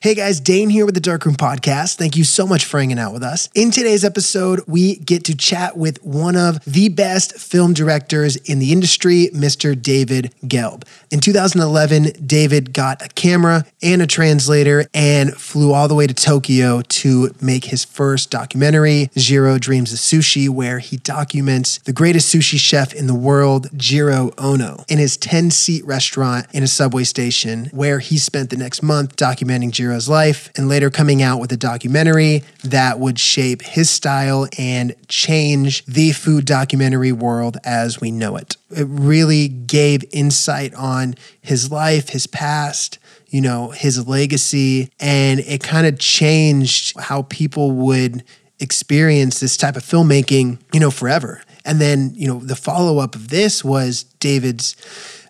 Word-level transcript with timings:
Hey 0.00 0.14
guys, 0.14 0.38
Dane 0.38 0.70
here 0.70 0.86
with 0.86 0.94
the 0.94 1.00
Darkroom 1.00 1.34
Podcast. 1.34 1.96
Thank 1.96 2.16
you 2.16 2.22
so 2.22 2.46
much 2.46 2.64
for 2.64 2.78
hanging 2.78 3.00
out 3.00 3.12
with 3.12 3.24
us. 3.24 3.48
In 3.56 3.72
today's 3.72 4.04
episode, 4.04 4.60
we 4.68 4.94
get 4.94 5.24
to 5.24 5.36
chat 5.36 5.76
with 5.76 6.00
one 6.04 6.36
of 6.36 6.64
the 6.64 6.88
best 6.88 7.36
film 7.36 7.72
directors 7.72 8.36
in 8.36 8.60
the 8.60 8.70
industry, 8.70 9.28
Mr. 9.34 9.74
David 9.74 10.32
Gelb. 10.44 10.84
In 11.10 11.18
2011, 11.18 12.12
David 12.24 12.72
got 12.72 13.04
a 13.04 13.08
camera 13.08 13.66
and 13.82 14.00
a 14.00 14.06
translator 14.06 14.84
and 14.94 15.34
flew 15.34 15.72
all 15.72 15.88
the 15.88 15.96
way 15.96 16.06
to 16.06 16.14
Tokyo 16.14 16.80
to 16.82 17.34
make 17.40 17.64
his 17.64 17.84
first 17.84 18.30
documentary, 18.30 19.10
Jiro 19.16 19.58
Dreams 19.58 19.92
of 19.92 19.98
Sushi, 19.98 20.48
where 20.48 20.78
he 20.78 20.98
documents 20.98 21.78
the 21.78 21.92
greatest 21.92 22.32
sushi 22.32 22.56
chef 22.56 22.94
in 22.94 23.08
the 23.08 23.16
world, 23.16 23.66
Jiro 23.76 24.30
Ono, 24.38 24.84
in 24.86 24.98
his 24.98 25.16
10 25.16 25.50
seat 25.50 25.84
restaurant 25.84 26.46
in 26.52 26.62
a 26.62 26.68
subway 26.68 27.02
station, 27.02 27.64
where 27.72 27.98
he 27.98 28.16
spent 28.16 28.50
the 28.50 28.56
next 28.56 28.80
month 28.80 29.16
documenting 29.16 29.72
Jiro 29.72 29.87
Jiro's 29.88 30.08
life 30.08 30.50
and 30.56 30.68
later 30.68 30.90
coming 30.90 31.22
out 31.22 31.40
with 31.40 31.52
a 31.52 31.56
documentary 31.56 32.42
that 32.64 32.98
would 32.98 33.18
shape 33.18 33.62
his 33.62 33.90
style 33.90 34.46
and 34.58 34.94
change 35.08 35.84
the 35.86 36.12
food 36.12 36.44
documentary 36.44 37.12
world 37.12 37.56
as 37.64 38.00
we 38.00 38.10
know 38.10 38.36
it. 38.36 38.56
It 38.70 38.86
really 38.88 39.48
gave 39.48 40.04
insight 40.12 40.74
on 40.74 41.14
his 41.40 41.70
life, 41.70 42.10
his 42.10 42.26
past, 42.26 42.98
you 43.28 43.40
know, 43.40 43.70
his 43.70 44.06
legacy, 44.06 44.90
and 45.00 45.40
it 45.40 45.62
kind 45.62 45.86
of 45.86 45.98
changed 45.98 46.98
how 46.98 47.22
people 47.22 47.72
would 47.72 48.24
experience 48.60 49.40
this 49.40 49.56
type 49.56 49.76
of 49.76 49.82
filmmaking, 49.82 50.58
you 50.72 50.80
know, 50.80 50.90
forever. 50.90 51.42
And 51.64 51.80
then, 51.80 52.12
you 52.14 52.26
know, 52.26 52.38
the 52.40 52.56
follow 52.56 52.98
up 52.98 53.14
of 53.14 53.28
this 53.28 53.62
was 53.62 54.04
David's 54.20 54.74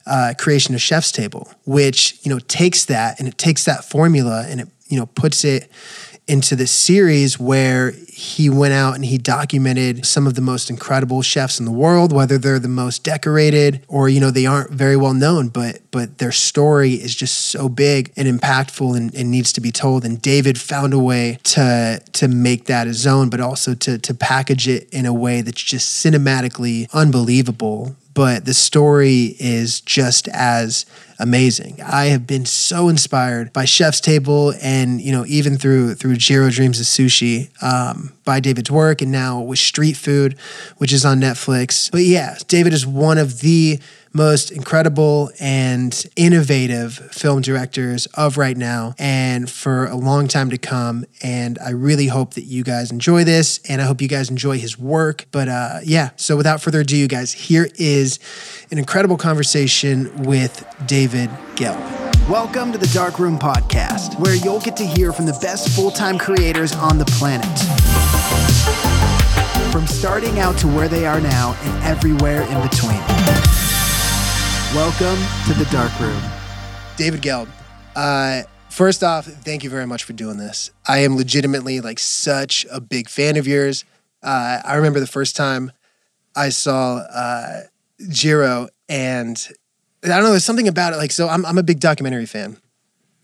uh, 0.08 0.34
creation 0.38 0.74
of 0.74 0.80
Chef's 0.80 1.12
Table, 1.12 1.50
which 1.64 2.18
you 2.22 2.30
know 2.30 2.38
takes 2.40 2.84
that 2.86 3.18
and 3.18 3.28
it 3.28 3.38
takes 3.38 3.64
that 3.64 3.84
formula 3.84 4.46
and 4.48 4.60
it 4.62 4.68
you 4.88 4.98
know 4.98 5.06
puts 5.06 5.44
it 5.44 5.70
into 6.28 6.54
this 6.54 6.70
series 6.70 7.40
where 7.40 7.92
he 8.06 8.50
went 8.50 8.74
out 8.74 8.94
and 8.94 9.06
he 9.06 9.16
documented 9.16 10.05
some 10.05 10.27
of 10.27 10.34
the 10.34 10.42
most 10.42 10.68
incredible 10.68 11.22
chefs 11.22 11.58
in 11.58 11.64
the 11.64 11.72
world 11.72 12.12
whether 12.12 12.36
they're 12.36 12.58
the 12.58 12.68
most 12.68 13.02
decorated 13.02 13.83
or 13.88 14.10
you 14.10 14.20
know 14.20 14.30
they 14.30 14.44
aren't 14.44 14.70
very 14.70 14.96
well 14.96 15.14
known 15.14 15.48
but 15.48 15.80
but 15.91 16.18
their 16.18 16.30
story 16.30 16.92
is 16.92 17.14
just 17.14 17.46
so 17.46 17.66
big 17.68 18.12
and 18.14 18.28
impactful 18.28 18.94
and, 18.94 19.14
and 19.14 19.30
needs 19.30 19.55
to 19.55 19.61
be 19.61 19.72
told. 19.72 20.05
And 20.05 20.20
david 20.20 20.61
found 20.61 20.92
a 20.92 20.98
way 20.98 21.38
to 21.44 22.02
to 22.12 22.28
make 22.28 22.66
that 22.66 22.86
his 22.86 23.06
own 23.06 23.30
but 23.30 23.40
also 23.40 23.74
to 23.74 23.96
to 23.98 24.14
package 24.14 24.68
it 24.68 24.88
in 24.92 25.06
a 25.06 25.14
way 25.14 25.40
that's 25.40 25.62
just 25.62 26.05
cinematically 26.05 26.92
unbelievable 26.92 27.96
but 28.19 28.44
the 28.44 28.52
story 28.52 29.36
is 29.38 29.80
just 29.80 30.27
as 30.33 30.86
amazing. 31.20 31.80
I 31.80 32.06
have 32.06 32.27
been 32.27 32.47
so 32.47 32.88
inspired 32.88 33.52
by 33.52 33.64
Chef's 33.64 34.00
Table 34.00 34.55
and 34.61 35.00
you 35.00 35.12
know 35.12 35.24
even 35.27 35.56
through 35.56 35.94
through 35.94 36.16
Jiro 36.16 36.50
Dreams 36.50 36.80
of 36.80 36.86
Sushi 36.86 37.48
um, 37.62 38.12
by 38.24 38.41
David's 38.41 38.72
work 38.72 39.02
and 39.02 39.12
now 39.12 39.41
with 39.41 39.61
Street 39.61 39.96
Food, 39.96 40.36
which 40.78 40.92
is 40.92 41.05
on 41.05 41.20
Netflix. 41.20 41.92
But 41.92 42.02
yeah, 42.02 42.36
David 42.48 42.72
is 42.72 42.84
one 42.84 43.19
of 43.19 43.39
the 43.39 43.78
most 44.19 44.50
incredible 44.50 45.30
and 45.38 46.05
innovative 46.16 46.94
film 47.12 47.41
directors 47.41 48.06
of 48.14 48.36
right 48.36 48.56
now 48.56 48.92
and 48.98 49.48
for 49.48 49.86
a 49.86 49.94
long 49.94 50.27
time 50.27 50.50
to 50.50 50.58
come. 50.58 51.05
And 51.22 51.56
I 51.61 51.70
really 51.70 52.08
hope 52.08 52.34
that 52.34 52.42
you 52.42 52.64
guys 52.64 52.91
enjoy 52.91 53.22
this 53.22 53.61
and 53.69 53.80
I 53.80 53.84
hope 53.84 54.02
you 54.02 54.08
guys 54.08 54.28
enjoy 54.28 54.58
his 54.58 54.77
work. 54.77 55.27
But 55.30 55.48
uh, 55.48 55.78
yeah, 55.84 56.11
so 56.16 56.36
without 56.36 56.61
further 56.61 56.80
ado, 56.80 56.96
you 56.96 57.06
guys, 57.06 57.33
here 57.33 57.69
is 57.77 58.19
an 58.72 58.78
incredible 58.78 59.16
conversation 59.16 60.24
with 60.24 60.66
David 60.86 61.30
Gelb. 61.55 61.78
Welcome 62.28 62.72
to 62.72 62.78
the 62.78 62.89
Dark 62.89 63.20
Room 63.20 63.39
Podcast, 63.39 64.19
where 64.19 64.34
you'll 64.34 64.61
get 64.61 64.77
to 64.78 64.84
hear 64.84 65.12
from 65.12 65.27
the 65.27 65.39
best 65.41 65.69
full 65.77 65.92
time 65.92 66.19
creators 66.19 66.74
on 66.74 66.98
the 66.98 67.05
planet. 67.05 67.46
From 69.70 69.86
starting 69.86 70.41
out 70.41 70.58
to 70.58 70.66
where 70.66 70.89
they 70.89 71.06
are 71.06 71.20
now 71.20 71.56
and 71.62 71.84
everywhere 71.84 72.42
in 72.42 72.61
between. 72.68 73.67
Welcome 74.74 75.17
to 75.46 75.55
the 75.55 75.67
dark 75.73 75.98
room. 75.98 76.23
David 76.98 77.23
Gelb. 77.23 77.48
Uh, 77.96 78.42
first 78.68 79.02
off, 79.02 79.24
thank 79.24 79.64
you 79.64 79.70
very 79.70 79.86
much 79.86 80.05
for 80.05 80.12
doing 80.12 80.36
this. 80.36 80.70
I 80.86 80.98
am 80.98 81.17
legitimately 81.17 81.80
like 81.80 81.98
such 81.98 82.67
a 82.70 82.79
big 82.79 83.08
fan 83.08 83.39
of 83.39 83.46
yours. 83.46 83.86
Uh, 84.23 84.61
I 84.62 84.74
remember 84.74 85.01
the 85.01 85.06
first 85.06 85.36
time 85.36 85.73
I 86.36 86.51
saw 86.51 86.96
uh, 86.96 87.62
Jiro, 88.11 88.68
and 88.90 89.48
I 90.05 90.08
don't 90.08 90.24
know, 90.24 90.30
there's 90.33 90.45
something 90.45 90.68
about 90.68 90.92
it. 90.92 90.96
Like, 90.96 91.12
so 91.12 91.30
I'm, 91.30 91.46
I'm 91.46 91.56
a 91.56 91.62
big 91.62 91.80
documentary 91.80 92.27
fan. 92.27 92.58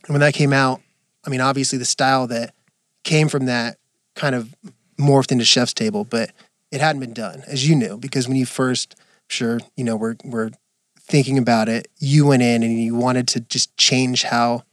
And 0.07 0.15
when 0.15 0.21
that 0.21 0.33
came 0.33 0.55
out, 0.55 0.81
I 1.27 1.31
mean, 1.31 1.43
obviously 1.43 1.77
the 1.79 1.85
style 1.85 2.27
that 2.29 2.55
came 3.03 3.29
from 3.29 3.45
that 3.47 3.77
kind 4.15 4.35
of 4.35 4.55
morphed 4.99 5.31
into 5.31 5.45
Chef's 5.45 5.75
Table, 5.75 6.05
but 6.05 6.31
it 6.71 6.81
hadn't 6.81 7.01
been 7.01 7.13
done, 7.13 7.43
as 7.47 7.69
you 7.69 7.77
knew, 7.77 7.99
because 7.99 8.27
when 8.27 8.39
you 8.39 8.47
first, 8.47 8.97
sure, 9.29 9.61
you 9.77 9.85
know, 9.85 9.95
we're, 9.95 10.17
we're 10.25 10.51
thinking 11.07 11.39
about 11.39 11.69
it, 11.69 11.89
you 11.99 12.27
went 12.27 12.43
in 12.43 12.63
and 12.63 12.83
you 12.83 12.95
wanted 12.95 13.29
to 13.29 13.41
just 13.41 13.77
change 13.77 14.25
how 14.25 14.65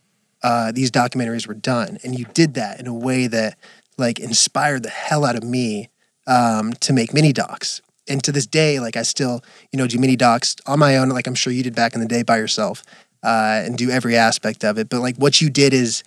uh, 0.43 0.71
these 0.71 0.89
documentaries 0.89 1.47
were 1.47 1.53
done, 1.53 1.99
and 2.03 2.17
you 2.17 2.25
did 2.33 2.55
that 2.55 2.79
in 2.79 2.87
a 2.87 2.93
way 2.93 3.27
that 3.27 3.57
like 3.97 4.19
inspired 4.19 4.83
the 4.83 4.89
hell 4.89 5.25
out 5.25 5.35
of 5.35 5.43
me 5.43 5.89
um, 6.27 6.73
to 6.73 6.93
make 6.93 7.13
mini 7.13 7.31
docs. 7.31 7.81
And 8.07 8.23
to 8.23 8.31
this 8.31 8.47
day, 8.47 8.79
like 8.79 8.97
I 8.97 9.03
still, 9.03 9.43
you 9.71 9.77
know, 9.77 9.87
do 9.87 9.99
mini 9.99 10.15
docs 10.15 10.55
on 10.65 10.79
my 10.79 10.97
own, 10.97 11.09
like 11.09 11.27
I'm 11.27 11.35
sure 11.35 11.53
you 11.53 11.63
did 11.63 11.75
back 11.75 11.93
in 11.93 12.01
the 12.01 12.07
day 12.07 12.23
by 12.23 12.37
yourself, 12.37 12.83
uh, 13.23 13.61
and 13.63 13.77
do 13.77 13.91
every 13.91 14.17
aspect 14.17 14.63
of 14.63 14.77
it. 14.79 14.89
But 14.89 15.01
like 15.01 15.17
what 15.17 15.41
you 15.41 15.49
did 15.49 15.73
is, 15.73 16.03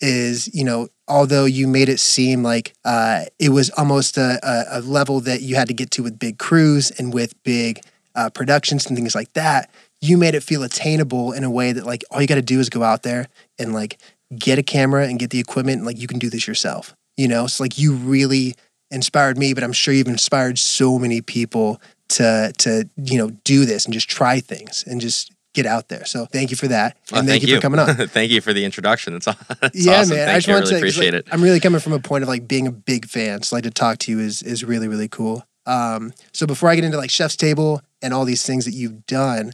is 0.00 0.54
you 0.54 0.64
know, 0.64 0.88
although 1.08 1.44
you 1.44 1.66
made 1.66 1.88
it 1.88 1.98
seem 1.98 2.42
like 2.42 2.74
uh, 2.84 3.24
it 3.38 3.48
was 3.48 3.70
almost 3.70 4.16
a, 4.16 4.38
a, 4.42 4.78
a 4.78 4.80
level 4.80 5.20
that 5.20 5.42
you 5.42 5.56
had 5.56 5.68
to 5.68 5.74
get 5.74 5.90
to 5.92 6.02
with 6.02 6.18
big 6.18 6.38
crews 6.38 6.92
and 6.92 7.12
with 7.12 7.40
big 7.42 7.80
uh, 8.14 8.30
productions 8.30 8.86
and 8.86 8.96
things 8.96 9.14
like 9.14 9.32
that, 9.34 9.70
you 10.00 10.18
made 10.18 10.34
it 10.34 10.42
feel 10.42 10.62
attainable 10.62 11.32
in 11.32 11.44
a 11.44 11.50
way 11.50 11.72
that 11.72 11.86
like 11.86 12.04
all 12.10 12.20
you 12.20 12.26
got 12.26 12.34
to 12.34 12.42
do 12.42 12.60
is 12.60 12.68
go 12.68 12.82
out 12.82 13.02
there 13.02 13.28
and 13.58 13.72
like 13.72 13.98
get 14.36 14.58
a 14.58 14.62
camera 14.62 15.06
and 15.06 15.18
get 15.18 15.30
the 15.30 15.38
equipment 15.38 15.78
and 15.78 15.86
like 15.86 15.98
you 15.98 16.08
can 16.08 16.18
do 16.18 16.30
this 16.30 16.46
yourself. 16.46 16.94
You 17.16 17.28
know, 17.28 17.44
it's 17.44 17.54
so, 17.54 17.64
like 17.64 17.78
you 17.78 17.94
really 17.94 18.54
inspired 18.90 19.38
me, 19.38 19.54
but 19.54 19.64
I'm 19.64 19.72
sure 19.72 19.92
you've 19.94 20.08
inspired 20.08 20.58
so 20.58 20.98
many 20.98 21.20
people 21.20 21.80
to 22.08 22.52
to 22.58 22.88
you 22.96 23.18
know 23.18 23.30
do 23.44 23.64
this 23.64 23.84
and 23.84 23.94
just 23.94 24.08
try 24.08 24.40
things 24.40 24.84
and 24.86 25.00
just 25.00 25.32
get 25.54 25.66
out 25.66 25.88
there. 25.88 26.04
So 26.04 26.26
thank 26.26 26.50
you 26.50 26.56
for 26.56 26.68
that, 26.68 26.96
and 27.10 27.26
thank, 27.26 27.42
thank, 27.42 27.42
you, 27.46 27.56
for 27.56 27.60
coming 27.60 27.80
on. 27.80 27.94
thank 28.08 28.30
you 28.30 28.40
for 28.40 28.52
the 28.52 28.64
introduction. 28.64 29.14
It's, 29.14 29.26
it's 29.26 29.86
yeah, 29.86 30.00
awesome. 30.00 30.16
man. 30.16 30.26
Thank 30.26 30.36
I 30.36 30.38
just 30.38 30.48
want 30.48 30.60
really 30.60 30.70
to 30.70 30.76
appreciate 30.76 31.14
like, 31.14 31.26
it. 31.26 31.28
I'm 31.32 31.42
really 31.42 31.60
coming 31.60 31.80
from 31.80 31.92
a 31.92 31.98
point 31.98 32.22
of 32.22 32.28
like 32.28 32.48
being 32.48 32.66
a 32.66 32.72
big 32.72 33.06
fan, 33.06 33.42
so 33.42 33.56
like 33.56 33.64
to 33.64 33.70
talk 33.70 33.98
to 33.98 34.10
you 34.10 34.20
is 34.20 34.42
is 34.42 34.64
really 34.64 34.88
really 34.88 35.08
cool. 35.08 35.44
Um, 35.66 36.12
so 36.32 36.46
before 36.46 36.68
I 36.68 36.74
get 36.74 36.84
into 36.84 36.96
like 36.96 37.10
Chef's 37.10 37.36
Table 37.36 37.82
and 38.02 38.12
all 38.12 38.24
these 38.24 38.44
things 38.44 38.64
that 38.64 38.72
you've 38.72 39.06
done, 39.06 39.52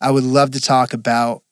I 0.00 0.10
would 0.10 0.24
love 0.24 0.50
to 0.52 0.60
talk 0.60 0.92
about 0.92 1.42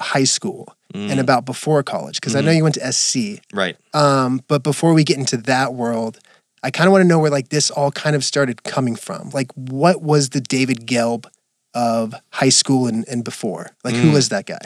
high 0.00 0.24
school 0.24 0.74
mm. 0.94 1.10
and 1.10 1.20
about 1.20 1.44
before 1.44 1.82
college 1.82 2.20
because 2.20 2.32
mm-hmm. 2.32 2.38
I 2.38 2.42
know 2.42 2.50
mm-hmm. 2.50 2.56
you 2.56 2.62
went 2.62 2.74
to 2.76 2.92
SC. 2.92 3.42
Right. 3.52 3.76
Um, 3.94 4.40
but 4.48 4.62
before 4.62 4.94
we 4.94 5.04
get 5.04 5.18
into 5.18 5.36
that 5.38 5.74
world, 5.74 6.18
I 6.62 6.70
kind 6.70 6.86
of 6.86 6.92
want 6.92 7.02
to 7.02 7.08
know 7.08 7.18
where 7.18 7.30
like 7.30 7.48
this 7.48 7.70
all 7.70 7.90
kind 7.90 8.16
of 8.16 8.24
started 8.24 8.62
coming 8.64 8.96
from. 8.96 9.30
Like, 9.30 9.52
what 9.54 10.02
was 10.02 10.30
the 10.30 10.40
David 10.40 10.86
Gelb 10.86 11.26
of 11.74 12.14
high 12.32 12.48
school 12.48 12.86
and, 12.86 13.06
and 13.08 13.24
before? 13.24 13.70
Like, 13.84 13.94
mm. 13.94 14.00
who 14.00 14.12
was 14.12 14.30
that 14.30 14.46
guy? 14.46 14.60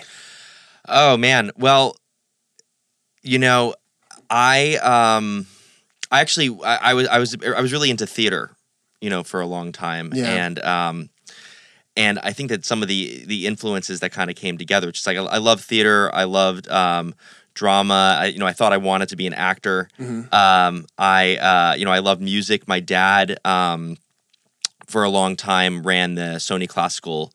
Oh 0.88 1.16
man. 1.16 1.50
Well, 1.56 1.96
you 3.22 3.38
know, 3.38 3.74
I 4.30 4.76
um, 4.76 5.46
I 6.10 6.20
actually 6.20 6.58
I, 6.64 6.90
I 6.90 6.94
was 6.94 7.08
I 7.08 7.18
was 7.18 7.36
I 7.44 7.60
was 7.60 7.72
really 7.72 7.90
into 7.90 8.06
theater 8.06 8.56
you 9.02 9.10
know, 9.10 9.24
for 9.24 9.40
a 9.40 9.46
long 9.46 9.72
time. 9.72 10.12
Yeah. 10.14 10.28
And 10.28 10.58
um, 10.60 11.10
and 11.96 12.18
I 12.20 12.32
think 12.32 12.50
that 12.50 12.64
some 12.64 12.82
of 12.82 12.88
the 12.88 13.24
the 13.26 13.46
influences 13.46 14.00
that 14.00 14.12
kind 14.12 14.30
of 14.30 14.36
came 14.36 14.58
together, 14.58 14.90
just 14.92 15.06
like 15.06 15.16
I, 15.16 15.22
I 15.24 15.38
love 15.38 15.60
theater, 15.60 16.14
I 16.14 16.24
loved 16.24 16.68
um, 16.68 17.14
drama. 17.54 18.18
I, 18.20 18.26
you 18.26 18.38
know, 18.38 18.46
I 18.46 18.52
thought 18.52 18.72
I 18.72 18.78
wanted 18.78 19.08
to 19.10 19.16
be 19.16 19.26
an 19.26 19.34
actor. 19.34 19.88
Mm-hmm. 19.98 20.34
Um, 20.34 20.86
I 20.98 21.36
uh, 21.36 21.74
you 21.76 21.84
know, 21.84 21.92
I 21.92 21.98
love 21.98 22.20
music. 22.20 22.66
My 22.66 22.80
dad 22.80 23.38
um, 23.44 23.96
for 24.86 25.04
a 25.04 25.10
long 25.10 25.36
time 25.36 25.82
ran 25.82 26.14
the 26.14 26.36
Sony 26.36 26.68
Classical 26.68 27.32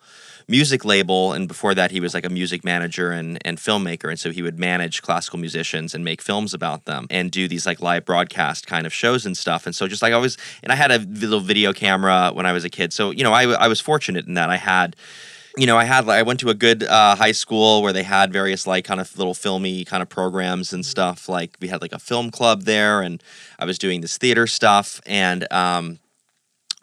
music 0.48 0.86
label 0.86 1.34
and 1.34 1.48
before 1.48 1.76
that 1.76 1.92
he 1.92 2.00
was 2.00 2.14
like 2.14 2.26
a 2.26 2.30
music 2.30 2.64
manager 2.64 3.12
and, 3.12 3.38
and 3.46 3.58
filmmaker 3.58 4.10
and 4.10 4.20
so 4.20 4.32
he 4.32 4.42
would 4.42 4.58
manage 4.58 5.02
classical 5.02 5.38
musicians 5.38 5.94
and 5.94 6.06
make 6.06 6.22
films 6.22 6.54
about 6.54 6.86
them 6.86 7.06
and 7.10 7.32
do 7.32 7.48
these 7.48 7.66
like 7.66 7.82
live 7.82 8.06
broadcast 8.06 8.66
kind 8.66 8.86
of 8.86 8.94
shows 8.94 9.26
and 9.26 9.36
stuff 9.36 9.66
and 9.66 9.76
so 9.76 9.88
just 9.88 10.02
like 10.02 10.14
i 10.14 10.18
was 10.18 10.38
and 10.64 10.72
i 10.72 10.76
had 10.76 10.92
a 10.92 11.00
little 11.00 11.42
video 11.42 11.74
camera 11.74 12.32
when 12.34 12.46
i 12.46 12.54
was 12.54 12.64
a 12.64 12.70
kid 12.70 12.94
so 12.94 13.12
you 13.12 13.24
know 13.24 13.34
i, 13.34 13.44
I 13.44 13.68
was 13.68 13.82
fortunate 13.82 14.26
in 14.26 14.36
that 14.36 14.50
i 14.50 14.58
had 14.58 14.96
you 15.58 15.66
know, 15.66 15.78
I 15.78 15.86
had 15.86 16.06
like 16.06 16.20
I 16.20 16.22
went 16.22 16.40
to 16.42 16.50
a 16.50 16.54
good 16.54 16.84
uh, 16.84 17.16
high 17.16 17.32
school 17.32 17.82
where 17.82 17.92
they 17.92 18.04
had 18.04 18.32
various 18.32 18.68
like 18.68 18.86
kind 18.86 19.02
of 19.02 19.18
little 19.18 19.34
filmy 19.34 19.84
kind 19.84 20.04
of 20.04 20.08
programs 20.08 20.72
and 20.72 20.86
stuff. 20.86 21.28
Like 21.28 21.58
we 21.60 21.68
had 21.68 21.82
like 21.82 21.94
a 21.94 22.00
film 22.00 22.30
club 22.30 22.64
there, 22.64 23.02
and 23.02 23.22
I 23.58 23.66
was 23.66 23.80
doing 23.80 24.02
this 24.02 24.18
theater 24.18 24.46
stuff. 24.46 25.02
And 25.08 25.52
um, 25.52 25.98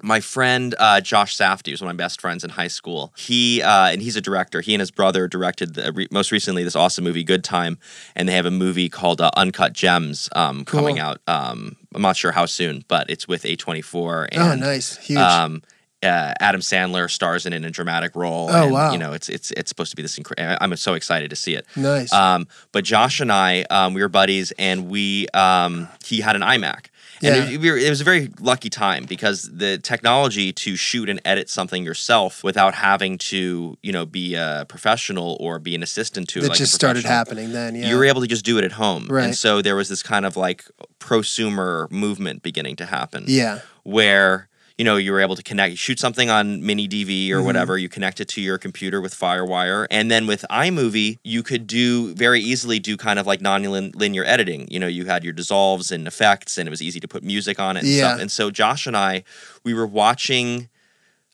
my 0.04 0.20
friend 0.20 0.74
uh, 0.78 1.00
Josh 1.00 1.34
Safdie 1.34 1.70
was 1.70 1.80
one 1.80 1.90
of 1.90 1.96
my 1.96 2.04
best 2.04 2.20
friends 2.20 2.44
in 2.44 2.50
high 2.50 2.68
school. 2.68 3.12
He 3.16 3.62
uh, 3.62 3.86
and 3.86 4.02
he's 4.02 4.16
a 4.16 4.20
director. 4.20 4.60
He 4.60 4.74
and 4.74 4.80
his 4.80 4.90
brother 4.90 5.26
directed 5.26 5.74
the, 5.74 5.92
re- 5.92 6.08
most 6.10 6.30
recently 6.30 6.62
this 6.62 6.76
awesome 6.76 7.04
movie 7.04 7.24
Good 7.24 7.42
Time, 7.42 7.78
and 8.14 8.28
they 8.28 8.34
have 8.34 8.44
a 8.44 8.50
movie 8.50 8.90
called 8.90 9.20
uh, 9.22 9.30
Uncut 9.36 9.72
Gems 9.72 10.28
um, 10.36 10.64
Cool. 10.66 10.80
coming 10.80 10.98
out. 10.98 11.20
Um, 11.26 11.76
I'm 11.94 12.02
not 12.02 12.16
sure 12.16 12.32
how 12.32 12.44
soon, 12.44 12.84
but 12.86 13.08
it's 13.08 13.26
with 13.26 13.44
A24. 13.44 14.28
And, 14.32 14.42
oh, 14.42 14.54
nice, 14.54 14.98
huge. 14.98 15.18
Um, 15.20 15.62
uh, 16.02 16.34
Adam 16.38 16.60
Sandler 16.60 17.10
stars 17.10 17.46
in 17.46 17.54
it 17.54 17.56
in 17.56 17.64
a 17.64 17.70
dramatic 17.70 18.14
role. 18.14 18.48
Oh, 18.50 18.64
and, 18.64 18.72
wow. 18.72 18.92
You 18.92 18.98
know, 18.98 19.12
it's 19.14 19.30
it's 19.30 19.52
it's 19.52 19.70
supposed 19.70 19.90
to 19.90 19.96
be 19.96 20.02
this 20.02 20.18
incredible. 20.18 20.58
I'm 20.60 20.76
so 20.76 20.92
excited 20.94 21.30
to 21.30 21.36
see 21.36 21.54
it. 21.54 21.66
nice. 21.76 22.12
Um, 22.12 22.46
but 22.72 22.84
Josh 22.84 23.20
and 23.20 23.32
I, 23.32 23.62
um, 23.70 23.94
we 23.94 24.02
were 24.02 24.10
buddies, 24.10 24.52
and 24.58 24.90
we 24.90 25.28
um, 25.28 25.88
he 26.04 26.20
had 26.20 26.36
an 26.36 26.42
iMac. 26.42 26.86
And 27.24 27.50
Yeah. 27.62 27.72
it, 27.74 27.82
it 27.86 27.90
was 27.90 28.00
a 28.00 28.04
very 28.04 28.30
lucky 28.40 28.68
time 28.70 29.04
because 29.04 29.50
the 29.52 29.78
technology 29.78 30.52
to 30.52 30.76
shoot 30.76 31.08
and 31.08 31.20
edit 31.24 31.48
something 31.48 31.82
yourself 31.84 32.44
without 32.44 32.74
having 32.74 33.18
to, 33.18 33.76
you 33.82 33.92
know, 33.92 34.04
be 34.06 34.34
a 34.34 34.66
professional 34.68 35.36
or 35.40 35.58
be 35.58 35.74
an 35.74 35.82
assistant 35.82 36.28
to 36.30 36.40
that 36.42 36.48
like 36.50 36.58
just 36.58 36.74
started 36.74 37.04
happening 37.04 37.52
then. 37.52 37.74
Yeah. 37.74 37.88
You 37.88 37.96
were 37.96 38.04
able 38.04 38.20
to 38.20 38.26
just 38.26 38.44
do 38.44 38.58
it 38.58 38.64
at 38.64 38.72
home, 38.72 39.06
Right. 39.08 39.24
and 39.24 39.36
so 39.36 39.62
there 39.62 39.76
was 39.76 39.88
this 39.88 40.02
kind 40.02 40.26
of 40.26 40.36
like 40.36 40.64
prosumer 41.00 41.90
movement 41.90 42.42
beginning 42.42 42.76
to 42.76 42.86
happen 42.86 43.24
yeah. 43.26 43.60
where 43.84 44.48
you 44.78 44.84
know 44.84 44.96
you 44.96 45.12
were 45.12 45.20
able 45.20 45.36
to 45.36 45.42
connect 45.42 45.78
shoot 45.78 45.98
something 46.00 46.30
on 46.30 46.64
mini 46.64 46.88
dv 46.88 47.30
or 47.30 47.40
Mhm. 47.40 47.44
whatever 47.44 47.78
you 47.78 47.88
connect 47.88 48.20
it 48.20 48.26
to 48.28 48.40
your 48.40 48.58
computer 48.58 49.00
with 49.00 49.14
firewire 49.14 49.86
and 49.90 50.10
then 50.10 50.26
with 50.26 50.44
imovie 50.50 51.18
you 51.22 51.42
could 51.44 51.66
do 51.66 52.12
very 52.14 52.40
easily 52.40 52.78
do 52.80 52.96
kind 52.96 53.18
of 53.20 53.26
like 53.26 53.40
non-linear 53.40 54.24
editing 54.24 54.66
you 54.70 54.80
know 54.80 54.88
you 54.88 55.04
had 55.04 55.22
your 55.22 55.32
dissolves 55.32 55.92
and 55.92 56.06
effects 56.08 56.58
and 56.58 56.66
it 56.68 56.70
was 56.70 56.82
easy 56.82 56.98
to 56.98 57.06
put 57.06 57.22
music 57.22 57.60
on 57.60 57.76
it 57.76 57.80
and 57.84 57.88
Yeah. 57.88 58.08
stuff 58.08 58.20
and 58.20 58.32
so 58.32 58.50
josh 58.50 58.86
and 58.86 58.96
i 58.96 59.22
we 59.64 59.74
were 59.74 59.86
watching 59.86 60.68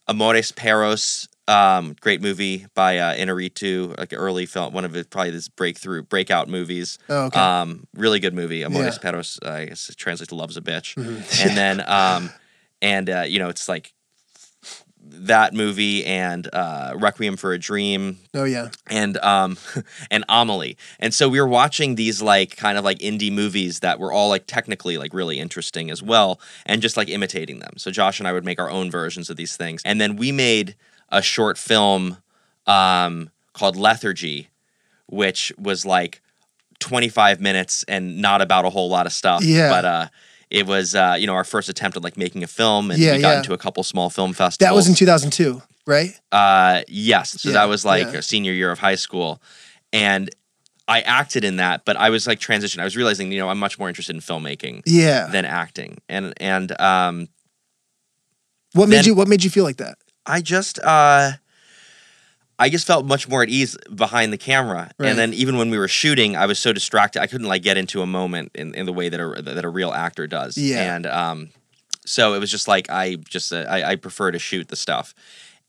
amores 0.06 0.52
perros 0.52 1.26
um, 1.48 1.96
great 2.00 2.22
movie 2.22 2.66
by 2.76 2.98
uh, 2.98 3.12
Inarritu, 3.16 3.98
like 3.98 4.12
early 4.12 4.46
film, 4.46 4.72
one 4.72 4.84
of 4.84 4.92
his 4.92 5.06
probably 5.08 5.32
his 5.32 5.48
breakthrough, 5.48 6.00
breakout 6.04 6.48
movies. 6.48 6.96
Oh, 7.08 7.24
okay. 7.24 7.40
Um, 7.40 7.88
really 7.92 8.20
good 8.20 8.34
movie. 8.34 8.62
Amores 8.62 8.94
Yeah. 8.94 9.10
Perros, 9.10 9.36
I 9.44 9.64
guess 9.64 9.88
it 9.88 9.96
translates 9.96 10.28
to 10.28 10.36
"loves 10.36 10.56
a 10.56 10.60
bitch." 10.60 10.94
Mhm. 10.94 11.44
and 11.44 11.56
then 11.56 11.82
um 11.88 12.30
and 12.82 13.08
uh, 13.10 13.24
you 13.26 13.38
know 13.38 13.48
it's 13.48 13.68
like 13.68 13.92
that 15.02 15.54
movie 15.54 16.04
and 16.04 16.48
uh 16.52 16.92
requiem 16.96 17.36
for 17.36 17.52
a 17.52 17.58
dream. 17.58 18.18
Oh 18.34 18.44
yeah. 18.44 18.68
and 18.88 19.16
um 19.18 19.56
and 20.10 20.24
amelie. 20.28 20.76
And 20.98 21.12
so 21.12 21.28
we 21.28 21.40
were 21.40 21.48
watching 21.48 21.94
these 21.94 22.22
like 22.22 22.56
kind 22.56 22.78
of 22.78 22.84
like 22.84 22.98
indie 22.98 23.32
movies 23.32 23.80
that 23.80 23.98
were 23.98 24.12
all 24.12 24.28
like 24.28 24.44
technically 24.46 24.98
like 24.98 25.12
really 25.14 25.38
interesting 25.38 25.90
as 25.90 26.02
well 26.02 26.40
and 26.66 26.80
just 26.82 26.96
like 26.96 27.08
imitating 27.08 27.58
them. 27.60 27.74
So 27.76 27.90
josh 27.90 28.18
and 28.20 28.28
i 28.28 28.32
would 28.32 28.44
make 28.44 28.60
our 28.60 28.70
own 28.70 28.90
versions 28.90 29.30
of 29.30 29.36
these 29.36 29.56
things. 29.56 29.82
And 29.84 30.00
then 30.00 30.16
we 30.16 30.32
made 30.32 30.76
a 31.08 31.22
short 31.22 31.58
film 31.58 32.18
um 32.66 33.30
called 33.52 33.76
lethargy 33.76 34.48
which 35.06 35.52
was 35.58 35.84
like 35.84 36.20
25 36.78 37.40
minutes 37.40 37.84
and 37.88 38.18
not 38.22 38.40
about 38.40 38.64
a 38.64 38.70
whole 38.70 38.88
lot 38.88 39.06
of 39.06 39.12
stuff. 39.12 39.42
Yeah. 39.44 39.70
but 39.70 39.84
uh 39.84 40.08
it 40.50 40.66
was 40.66 40.94
uh 40.94 41.16
you 41.18 41.26
know 41.26 41.34
our 41.34 41.44
first 41.44 41.68
attempt 41.68 41.96
at 41.96 42.02
like 42.02 42.16
making 42.16 42.42
a 42.42 42.46
film 42.46 42.90
and 42.90 43.00
Yeah, 43.00 43.14
we 43.14 43.22
got 43.22 43.30
yeah. 43.30 43.36
into 43.38 43.52
a 43.52 43.58
couple 43.58 43.82
small 43.84 44.10
film 44.10 44.32
festivals 44.32 44.68
That 44.68 44.74
was 44.74 44.88
in 44.88 44.94
2002, 44.94 45.62
right? 45.86 46.18
uh, 46.32 46.82
yes. 46.88 47.40
So 47.40 47.48
Yeah, 47.50 47.54
that 47.54 47.64
was 47.68 47.84
like 47.84 48.08
a 48.08 48.22
senior 48.22 48.52
year 48.52 48.70
of 48.70 48.78
high 48.78 48.96
school, 48.96 49.40
and 49.92 50.28
I 50.88 51.00
acted 51.02 51.44
in 51.44 51.56
that. 51.56 51.84
But 51.84 51.96
I 51.96 52.10
was 52.10 52.26
like 52.26 52.40
transitioning. 52.40 52.80
I 52.80 52.84
was 52.84 52.96
realizing, 52.96 53.30
you 53.32 53.38
know, 53.38 53.48
I'm 53.48 53.58
much 53.58 53.78
more 53.78 53.88
interested 53.88 54.14
in 54.16 54.20
filmmaking 54.22 54.82
Yeah. 54.86 55.28
than 55.30 55.44
acting, 55.44 55.98
and 56.08 56.34
and 56.40 56.78
um, 56.80 57.28
what 58.72 58.88
made 58.88 59.06
you 59.06 59.14
What 59.14 59.28
made 59.28 59.42
you 59.44 59.50
feel 59.50 59.64
like 59.64 59.76
that? 59.78 59.98
I 60.26 60.40
just 60.40 60.78
uh, 60.82 61.32
I 62.60 62.68
just 62.68 62.86
felt 62.86 63.06
much 63.06 63.26
more 63.26 63.42
at 63.42 63.48
ease 63.48 63.76
behind 63.94 64.32
the 64.32 64.38
camera. 64.38 64.90
Right. 64.98 65.08
And 65.08 65.18
then 65.18 65.32
even 65.32 65.56
when 65.56 65.70
we 65.70 65.78
were 65.78 65.88
shooting, 65.88 66.36
I 66.36 66.44
was 66.44 66.58
so 66.58 66.72
distracted 66.72 67.22
I 67.22 67.26
couldn't 67.26 67.48
like 67.48 67.62
get 67.62 67.78
into 67.78 68.02
a 68.02 68.06
moment 68.06 68.52
in, 68.54 68.74
in 68.74 68.84
the 68.84 68.92
way 68.92 69.08
that 69.08 69.18
a 69.18 69.42
that 69.42 69.64
a 69.64 69.68
real 69.68 69.92
actor 69.92 70.26
does. 70.26 70.58
Yeah. 70.58 70.94
And 70.94 71.06
um, 71.06 71.48
so 72.04 72.34
it 72.34 72.38
was 72.38 72.50
just 72.50 72.68
like 72.68 72.90
I 72.90 73.16
just 73.16 73.52
uh, 73.52 73.64
I, 73.68 73.92
I 73.92 73.96
prefer 73.96 74.30
to 74.30 74.38
shoot 74.38 74.68
the 74.68 74.76
stuff. 74.76 75.14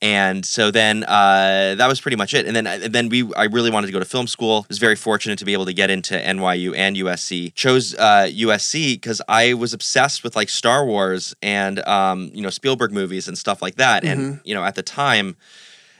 And 0.04 0.44
so 0.44 0.72
then 0.72 1.04
uh, 1.04 1.76
that 1.76 1.88
was 1.88 2.02
pretty 2.02 2.18
much 2.18 2.34
it. 2.34 2.46
And 2.48 2.56
then 2.56 2.68
and 2.68 2.92
then 2.94 3.08
we 3.08 3.32
I 3.36 3.46
really 3.46 3.70
wanted 3.70 3.88
to 3.88 3.94
go 3.94 4.00
to 4.00 4.06
film 4.06 4.28
school. 4.28 4.66
was 4.68 4.80
very 4.80 4.96
fortunate 4.96 5.38
to 5.40 5.46
be 5.46 5.54
able 5.54 5.68
to 5.68 5.74
get 5.74 5.90
into 5.90 6.16
NYU 6.16 6.76
and 6.76 6.98
USC. 6.98 7.54
Chose 7.54 7.96
uh, 7.96 8.28
USC 8.30 8.96
because 8.96 9.22
I 9.30 9.54
was 9.54 9.74
obsessed 9.74 10.24
with 10.24 10.36
like 10.36 10.50
Star 10.50 10.86
Wars 10.86 11.36
and 11.42 11.80
um, 11.88 12.32
you 12.34 12.42
know 12.42 12.50
Spielberg 12.50 12.92
movies 12.92 13.28
and 13.28 13.38
stuff 13.38 13.62
like 13.62 13.76
that. 13.76 14.04
And 14.04 14.42
you 14.44 14.54
know 14.54 14.64
at 14.64 14.76
the 14.76 14.84
time. 14.84 15.38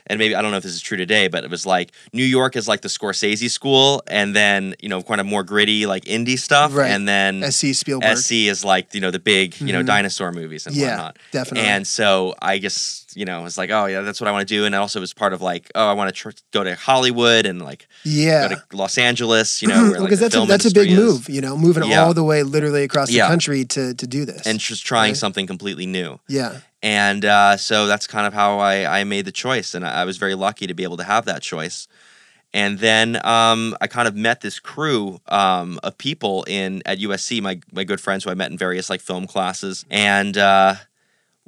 And 0.06 0.18
maybe 0.18 0.34
I 0.34 0.42
don't 0.42 0.50
know 0.50 0.56
if 0.56 0.62
this 0.62 0.72
is 0.74 0.80
true 0.80 0.96
today, 0.96 1.28
but 1.28 1.44
it 1.44 1.50
was 1.50 1.64
like 1.64 1.92
New 2.12 2.24
York 2.24 2.56
is 2.56 2.66
like 2.68 2.80
the 2.82 2.88
Scorsese 2.88 3.48
school, 3.50 4.02
and 4.08 4.34
then 4.34 4.74
you 4.80 4.88
know 4.88 5.02
kind 5.02 5.20
of 5.20 5.26
more 5.26 5.42
gritty 5.44 5.86
like 5.86 6.04
indie 6.04 6.38
stuff, 6.38 6.74
Right. 6.74 6.90
and 6.90 7.08
then 7.08 7.42
SC 7.50 7.74
Spielberg. 7.74 8.16
SC 8.18 8.32
is 8.48 8.64
like 8.64 8.92
you 8.94 9.00
know 9.00 9.10
the 9.10 9.18
big 9.20 9.60
you 9.60 9.72
know 9.72 9.82
Mhm. 9.82 9.86
dinosaur 9.86 10.32
movies 10.32 10.66
and 10.66 10.74
Yeah, 10.74 10.90
whatnot. 10.90 11.18
definitely. 11.30 11.68
And 11.68 11.86
so 11.86 12.34
I 12.42 12.58
just 12.58 13.16
you 13.16 13.24
know 13.24 13.42
was 13.42 13.56
like, 13.58 13.70
oh 13.70 13.86
yeah, 13.86 14.00
that's 14.00 14.20
what 14.20 14.28
I 14.28 14.32
want 14.32 14.46
to 14.48 14.54
do, 14.54 14.64
and 14.64 14.74
also 14.74 14.98
was 15.00 15.12
part 15.12 15.32
of 15.32 15.40
like, 15.42 15.70
oh, 15.74 15.86
I 15.88 15.92
want 15.92 16.08
to 16.08 16.12
tr- 16.12 16.30
go 16.52 16.64
to 16.64 16.74
Hollywood 16.74 17.46
and 17.46 17.60
like 17.62 17.86
yeah. 18.04 18.48
go 18.48 18.54
to 18.56 18.62
Los 18.76 18.98
Angeles, 18.98 19.62
you 19.62 19.68
know, 19.68 19.82
like, 19.92 20.00
because 20.02 20.20
that's 20.20 20.34
a, 20.34 20.44
that's 20.46 20.64
a 20.64 20.70
big 20.72 20.90
is, 20.90 20.98
move, 20.98 21.28
you 21.28 21.40
know, 21.40 21.56
moving 21.56 21.84
Yeah. 21.84 22.04
all 22.04 22.14
the 22.14 22.24
way 22.24 22.42
literally 22.42 22.82
across 22.82 23.08
the 23.08 23.14
Yeah. 23.14 23.28
country 23.28 23.64
to 23.66 23.94
to 23.94 24.06
do 24.06 24.24
this. 24.24 24.42
and 24.46 24.58
just 24.58 24.84
trying 24.84 25.10
Right. 25.12 25.16
something 25.16 25.46
completely 25.46 25.86
new. 25.86 26.18
yeah, 26.28 26.56
And 26.82 27.24
uh, 27.24 27.56
so 27.56 27.86
that's 27.86 28.06
kind 28.06 28.26
of 28.26 28.34
how 28.34 28.58
I, 28.58 29.00
I 29.00 29.04
made 29.04 29.24
the 29.24 29.32
choice. 29.32 29.74
And 29.74 29.86
I, 29.86 30.02
I 30.02 30.04
was 30.04 30.16
very 30.16 30.34
lucky 30.34 30.66
to 30.66 30.74
be 30.74 30.82
able 30.82 30.96
to 30.96 31.04
have 31.04 31.24
that 31.26 31.42
choice. 31.42 31.86
And 32.54 32.78
then 32.78 33.24
um, 33.24 33.74
I 33.80 33.86
kind 33.86 34.06
of 34.06 34.14
met 34.14 34.42
this 34.42 34.60
crew 34.60 35.20
um, 35.28 35.80
of 35.82 35.96
people 35.96 36.44
in 36.44 36.82
at 36.84 36.98
USC, 36.98 37.40
my, 37.40 37.60
my 37.72 37.84
good 37.84 38.00
friends 38.00 38.24
who 38.24 38.30
I 38.30 38.34
met 38.34 38.50
in 38.50 38.58
various 38.58 38.90
like 38.90 39.00
film 39.00 39.26
classes. 39.26 39.86
And 39.90 40.36
uh, 40.36 40.74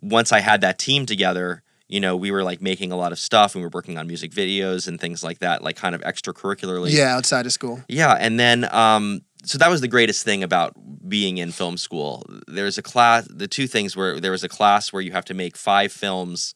once 0.00 0.32
I 0.32 0.40
had 0.40 0.62
that 0.62 0.78
team 0.78 1.04
together, 1.04 1.62
you 1.88 2.00
know, 2.00 2.16
we 2.16 2.30
were 2.30 2.42
like 2.42 2.62
making 2.62 2.92
a 2.92 2.96
lot 2.96 3.12
of 3.12 3.18
stuff 3.18 3.54
and 3.54 3.62
we 3.62 3.66
were 3.66 3.72
working 3.74 3.98
on 3.98 4.06
music 4.06 4.32
videos 4.32 4.88
and 4.88 4.98
things 4.98 5.22
like 5.22 5.40
that, 5.40 5.62
like 5.62 5.76
kind 5.76 5.94
of 5.94 6.00
extracurricularly. 6.02 6.90
yeah, 6.90 7.14
outside 7.14 7.44
of 7.44 7.52
school. 7.52 7.82
Yeah, 7.88 8.14
and 8.18 8.40
then 8.40 8.72
um, 8.74 9.20
so 9.44 9.58
that 9.58 9.68
was 9.70 9.80
the 9.80 9.88
greatest 9.88 10.24
thing 10.24 10.42
about 10.42 10.72
being 11.08 11.38
in 11.38 11.52
film 11.52 11.76
school. 11.76 12.24
There's 12.48 12.78
a 12.78 12.82
class. 12.82 13.26
The 13.30 13.48
two 13.48 13.66
things 13.66 13.94
were 13.96 14.20
there 14.20 14.30
was 14.32 14.44
a 14.44 14.48
class 14.48 14.92
where 14.92 15.02
you 15.02 15.12
have 15.12 15.24
to 15.26 15.34
make 15.34 15.56
five 15.56 15.92
films, 15.92 16.54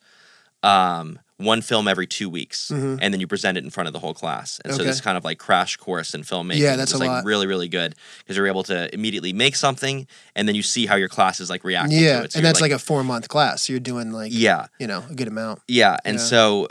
um, 0.62 1.18
one 1.36 1.62
film 1.62 1.86
every 1.86 2.06
two 2.06 2.28
weeks, 2.28 2.68
Mhm. 2.74 2.98
and 3.00 3.14
then 3.14 3.20
you 3.20 3.28
present 3.28 3.56
it 3.56 3.62
in 3.62 3.70
front 3.70 3.86
of 3.86 3.92
the 3.92 4.00
whole 4.00 4.14
class. 4.14 4.60
And 4.64 4.74
so 4.74 4.80
Okay. 4.80 4.90
this 4.90 5.00
kind 5.00 5.16
of 5.16 5.24
like 5.24 5.38
crash 5.38 5.76
course 5.76 6.12
in 6.14 6.22
filmmaking. 6.24 6.56
Yeah, 6.58 6.74
that's 6.74 6.92
was 6.92 7.00
a 7.00 7.04
like 7.04 7.10
lot. 7.10 7.24
really 7.24 7.46
really 7.46 7.68
good 7.68 7.94
because 8.18 8.36
you're 8.36 8.48
able 8.48 8.64
to 8.64 8.92
immediately 8.92 9.32
make 9.32 9.54
something, 9.54 10.06
and 10.34 10.48
then 10.48 10.56
you 10.56 10.62
see 10.64 10.86
how 10.86 10.96
your 10.96 11.08
class 11.08 11.38
is 11.38 11.48
like 11.48 11.62
reacting 11.62 11.98
Yeah, 12.00 12.18
to 12.18 12.24
it. 12.24 12.32
So 12.32 12.38
and 12.38 12.44
that's 12.46 12.60
like, 12.60 12.72
a 12.72 12.78
four 12.78 13.04
month 13.04 13.28
class. 13.28 13.62
So 13.62 13.72
you're 13.72 13.78
doing 13.80 14.10
like 14.10 14.32
yeah. 14.34 14.66
you 14.80 14.88
know 14.88 15.04
a 15.08 15.14
good 15.14 15.28
amount. 15.28 15.60
Yeah, 15.68 15.96
and 16.04 16.18
Yeah. 16.18 16.24
so 16.24 16.68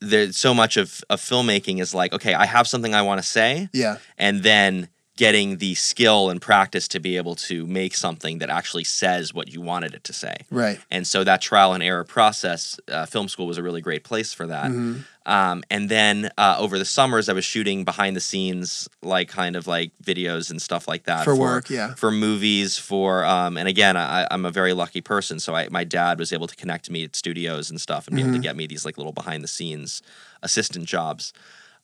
there's 0.00 0.36
so 0.36 0.52
much 0.54 0.76
of, 0.76 1.02
of 1.10 1.20
filmmaking 1.20 1.80
is 1.80 1.94
like, 1.94 2.12
okay, 2.12 2.34
I 2.34 2.44
have 2.46 2.68
something 2.68 2.94
I 2.94 3.02
want 3.02 3.20
to 3.20 3.26
say, 3.26 3.68
Yeah, 3.72 3.96
and 4.18 4.42
then 4.42 4.88
getting 5.16 5.56
the 5.56 5.74
skill 5.74 6.28
and 6.30 6.40
practice 6.42 6.86
to 6.88 7.00
be 7.00 7.16
able 7.16 7.34
to 7.34 7.66
make 7.66 7.94
something 7.94 8.38
that 8.38 8.50
actually 8.50 8.84
says 8.84 9.32
what 9.32 9.48
you 9.52 9.60
wanted 9.62 9.94
it 9.94 10.04
to 10.04 10.12
say. 10.12 10.36
right. 10.50 10.78
And 10.90 11.06
so 11.06 11.24
that 11.24 11.40
trial 11.40 11.72
and 11.72 11.82
error 11.82 12.04
process, 12.04 12.78
uh, 12.88 13.06
film 13.06 13.28
school 13.28 13.46
was 13.46 13.56
a 13.58 13.62
really 13.62 13.80
great 13.80 14.04
place 14.04 14.34
for 14.34 14.46
that. 14.46 14.70
Mhm. 14.70 15.04
Um, 15.24 15.64
and 15.70 15.88
then 15.88 16.30
uh, 16.38 16.56
over 16.58 16.78
the 16.78 16.84
summers, 16.84 17.28
I 17.28 17.32
was 17.32 17.44
shooting 17.44 17.82
behind 17.84 18.14
the 18.14 18.20
scenes, 18.20 18.88
like 19.02 19.28
kind 19.28 19.56
of 19.56 19.66
like 19.66 19.90
videos 20.04 20.50
and 20.50 20.62
stuff 20.62 20.86
like 20.86 21.04
that 21.04 21.24
For 21.24 21.34
work, 21.34 21.68
yeah. 21.70 21.94
for 21.94 22.12
movies, 22.12 22.78
for 22.78 23.24
um, 23.24 23.56
and 23.56 23.66
again, 23.66 23.96
I, 23.96 24.28
I'm 24.30 24.44
a 24.44 24.52
very 24.52 24.72
lucky 24.74 25.00
person. 25.00 25.40
So 25.40 25.54
I, 25.56 25.68
my 25.70 25.82
dad 25.82 26.18
was 26.20 26.32
able 26.32 26.46
to 26.46 26.54
connect 26.54 26.90
me 26.90 27.02
at 27.04 27.16
studios 27.16 27.70
and 27.70 27.80
stuff, 27.80 28.06
and 28.06 28.14
be 28.16 28.22
able 28.22 28.32
Mhm. 28.32 28.36
to 28.36 28.42
get 28.42 28.54
me 28.56 28.66
these 28.68 28.84
like 28.84 28.98
little 28.98 29.12
behind 29.14 29.42
the 29.42 29.48
scenes 29.48 30.00
assistant 30.42 30.84
jobs. 30.86 31.32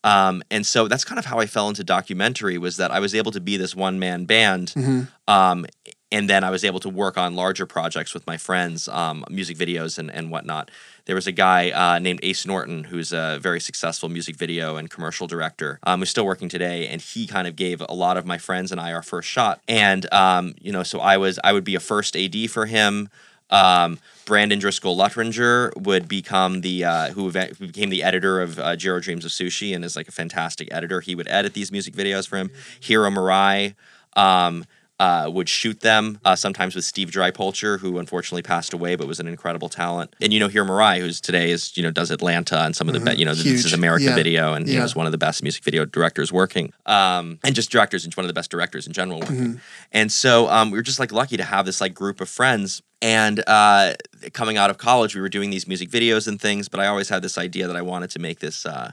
Um, 0.04 0.42
and 0.50 0.66
so 0.66 0.88
that's 0.88 1.04
kind 1.04 1.18
of 1.18 1.24
how 1.24 1.38
I 1.38 1.46
fell 1.46 1.68
into 1.68 1.84
documentary 1.84 2.58
was 2.58 2.76
that 2.78 2.90
I 2.90 2.98
was 3.00 3.14
able 3.14 3.32
to 3.32 3.40
be 3.40 3.56
this 3.56 3.74
one 3.74 3.98
man 3.98 4.24
band, 4.24 4.72
Mhm. 4.76 5.08
um, 5.28 5.66
and 6.10 6.28
then 6.28 6.44
I 6.44 6.50
was 6.50 6.62
able 6.64 6.80
to 6.80 6.88
work 6.90 7.16
on 7.16 7.34
larger 7.36 7.64
projects 7.64 8.12
with 8.12 8.26
my 8.26 8.36
friends, 8.36 8.86
um, 8.88 9.24
music 9.30 9.56
videos 9.56 9.98
and 9.98 10.10
and 10.10 10.30
whatnot. 10.30 10.70
There 11.06 11.14
was 11.16 11.26
a 11.26 11.32
guy 11.32 11.70
uh, 11.70 11.98
named 11.98 12.20
Ace 12.22 12.44
Norton 12.46 12.84
who's 12.84 13.12
a 13.12 13.38
very 13.40 13.60
successful 13.60 14.08
music 14.08 14.36
video 14.36 14.76
and 14.76 14.90
commercial 14.90 15.26
director 15.26 15.78
um, 15.84 16.00
who's 16.00 16.10
still 16.10 16.26
working 16.26 16.48
today, 16.48 16.86
and 16.88 17.00
he 17.00 17.26
kind 17.26 17.46
of 17.48 17.56
gave 17.56 17.80
a 17.88 17.94
lot 17.94 18.16
of 18.16 18.26
my 18.26 18.38
friends 18.38 18.70
and 18.72 18.80
I 18.80 18.92
our 18.92 19.02
first 19.02 19.28
shot. 19.28 19.60
And 19.68 20.12
um, 20.12 20.54
you 20.60 20.70
know, 20.72 20.82
so 20.82 21.00
I 21.00 21.16
was 21.16 21.38
I 21.44 21.52
would 21.52 21.64
be 21.64 21.74
a 21.76 21.80
first 21.80 22.16
AD 22.16 22.50
for 22.50 22.66
him. 22.66 23.08
Um, 23.52 23.98
Brandon 24.24 24.58
Driscoll 24.58 24.96
Luttringer 24.96 25.76
would 25.76 26.08
become 26.08 26.62
the 26.62 26.84
uh, 26.84 27.10
who, 27.10 27.30
who 27.30 27.66
became 27.66 27.90
the 27.90 28.02
editor 28.02 28.40
of 28.40 28.58
uh, 28.58 28.76
Jiro 28.76 28.98
Dreams 28.98 29.24
of 29.24 29.30
Sushi 29.30 29.74
and 29.74 29.84
is 29.84 29.94
like 29.94 30.08
a 30.08 30.12
fantastic 30.12 30.68
editor. 30.72 31.00
He 31.00 31.14
would 31.14 31.28
edit 31.28 31.54
these 31.54 31.70
music 31.70 31.94
videos 31.94 32.26
for 32.26 32.38
him. 32.38 32.50
Hiro 32.80 33.10
Murai 33.10 33.74
um, 34.16 34.64
uh, 34.98 35.28
would 35.32 35.48
shoot 35.48 35.80
them, 35.80 36.20
uh, 36.24 36.36
sometimes 36.36 36.74
with 36.74 36.84
Steve 36.84 37.10
Drypolcher, 37.10 37.80
who 37.80 37.98
unfortunately 37.98 38.42
passed 38.42 38.72
away, 38.72 38.94
but 38.94 39.06
was 39.06 39.18
an 39.18 39.26
incredible 39.26 39.68
talent. 39.68 40.14
And 40.20 40.32
you 40.32 40.38
know, 40.38 40.48
Hiro 40.48 40.66
Murai, 40.66 41.00
who's 41.00 41.20
today 41.20 41.50
is 41.50 41.76
you 41.76 41.82
know 41.82 41.90
does 41.90 42.10
Atlanta 42.10 42.60
and 42.60 42.76
some 42.76 42.88
of 42.88 42.94
the 42.94 43.00
mm-hmm. 43.00 43.08
be- 43.08 43.18
you 43.18 43.24
know 43.24 43.34
Huge. 43.34 43.44
this 43.44 43.64
is 43.64 43.72
America 43.72 44.04
yeah. 44.04 44.14
Video, 44.14 44.52
and 44.52 44.66
yeah. 44.66 44.74
he 44.74 44.80
was 44.80 44.94
one 44.94 45.06
of 45.06 45.12
the 45.12 45.18
best 45.18 45.42
music 45.42 45.64
video 45.64 45.84
directors 45.84 46.32
working, 46.32 46.72
um, 46.86 47.38
and 47.42 47.54
just 47.54 47.70
directors 47.70 48.04
and 48.04 48.14
one 48.14 48.24
of 48.24 48.28
the 48.28 48.34
best 48.34 48.50
directors 48.50 48.86
in 48.86 48.92
general 48.92 49.20
working. 49.20 49.36
Mm-hmm. 49.36 49.58
And 49.92 50.12
so 50.12 50.48
um, 50.48 50.70
we 50.70 50.78
were 50.78 50.82
just 50.82 51.00
like 51.00 51.10
lucky 51.10 51.36
to 51.36 51.44
have 51.44 51.66
this 51.66 51.80
like 51.80 51.94
group 51.94 52.20
of 52.20 52.28
friends. 52.28 52.82
And 53.00 53.42
uh, 53.48 53.94
coming 54.32 54.56
out 54.56 54.70
of 54.70 54.78
college, 54.78 55.16
we 55.16 55.20
were 55.20 55.28
doing 55.28 55.50
these 55.50 55.66
music 55.66 55.90
videos 55.90 56.28
and 56.28 56.40
things, 56.40 56.68
but 56.68 56.78
I 56.78 56.86
always 56.86 57.08
had 57.08 57.22
this 57.22 57.36
idea 57.36 57.66
that 57.66 57.74
I 57.74 57.82
wanted 57.82 58.10
to 58.10 58.20
make 58.20 58.38
this 58.38 58.64
uh, 58.64 58.92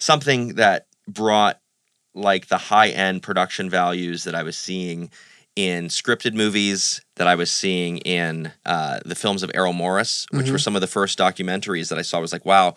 something 0.00 0.56
that 0.56 0.86
brought 1.06 1.60
like 2.18 2.48
the 2.48 2.58
high 2.58 2.88
end 2.88 3.22
production 3.22 3.70
values 3.70 4.24
that 4.24 4.34
I 4.34 4.42
was 4.42 4.56
seeing 4.56 5.10
in 5.56 5.86
scripted 5.86 6.34
movies 6.34 7.00
that 7.16 7.26
I 7.26 7.34
was 7.34 7.50
seeing 7.50 7.98
in 7.98 8.52
uh, 8.64 9.00
the 9.04 9.16
films 9.16 9.42
of 9.42 9.50
Errol 9.54 9.72
Morris, 9.72 10.26
which 10.30 10.44
mm-hmm. 10.44 10.52
were 10.52 10.58
some 10.58 10.76
of 10.76 10.80
the 10.80 10.86
first 10.86 11.18
documentaries 11.18 11.88
that 11.88 11.98
I 11.98 12.02
saw. 12.02 12.18
I 12.18 12.20
was 12.20 12.32
like, 12.32 12.46
wow, 12.46 12.76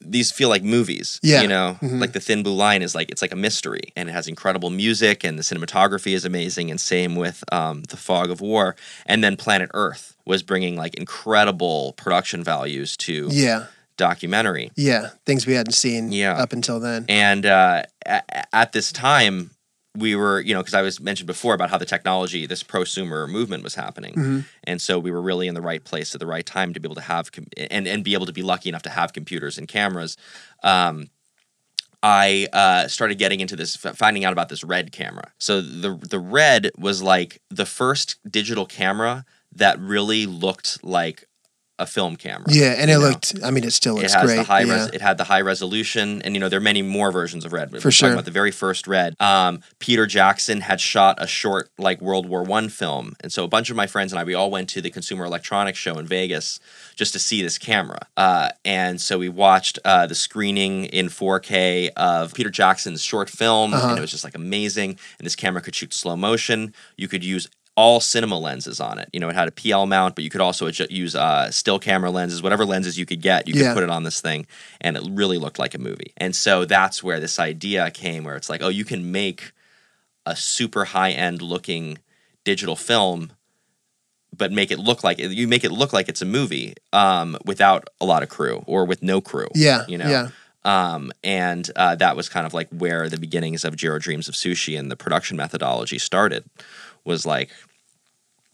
these 0.00 0.32
feel 0.32 0.48
like 0.48 0.62
movies. 0.62 1.20
Yeah. 1.22 1.42
You 1.42 1.48
know, 1.48 1.76
mm-hmm. 1.82 1.98
like 1.98 2.12
the 2.12 2.20
Thin 2.20 2.42
Blue 2.42 2.54
Line 2.54 2.80
is 2.80 2.94
like 2.94 3.10
it's 3.10 3.22
like 3.22 3.32
a 3.32 3.36
mystery, 3.36 3.92
and 3.96 4.08
it 4.08 4.12
has 4.12 4.28
incredible 4.28 4.70
music, 4.70 5.24
and 5.24 5.38
the 5.38 5.42
cinematography 5.42 6.12
is 6.12 6.24
amazing, 6.24 6.70
and 6.70 6.80
same 6.80 7.16
with 7.16 7.44
um, 7.52 7.82
the 7.82 7.96
Fog 7.96 8.30
of 8.30 8.40
War, 8.40 8.76
and 9.04 9.22
then 9.22 9.36
Planet 9.36 9.70
Earth 9.74 10.16
was 10.24 10.42
bringing 10.42 10.76
like 10.76 10.94
incredible 10.94 11.92
production 11.98 12.42
values 12.42 12.96
to 12.96 13.28
yeah 13.30 13.66
documentary. 13.96 14.70
Yeah, 14.76 15.10
things 15.26 15.46
we 15.46 15.54
hadn't 15.54 15.72
seen 15.72 16.12
yeah. 16.12 16.34
up 16.34 16.52
until 16.52 16.80
then. 16.80 17.06
And 17.08 17.46
uh, 17.46 17.82
at, 18.04 18.48
at 18.52 18.72
this 18.72 18.92
time, 18.92 19.50
we 19.96 20.16
were, 20.16 20.40
you 20.40 20.54
know, 20.54 20.60
because 20.60 20.74
I 20.74 20.82
was 20.82 21.00
mentioned 21.00 21.28
before 21.28 21.54
about 21.54 21.70
how 21.70 21.78
the 21.78 21.84
technology, 21.86 22.46
this 22.46 22.62
prosumer 22.62 23.28
movement 23.28 23.62
was 23.62 23.74
happening, 23.74 24.14
mm-hmm. 24.14 24.40
and 24.64 24.80
so 24.80 24.98
we 24.98 25.10
were 25.10 25.22
really 25.22 25.46
in 25.46 25.54
the 25.54 25.62
right 25.62 25.82
place 25.82 26.14
at 26.14 26.20
the 26.20 26.26
right 26.26 26.44
time 26.44 26.74
to 26.74 26.80
be 26.80 26.86
able 26.86 26.96
to 26.96 27.00
have 27.00 27.30
com- 27.30 27.46
and 27.70 27.86
and 27.86 28.02
be 28.02 28.14
able 28.14 28.26
to 28.26 28.32
be 28.32 28.42
lucky 28.42 28.68
enough 28.68 28.82
to 28.82 28.90
have 28.90 29.12
computers 29.12 29.56
and 29.56 29.68
cameras. 29.68 30.16
Um, 30.62 31.10
I 32.02 32.48
uh, 32.52 32.86
started 32.88 33.18
getting 33.18 33.40
into 33.40 33.56
this, 33.56 33.76
finding 33.76 34.26
out 34.26 34.32
about 34.34 34.50
this 34.50 34.62
Red 34.62 34.92
camera. 34.92 35.32
So 35.38 35.62
the 35.62 35.96
the 35.96 36.18
Red 36.18 36.70
was 36.76 37.02
like 37.02 37.40
the 37.48 37.64
first 37.64 38.18
digital 38.30 38.66
camera 38.66 39.24
that 39.54 39.78
really 39.78 40.26
looked 40.26 40.84
like 40.84 41.24
a 41.78 41.86
film 41.86 42.16
camera. 42.16 42.46
Yeah, 42.48 42.74
and 42.78 42.90
it 42.90 42.94
know? 42.94 43.00
looked. 43.00 43.34
I 43.42 43.50
mean, 43.50 43.64
it 43.64 43.72
still 43.72 43.94
looks 43.94 44.12
it 44.12 44.16
has 44.16 44.24
great. 44.24 44.36
The 44.36 44.44
high 44.44 44.62
yeah. 44.62 44.74
res, 44.74 44.86
it 44.88 45.00
had 45.00 45.18
the 45.18 45.24
high 45.24 45.40
resolution, 45.40 46.22
and 46.22 46.34
you 46.34 46.40
know 46.40 46.48
there 46.48 46.58
are 46.58 46.62
many 46.62 46.82
more 46.82 47.10
versions 47.10 47.44
of 47.44 47.52
Red. 47.52 47.70
For 47.82 47.90
sure. 47.90 48.12
About 48.12 48.24
the 48.24 48.30
very 48.30 48.50
first 48.50 48.86
Red, 48.86 49.20
um, 49.20 49.60
Peter 49.78 50.06
Jackson 50.06 50.60
had 50.60 50.80
shot 50.80 51.16
a 51.20 51.26
short 51.26 51.70
like 51.78 52.00
World 52.00 52.28
War 52.28 52.42
One 52.44 52.68
film, 52.68 53.14
and 53.20 53.32
so 53.32 53.44
a 53.44 53.48
bunch 53.48 53.70
of 53.70 53.76
my 53.76 53.86
friends 53.86 54.12
and 54.12 54.20
I 54.20 54.24
we 54.24 54.34
all 54.34 54.50
went 54.50 54.68
to 54.70 54.80
the 54.80 54.90
Consumer 54.90 55.24
Electronics 55.24 55.78
Show 55.78 55.98
in 55.98 56.06
Vegas 56.06 56.60
just 56.94 57.12
to 57.12 57.18
see 57.18 57.42
this 57.42 57.58
camera. 57.58 58.06
Uh, 58.16 58.50
and 58.64 59.00
so 59.00 59.18
we 59.18 59.28
watched 59.28 59.78
uh, 59.84 60.06
the 60.06 60.14
screening 60.14 60.84
in 60.86 61.08
4K 61.08 61.90
of 61.96 62.34
Peter 62.34 62.50
Jackson's 62.50 63.02
short 63.02 63.28
film, 63.28 63.74
uh-huh. 63.74 63.88
and 63.88 63.98
it 63.98 64.00
was 64.00 64.10
just 64.10 64.24
like 64.24 64.34
amazing. 64.34 64.90
And 65.18 65.26
this 65.26 65.36
camera 65.36 65.60
could 65.60 65.74
shoot 65.74 65.92
slow 65.92 66.16
motion. 66.16 66.74
You 66.96 67.08
could 67.08 67.24
use 67.24 67.48
all 67.76 68.00
cinema 68.00 68.38
lenses 68.38 68.80
on 68.80 68.98
it. 68.98 69.08
You 69.12 69.20
know, 69.20 69.28
it 69.28 69.34
had 69.34 69.48
a 69.48 69.52
PL 69.52 69.86
mount, 69.86 70.14
but 70.14 70.22
you 70.22 70.30
could 70.30 70.40
also 70.40 70.68
use 70.68 71.14
uh, 71.14 71.50
still 71.50 71.78
camera 71.78 72.10
lenses, 72.10 72.42
whatever 72.42 72.64
lenses 72.64 72.98
you 72.98 73.06
could 73.06 73.20
get, 73.20 73.48
you 73.48 73.54
could 73.54 73.62
yeah. 73.62 73.74
put 73.74 73.82
it 73.82 73.90
on 73.90 74.04
this 74.04 74.20
thing, 74.20 74.46
and 74.80 74.96
it 74.96 75.02
really 75.10 75.38
looked 75.38 75.58
like 75.58 75.74
a 75.74 75.78
movie. 75.78 76.12
And 76.16 76.36
so 76.36 76.64
that's 76.64 77.02
where 77.02 77.18
this 77.18 77.38
idea 77.38 77.90
came, 77.90 78.24
where 78.24 78.36
it's 78.36 78.48
like, 78.48 78.62
oh, 78.62 78.68
you 78.68 78.84
can 78.84 79.10
make 79.10 79.52
a 80.24 80.36
super 80.36 80.86
high 80.86 81.10
end 81.10 81.42
looking 81.42 81.98
digital 82.44 82.76
film, 82.76 83.32
but 84.36 84.52
make 84.52 84.70
it 84.70 84.78
look 84.78 85.02
like 85.02 85.18
you 85.18 85.48
make 85.48 85.64
it 85.64 85.72
look 85.72 85.92
like 85.92 86.08
it's 86.08 86.22
a 86.22 86.26
movie 86.26 86.74
um, 86.92 87.36
without 87.44 87.88
a 88.00 88.04
lot 88.04 88.22
of 88.22 88.28
crew 88.28 88.62
or 88.66 88.84
with 88.84 89.02
no 89.02 89.20
crew. 89.20 89.48
Yeah, 89.54 89.84
you 89.88 89.98
know. 89.98 90.08
Yeah. 90.08 90.28
Um, 90.66 91.12
and 91.22 91.70
uh, 91.76 91.94
that 91.96 92.16
was 92.16 92.30
kind 92.30 92.46
of 92.46 92.54
like 92.54 92.68
where 92.70 93.10
the 93.10 93.18
beginnings 93.18 93.64
of 93.64 93.76
Jiro 93.76 93.98
Dreams 93.98 94.28
of 94.28 94.34
Sushi 94.34 94.78
and 94.78 94.90
the 94.90 94.96
production 94.96 95.36
methodology 95.36 95.98
started 95.98 96.44
was 97.04 97.26
like, 97.26 97.50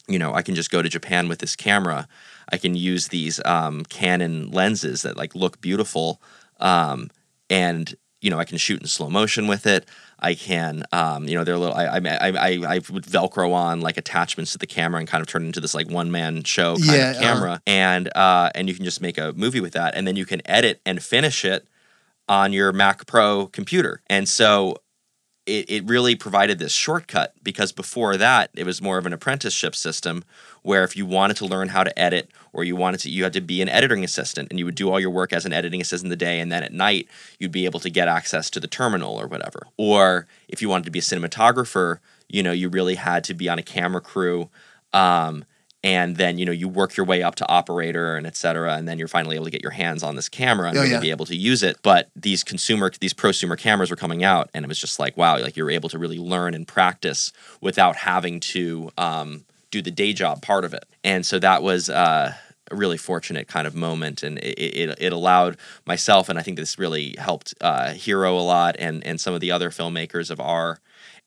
you 0.09 0.19
know, 0.19 0.35
I 0.35 0.43
can 0.43 0.55
just 0.55 0.71
go 0.71 0.83
to 0.83 0.89
Japan 0.89 1.29
with 1.29 1.39
this 1.39 1.57
camera. 1.57 2.09
I 2.51 2.57
can 2.57 2.75
use 2.75 3.09
these 3.09 3.41
um, 3.45 3.85
Canon 3.85 4.51
lenses 4.51 5.03
that 5.03 5.17
like 5.17 5.35
look 5.35 5.61
beautiful, 5.61 6.21
um, 6.59 7.11
and 7.49 7.95
you 8.21 8.29
know, 8.29 8.39
I 8.39 8.45
can 8.45 8.59
shoot 8.59 8.81
in 8.81 8.87
slow 8.87 9.09
motion 9.09 9.47
with 9.47 9.67
it. 9.67 9.87
I 10.19 10.35
can, 10.35 10.85
um, 10.93 11.27
you 11.27 11.35
know, 11.35 11.45
they're 11.45 11.57
little. 11.57 11.75
I, 11.75 11.87
I, 11.87 12.01
I, 12.05 12.75
I 12.75 12.81
would 12.91 13.05
Velcro 13.05 13.53
on 13.55 13.81
like 13.81 13.97
attachments 13.97 14.53
to 14.53 14.59
the 14.59 14.67
camera 14.67 14.99
and 14.99 15.09
kind 15.09 15.23
of 15.23 15.29
turn 15.29 15.45
it 15.45 15.47
into 15.47 15.61
this 15.61 15.75
like 15.75 15.91
one 15.91 16.11
man 16.11 16.43
show 16.45 16.77
kind 16.77 16.87
yeah, 16.87 17.11
of 17.11 17.17
uh-huh. 17.17 17.23
camera, 17.23 17.53
uh, 17.53 17.59
and 17.67 18.17
uh, 18.17 18.51
and 18.55 18.69
you 18.69 18.75
can 18.75 18.85
just 18.85 19.01
make 19.01 19.17
a 19.17 19.33
movie 19.33 19.61
with 19.61 19.73
that, 19.73 19.95
and 19.95 20.07
then 20.07 20.17
you 20.17 20.27
can 20.27 20.43
edit 20.45 20.81
and 20.85 21.03
finish 21.03 21.45
it 21.45 21.67
on 22.29 22.53
your 22.53 22.73
Mac 22.73 23.07
Pro 23.07 23.47
computer. 23.47 24.03
And 24.09 24.29
so 24.29 24.77
it, 25.47 25.71
it 25.71 25.89
really 25.89 26.15
provided 26.15 26.59
this 26.59 26.73
shortcut 26.73 27.35
because 27.43 27.73
before 27.73 28.17
that 28.17 28.51
it 28.55 28.65
was 28.65 28.83
more 28.83 28.99
of 28.99 29.07
an 29.07 29.13
apprenticeship 29.13 29.75
system 29.75 30.25
where 30.63 30.85
if 30.85 30.97
you 30.97 31.07
wanted 31.07 31.37
to 31.39 31.47
learn 31.47 31.69
how 31.69 31.83
to 31.83 31.99
edit 31.99 32.31
or 32.53 32.63
you 32.63 32.77
wanted 32.77 33.01
to 33.01 33.11
you 33.11 33.25
had 33.25 33.33
to 33.33 33.41
be 33.41 33.63
an 33.63 33.69
editing 33.69 34.05
assistant 34.05 34.49
and 34.51 34.59
you 34.59 34.65
would 34.65 34.75
do 34.75 34.91
all 34.91 35.01
your 35.01 35.11
work 35.11 35.33
as 35.33 35.47
an 35.47 35.53
editing 35.53 35.81
assistant 35.81 36.07
in 36.07 36.11
the 36.11 36.17
day 36.17 36.41
and 36.41 36.53
then 36.53 36.63
at 36.63 36.73
night 36.73 37.09
you'd 37.39 37.53
be 37.53 37.65
able 37.65 37.81
to 37.81 37.91
get 37.91 38.09
access 38.09 38.51
to 38.51 38.61
the 38.61 38.69
terminal 38.69 39.17
or 39.17 39.27
whatever. 39.27 39.67
Or 39.77 40.27
if 40.49 40.61
you 40.61 40.69
wanted 40.69 40.85
to 40.85 40.91
be 40.91 40.99
a 40.99 41.03
cinematographer 41.03 41.99
you 42.29 42.43
know 42.43 42.53
you 42.53 42.69
really 42.69 42.95
had 42.95 43.25
to 43.25 43.35
be 43.35 43.49
on 43.49 43.59
a 43.59 43.63
camera 43.63 44.01
crew 44.01 44.49
um, 44.93 45.45
and 45.83 46.17
then 46.17 46.39
you 46.39 46.45
know 46.45 46.53
you 46.53 46.69
work 46.69 46.97
your 46.97 47.07
way 47.07 47.23
up 47.23 47.35
to 47.35 47.49
operator 47.49 48.17
and 48.17 48.27
et 48.27 48.37
cetera 48.37 48.75
and 48.75 48.87
then 48.87 48.99
you're 48.99 49.09
finally 49.09 49.37
able 49.37 49.45
to 49.45 49.51
get 49.51 49.63
your 49.63 49.73
hands 49.73 50.03
on 50.03 50.17
this 50.17 50.29
camera 50.29 50.69
and 50.69 50.77
oh, 50.77 50.83
really 50.83 50.95
yeah. 50.95 51.01
be 51.01 51.11
able 51.11 51.27
to 51.27 51.37
use 51.37 51.63
it 51.63 51.77
but 51.83 52.11
these 52.15 52.45
consumer 52.45 52.91
these 53.01 53.15
prosumer 53.15 53.57
cameras 53.57 53.91
were 53.91 53.97
coming 53.97 54.23
out 54.23 54.51
and 54.53 54.65
it 54.65 54.69
was 54.69 54.79
just 54.79 54.99
like 54.99 55.17
wow 55.17 55.39
like 55.39 55.57
you're 55.57 55.71
able 55.71 55.89
to 55.89 55.99
really 55.99 56.19
learn 56.19 56.55
and 56.55 56.69
practice 56.69 57.33
without 57.61 57.97
having 57.97 58.41
to 58.41 58.91
um, 58.99 59.45
do 59.71 59.81
the 59.81 59.91
day 59.91 60.13
job 60.13 60.43
part 60.43 60.65
of 60.65 60.75
it 60.75 60.85
and 61.03 61.25
so 61.25 61.39
that 61.39 61.63
was 61.63 61.89
uh, 61.89 62.33
a 62.71 62.77
really 62.77 62.99
fortunate 62.99 63.49
kind 63.49 63.67
of 63.67 63.75
moment 63.75 64.23
and 64.23 64.39
it, 64.39 64.59
it, 64.59 64.99
it, 65.01 65.13
allowed 65.13 65.57
myself 65.87 66.29
and 66.29 66.39
i 66.39 66.43
think 66.43 66.57
this 66.57 66.79
really 66.79 67.15
helped 67.19 67.55
uh, 67.61 67.93
hiro 67.93 68.37
a 68.37 68.41
lot 68.41 68.77
and, 68.79 69.05
and 69.05 69.21
some 69.21 69.35
of 69.35 69.41
the 69.41 69.51
other 69.51 69.71
filmmakers 69.71 70.31
of 70.31 70.41
our 70.41 70.79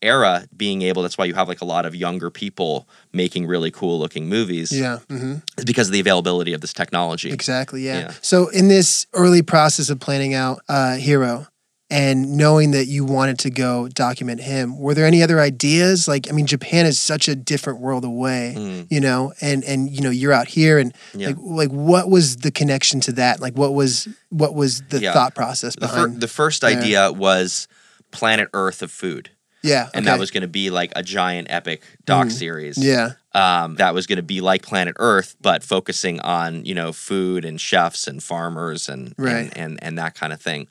era 0.03 0.47
being 0.55 0.81
able 0.81 1.01
that's 1.01 1.17
why 1.17 1.25
you 1.25 1.33
have 1.33 1.47
like 1.47 1.61
a 1.61 1.65
lot 1.65 1.85
of 1.85 1.95
younger 1.95 2.29
people 2.29 2.87
making 3.11 3.45
really 3.45 3.71
cool 3.71 3.99
looking 3.99 4.27
movies 4.27 4.71
yeah 4.71 4.99
mm-hmm. 5.07 5.35
because 5.65 5.87
of 5.87 5.93
the 5.93 5.99
availability 5.99 6.53
of 6.53 6.61
this 6.61 6.73
technology 6.73 7.31
exactly 7.31 7.81
yeah. 7.81 7.99
yeah. 7.99 8.13
so 8.21 8.49
in 8.49 8.67
this 8.67 9.07
early 9.13 9.41
process 9.41 9.89
of 9.89 9.99
planning 9.99 10.33
out 10.33 10.59
uh, 10.69 10.97
Jiro 10.97 11.47
and 11.93 12.37
knowing 12.37 12.71
that 12.71 12.87
you 12.87 13.05
wanted 13.05 13.37
to 13.37 13.51
go 13.51 13.87
document 13.87 14.41
him 14.41 14.79
were 14.79 14.95
there 14.95 15.05
any 15.05 15.21
other 15.21 15.39
ideas 15.39 16.07
like 16.07 16.27
i 16.27 16.31
mean 16.31 16.47
japan 16.47 16.85
is 16.85 16.97
such 16.97 17.27
a 17.27 17.35
different 17.35 17.79
world 17.79 18.03
away 18.03 18.55
mm. 18.57 18.87
you 18.89 18.99
know 18.99 19.31
and 19.41 19.63
and 19.63 19.91
you 19.91 20.01
know 20.01 20.09
you're 20.09 20.33
out 20.33 20.47
here 20.47 20.79
and 20.79 20.93
yeah. 21.13 21.27
like 21.27 21.37
like 21.39 21.69
what 21.69 22.09
was 22.09 22.37
the 22.37 22.51
connection 22.51 22.99
to 22.99 23.11
that 23.11 23.39
like 23.39 23.53
what 23.53 23.73
was 23.73 24.07
what 24.29 24.55
was 24.55 24.81
the 24.89 24.99
yeah. 24.99 25.13
thought 25.13 25.35
process 25.35 25.75
behind 25.75 26.15
the, 26.15 26.15
fir- 26.15 26.19
the 26.21 26.27
first 26.27 26.61
there? 26.61 26.77
idea 26.77 27.11
was 27.11 27.67
planet 28.11 28.49
earth 28.53 28.81
of 28.81 28.91
food 28.91 29.29
yeah. 29.63 29.89
And 29.93 30.05
that 30.07 30.19
was 30.19 30.29
going 30.29 30.41
to 30.41 30.47
be 30.47 30.69
like 30.69 30.91
a 30.95 31.01
giant 31.01 31.47
epic 31.49 31.83
doc 32.05 32.27
mm. 32.27 32.31
series. 32.31 32.77
Yeah. 32.77 33.11
Um, 33.33 33.75
that 33.75 33.93
was 33.93 34.05
going 34.05 34.17
to 34.17 34.23
be 34.23 34.41
like 34.41 34.61
Planet 34.61 34.95
Earth, 34.99 35.35
but 35.41 35.63
focusing 35.63 36.19
on, 36.19 36.65
you 36.65 36.75
know, 36.75 36.91
food 36.91 37.45
and 37.45 37.59
chefs 37.59 38.07
and 38.07 38.21
farmers 38.21 38.89
and, 38.89 39.15
right. 39.17 39.33
and, 39.33 39.57
and, 39.57 39.83
and, 39.83 39.97
that 39.97 40.15
kind 40.15 40.33
of 40.33 40.41
thing. 40.41 40.67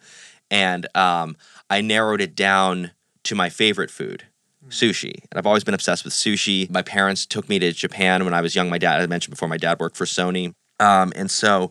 And 0.50 0.86
um, 0.94 1.36
I 1.70 1.80
narrowed 1.80 2.20
it 2.20 2.36
down 2.36 2.92
to 3.24 3.34
my 3.34 3.48
favorite 3.48 3.90
food 3.90 4.24
sushi. 4.68 5.14
And 5.30 5.38
I've 5.38 5.46
always 5.46 5.64
been 5.64 5.74
obsessed 5.74 6.04
with 6.04 6.12
sushi. 6.12 6.70
My 6.70 6.82
parents 6.82 7.26
took 7.26 7.48
me 7.48 7.58
to 7.58 7.72
Japan 7.72 8.24
when 8.24 8.34
I 8.34 8.40
was 8.40 8.54
young. 8.54 8.68
My 8.70 8.78
dad, 8.78 9.00
I 9.00 9.06
mentioned 9.06 9.32
before, 9.32 9.48
my 9.48 9.56
dad 9.56 9.80
worked 9.80 9.96
for 9.96 10.04
Sony. 10.04 10.54
Um, 10.78 11.12
and 11.16 11.30
so 11.30 11.70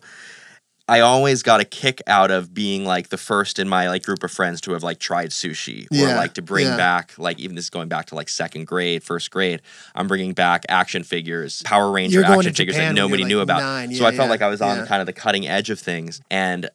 I 0.88 1.00
always 1.00 1.42
got 1.42 1.60
a 1.60 1.64
kick 1.64 2.02
out 2.06 2.30
of 2.30 2.52
being 2.52 2.84
like 2.84 3.08
the 3.08 3.16
first 3.16 3.58
in 3.58 3.68
my 3.68 3.88
like 3.88 4.02
group 4.02 4.22
of 4.24 4.30
friends 4.30 4.60
to 4.62 4.72
have 4.72 4.82
like 4.82 4.98
tried 4.98 5.30
sushi 5.30 5.86
or 5.92 6.14
like 6.16 6.34
to 6.34 6.42
bring 6.42 6.66
yeah. 6.66 6.76
back 6.76 7.14
like 7.18 7.38
even 7.38 7.56
this 7.56 7.66
is 7.66 7.70
going 7.70 7.88
back 7.88 8.06
to 8.06 8.14
like 8.14 8.28
second 8.28 8.66
grade, 8.66 9.02
first 9.02 9.30
grade. 9.30 9.62
I'm 9.94 10.08
bringing 10.08 10.32
back 10.32 10.64
action 10.68 11.02
figures, 11.02 11.62
Power 11.62 11.90
Ranger 11.90 12.24
action 12.24 12.52
figures 12.52 12.76
that 12.76 12.94
nobody 12.94 13.22
like 13.22 13.28
knew 13.28 13.40
about. 13.40 13.60
Nine, 13.60 13.94
so 13.94 14.04
I 14.06 14.12
felt 14.12 14.28
like 14.28 14.42
I 14.42 14.48
was 14.48 14.60
on 14.60 14.86
kind 14.86 15.00
of 15.00 15.06
the 15.06 15.12
cutting 15.12 15.46
edge 15.46 15.70
of 15.70 15.78
things, 15.78 16.20
and 16.30 16.68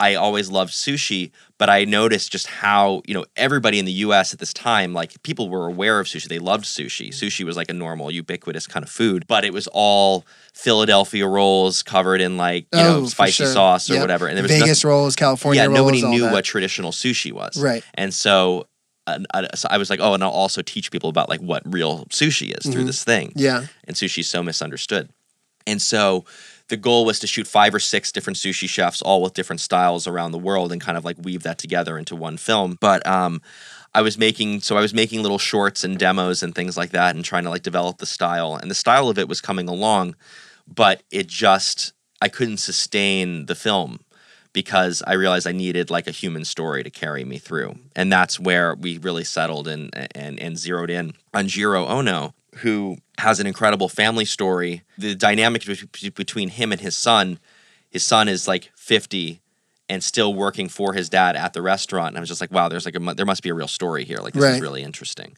I 0.00 0.14
always 0.14 0.50
loved 0.50 0.72
sushi, 0.72 1.30
but 1.58 1.68
I 1.68 1.84
noticed 1.84 2.32
just 2.32 2.46
how, 2.46 3.02
you 3.06 3.12
know, 3.12 3.26
everybody 3.36 3.78
in 3.78 3.84
the 3.84 3.92
US 3.92 4.32
at 4.32 4.40
this 4.40 4.54
time, 4.54 4.94
like 4.94 5.22
people 5.22 5.50
were 5.50 5.66
aware 5.66 6.00
of 6.00 6.06
sushi. 6.06 6.26
They 6.26 6.38
loved 6.38 6.64
sushi. 6.64 7.10
Mm-hmm. 7.10 7.26
Sushi 7.26 7.44
was 7.44 7.54
like 7.54 7.70
a 7.70 7.74
normal, 7.74 8.10
ubiquitous 8.10 8.66
kind 8.66 8.82
of 8.82 8.90
food, 8.90 9.26
but 9.28 9.44
it 9.44 9.52
was 9.52 9.68
all 9.72 10.24
Philadelphia 10.54 11.26
rolls 11.26 11.82
covered 11.82 12.22
in 12.22 12.38
like, 12.38 12.66
you 12.72 12.80
oh, 12.80 13.00
know, 13.00 13.06
spicy 13.06 13.44
sure. 13.44 13.52
sauce 13.52 13.90
or 13.90 13.94
yep. 13.94 14.02
whatever. 14.02 14.26
And 14.26 14.38
there 14.38 14.42
was 14.42 14.50
Vegas 14.50 14.82
nothing, 14.82 14.88
rolls, 14.88 15.16
California 15.16 15.60
yeah, 15.60 15.66
rolls. 15.66 15.76
nobody 15.76 16.02
knew 16.02 16.22
that. 16.22 16.32
what 16.32 16.44
traditional 16.46 16.92
sushi 16.92 17.30
was. 17.30 17.62
Right. 17.62 17.84
And 17.94 18.12
so 18.14 18.66
so 19.54 19.68
I 19.68 19.76
was 19.76 19.90
like, 19.90 20.00
oh, 20.00 20.14
and 20.14 20.22
I'll 20.22 20.30
also 20.30 20.62
teach 20.62 20.90
people 20.90 21.10
about 21.10 21.28
like 21.28 21.40
what 21.40 21.62
real 21.66 22.06
sushi 22.06 22.56
is 22.56 22.64
through 22.64 22.82
mm-hmm. 22.82 22.86
this 22.86 23.04
thing. 23.04 23.32
Yeah. 23.34 23.66
And 23.84 23.96
sushi's 23.96 24.28
so 24.28 24.42
misunderstood. 24.42 25.10
And 25.66 25.82
so 25.82 26.24
the 26.70 26.76
goal 26.76 27.04
was 27.04 27.18
to 27.20 27.26
shoot 27.26 27.46
five 27.46 27.74
or 27.74 27.78
six 27.78 28.10
different 28.10 28.36
sushi 28.36 28.68
chefs, 28.68 29.02
all 29.02 29.22
with 29.22 29.34
different 29.34 29.60
styles 29.60 30.06
around 30.06 30.32
the 30.32 30.38
world, 30.38 30.72
and 30.72 30.80
kind 30.80 30.96
of 30.96 31.04
like 31.04 31.16
weave 31.20 31.42
that 31.42 31.58
together 31.58 31.98
into 31.98 32.16
one 32.16 32.36
film. 32.36 32.78
But 32.80 33.06
um, 33.06 33.42
I 33.94 34.02
was 34.02 34.16
making 34.16 34.62
so 34.62 34.76
I 34.76 34.80
was 34.80 34.94
making 34.94 35.22
little 35.22 35.38
shorts 35.38 35.84
and 35.84 35.98
demos 35.98 36.42
and 36.42 36.54
things 36.54 36.76
like 36.76 36.90
that, 36.90 37.14
and 37.14 37.24
trying 37.24 37.44
to 37.44 37.50
like 37.50 37.62
develop 37.62 37.98
the 37.98 38.06
style. 38.06 38.54
And 38.54 38.70
the 38.70 38.74
style 38.74 39.08
of 39.08 39.18
it 39.18 39.28
was 39.28 39.40
coming 39.40 39.68
along, 39.68 40.16
but 40.66 41.02
it 41.10 41.26
just 41.26 41.92
I 42.22 42.28
couldn't 42.28 42.58
sustain 42.58 43.46
the 43.46 43.54
film 43.54 44.00
because 44.52 45.02
I 45.06 45.12
realized 45.14 45.46
I 45.46 45.52
needed 45.52 45.90
like 45.90 46.06
a 46.06 46.12
human 46.12 46.44
story 46.44 46.82
to 46.82 46.90
carry 46.90 47.24
me 47.24 47.38
through. 47.38 47.76
And 47.94 48.12
that's 48.12 48.40
where 48.40 48.74
we 48.74 48.98
really 48.98 49.24
settled 49.24 49.68
and 49.68 49.90
and 50.14 50.38
and 50.40 50.58
zeroed 50.58 50.90
in 50.90 51.14
on 51.34 51.48
Jiro 51.48 51.86
Ono, 51.86 52.34
who 52.56 52.98
has 53.18 53.40
an 53.40 53.46
incredible 53.46 53.88
family 53.88 54.24
story. 54.24 54.82
The 54.98 55.14
dynamic 55.14 55.64
between 56.14 56.48
him 56.48 56.72
and 56.72 56.80
his 56.80 56.96
son, 56.96 57.38
his 57.88 58.04
son 58.04 58.28
is 58.28 58.48
like 58.48 58.70
50 58.76 59.40
and 59.88 60.04
still 60.04 60.34
working 60.34 60.68
for 60.68 60.92
his 60.92 61.08
dad 61.08 61.36
at 61.36 61.52
the 61.52 61.62
restaurant. 61.62 62.08
And 62.08 62.18
I 62.18 62.20
was 62.20 62.28
just 62.28 62.40
like, 62.40 62.52
wow, 62.52 62.68
there's 62.68 62.84
like 62.84 62.96
a 62.96 63.14
there 63.14 63.26
must 63.26 63.42
be 63.42 63.48
a 63.48 63.54
real 63.54 63.68
story 63.68 64.04
here. 64.04 64.18
Like 64.18 64.34
this 64.34 64.42
right. 64.42 64.54
is 64.54 64.60
really 64.60 64.82
interesting. 64.82 65.36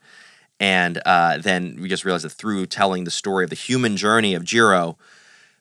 And 0.61 1.01
uh, 1.05 1.39
then 1.39 1.79
we 1.81 1.89
just 1.89 2.05
realized 2.05 2.25
that 2.25 2.31
through 2.31 2.67
telling 2.67 3.05
the 3.05 3.11
story 3.11 3.45
of 3.45 3.51
the 3.51 3.57
human 3.57 3.97
journey 3.97 4.35
of 4.35 4.45
Jiro, 4.45 4.97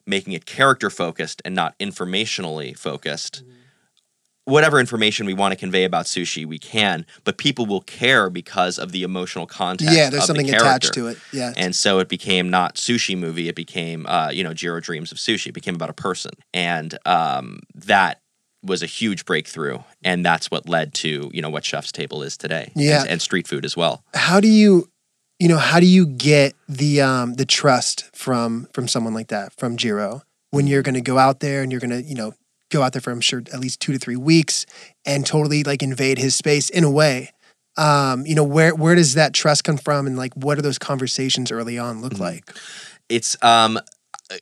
making 0.06 0.34
it 0.34 0.46
character 0.46 0.90
focused 0.90 1.42
and 1.46 1.56
not 1.56 1.78
informationally 1.80 2.78
focused. 2.78 3.44
Mm-hmm. 3.44 3.52
Whatever 4.52 4.80
information 4.80 5.26
we 5.26 5.34
want 5.34 5.52
to 5.54 5.56
convey 5.56 5.84
about 5.84 6.06
sushi, 6.06 6.46
we 6.46 6.60
can, 6.60 7.06
but 7.24 7.38
people 7.38 7.66
will 7.66 7.82
care 7.82 8.30
because 8.30 8.78
of 8.78 8.92
the 8.92 9.04
emotional 9.04 9.46
context. 9.46 9.96
Yeah, 9.96 10.10
there's 10.10 10.26
something 10.26 10.48
the 10.48 10.56
attached 10.56 10.94
to 10.94 11.08
it. 11.08 11.18
Yeah, 11.32 11.54
and 11.58 11.76
so 11.76 12.00
it 12.00 12.10
became 12.10 12.50
not 12.50 12.76
sushi 12.76 13.18
movie. 13.18 13.48
It 13.48 13.56
became, 13.56 14.06
uh, 14.08 14.30
you 14.30 14.44
know, 14.44 14.54
Jiro 14.54 14.80
Dreams 14.80 15.12
of 15.12 15.18
Sushi. 15.18 15.48
It 15.48 15.54
became 15.54 15.76
about 15.76 15.90
a 15.90 15.94
person, 15.94 16.32
and 16.54 16.98
um, 17.06 17.62
that 17.74 18.20
was 18.64 18.84
a 18.84 18.88
huge 18.88 19.26
breakthrough, 19.26 19.80
and 20.04 20.26
that's 20.26 20.52
what 20.52 20.68
led 20.70 20.94
to 20.96 21.32
you 21.34 21.42
know 21.42 21.50
what 21.50 21.66
Chef's 21.66 21.92
Table 21.92 22.22
is 22.22 22.38
today. 22.38 22.72
Yeah, 22.76 23.02
and, 23.02 23.10
and 23.12 23.22
street 23.22 23.48
food 23.48 23.66
as 23.66 23.76
well. 23.78 24.04
How 24.14 24.40
do 24.40 24.48
you 24.48 24.92
you 25.42 25.48
know, 25.48 25.58
how 25.58 25.80
do 25.80 25.88
you 25.88 26.06
get 26.06 26.54
the 26.70 27.02
um, 27.02 27.34
the 27.34 27.46
trust 27.46 28.16
from 28.16 28.68
from 28.74 28.88
someone 28.88 29.16
like 29.16 29.30
that, 29.30 29.54
from 29.54 29.76
Jiro, 29.76 30.22
when 30.52 30.68
you're 30.68 30.84
going 30.84 30.94
to 30.94 31.02
go 31.02 31.18
out 31.18 31.40
there 31.40 31.64
and 31.64 31.72
you're 31.72 31.82
going 31.82 31.90
to, 31.90 32.04
you 32.04 32.14
know, 32.14 32.36
go 32.72 32.82
out 32.82 32.94
there 32.94 33.02
for 33.02 33.12
I'm 33.12 33.22
sure 33.22 33.44
at 33.54 33.60
least 33.60 33.80
two 33.80 33.94
to 33.94 34.00
three 34.00 34.16
weeks 34.16 34.66
and 35.06 35.26
totally 35.26 35.64
like 35.64 35.84
invade 35.84 36.18
his 36.18 36.36
space 36.36 36.70
in 36.70 36.84
a 36.84 36.90
way. 36.90 37.32
Um, 37.78 38.26
you 38.26 38.36
know, 38.36 38.44
where 38.44 38.76
where 38.76 38.96
does 38.96 39.14
that 39.14 39.34
trust 39.34 39.64
come 39.64 39.78
from, 39.78 40.08
and 40.08 40.18
like 40.18 40.34
what 40.34 40.56
do 40.56 40.62
those 40.62 40.78
conversations 40.78 41.52
early 41.52 41.78
on 41.78 42.02
look 42.02 42.14
mm-hmm. 42.14 42.24
like? 42.24 42.52
It's 43.08 43.42
um, 43.44 43.80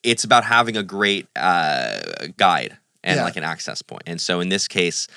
it's 0.03 0.23
about 0.23 0.43
having 0.43 0.77
a 0.77 0.83
great 0.83 1.27
uh, 1.35 1.99
guide 2.37 2.77
and 3.03 3.17
yeah. 3.17 3.23
like 3.23 3.35
an 3.35 3.43
access 3.43 3.81
point. 3.81 4.05
point, 4.05 4.11
and 4.11 4.21
so 4.21 4.39
in 4.39 4.49
this 4.49 4.67
case. 4.67 5.07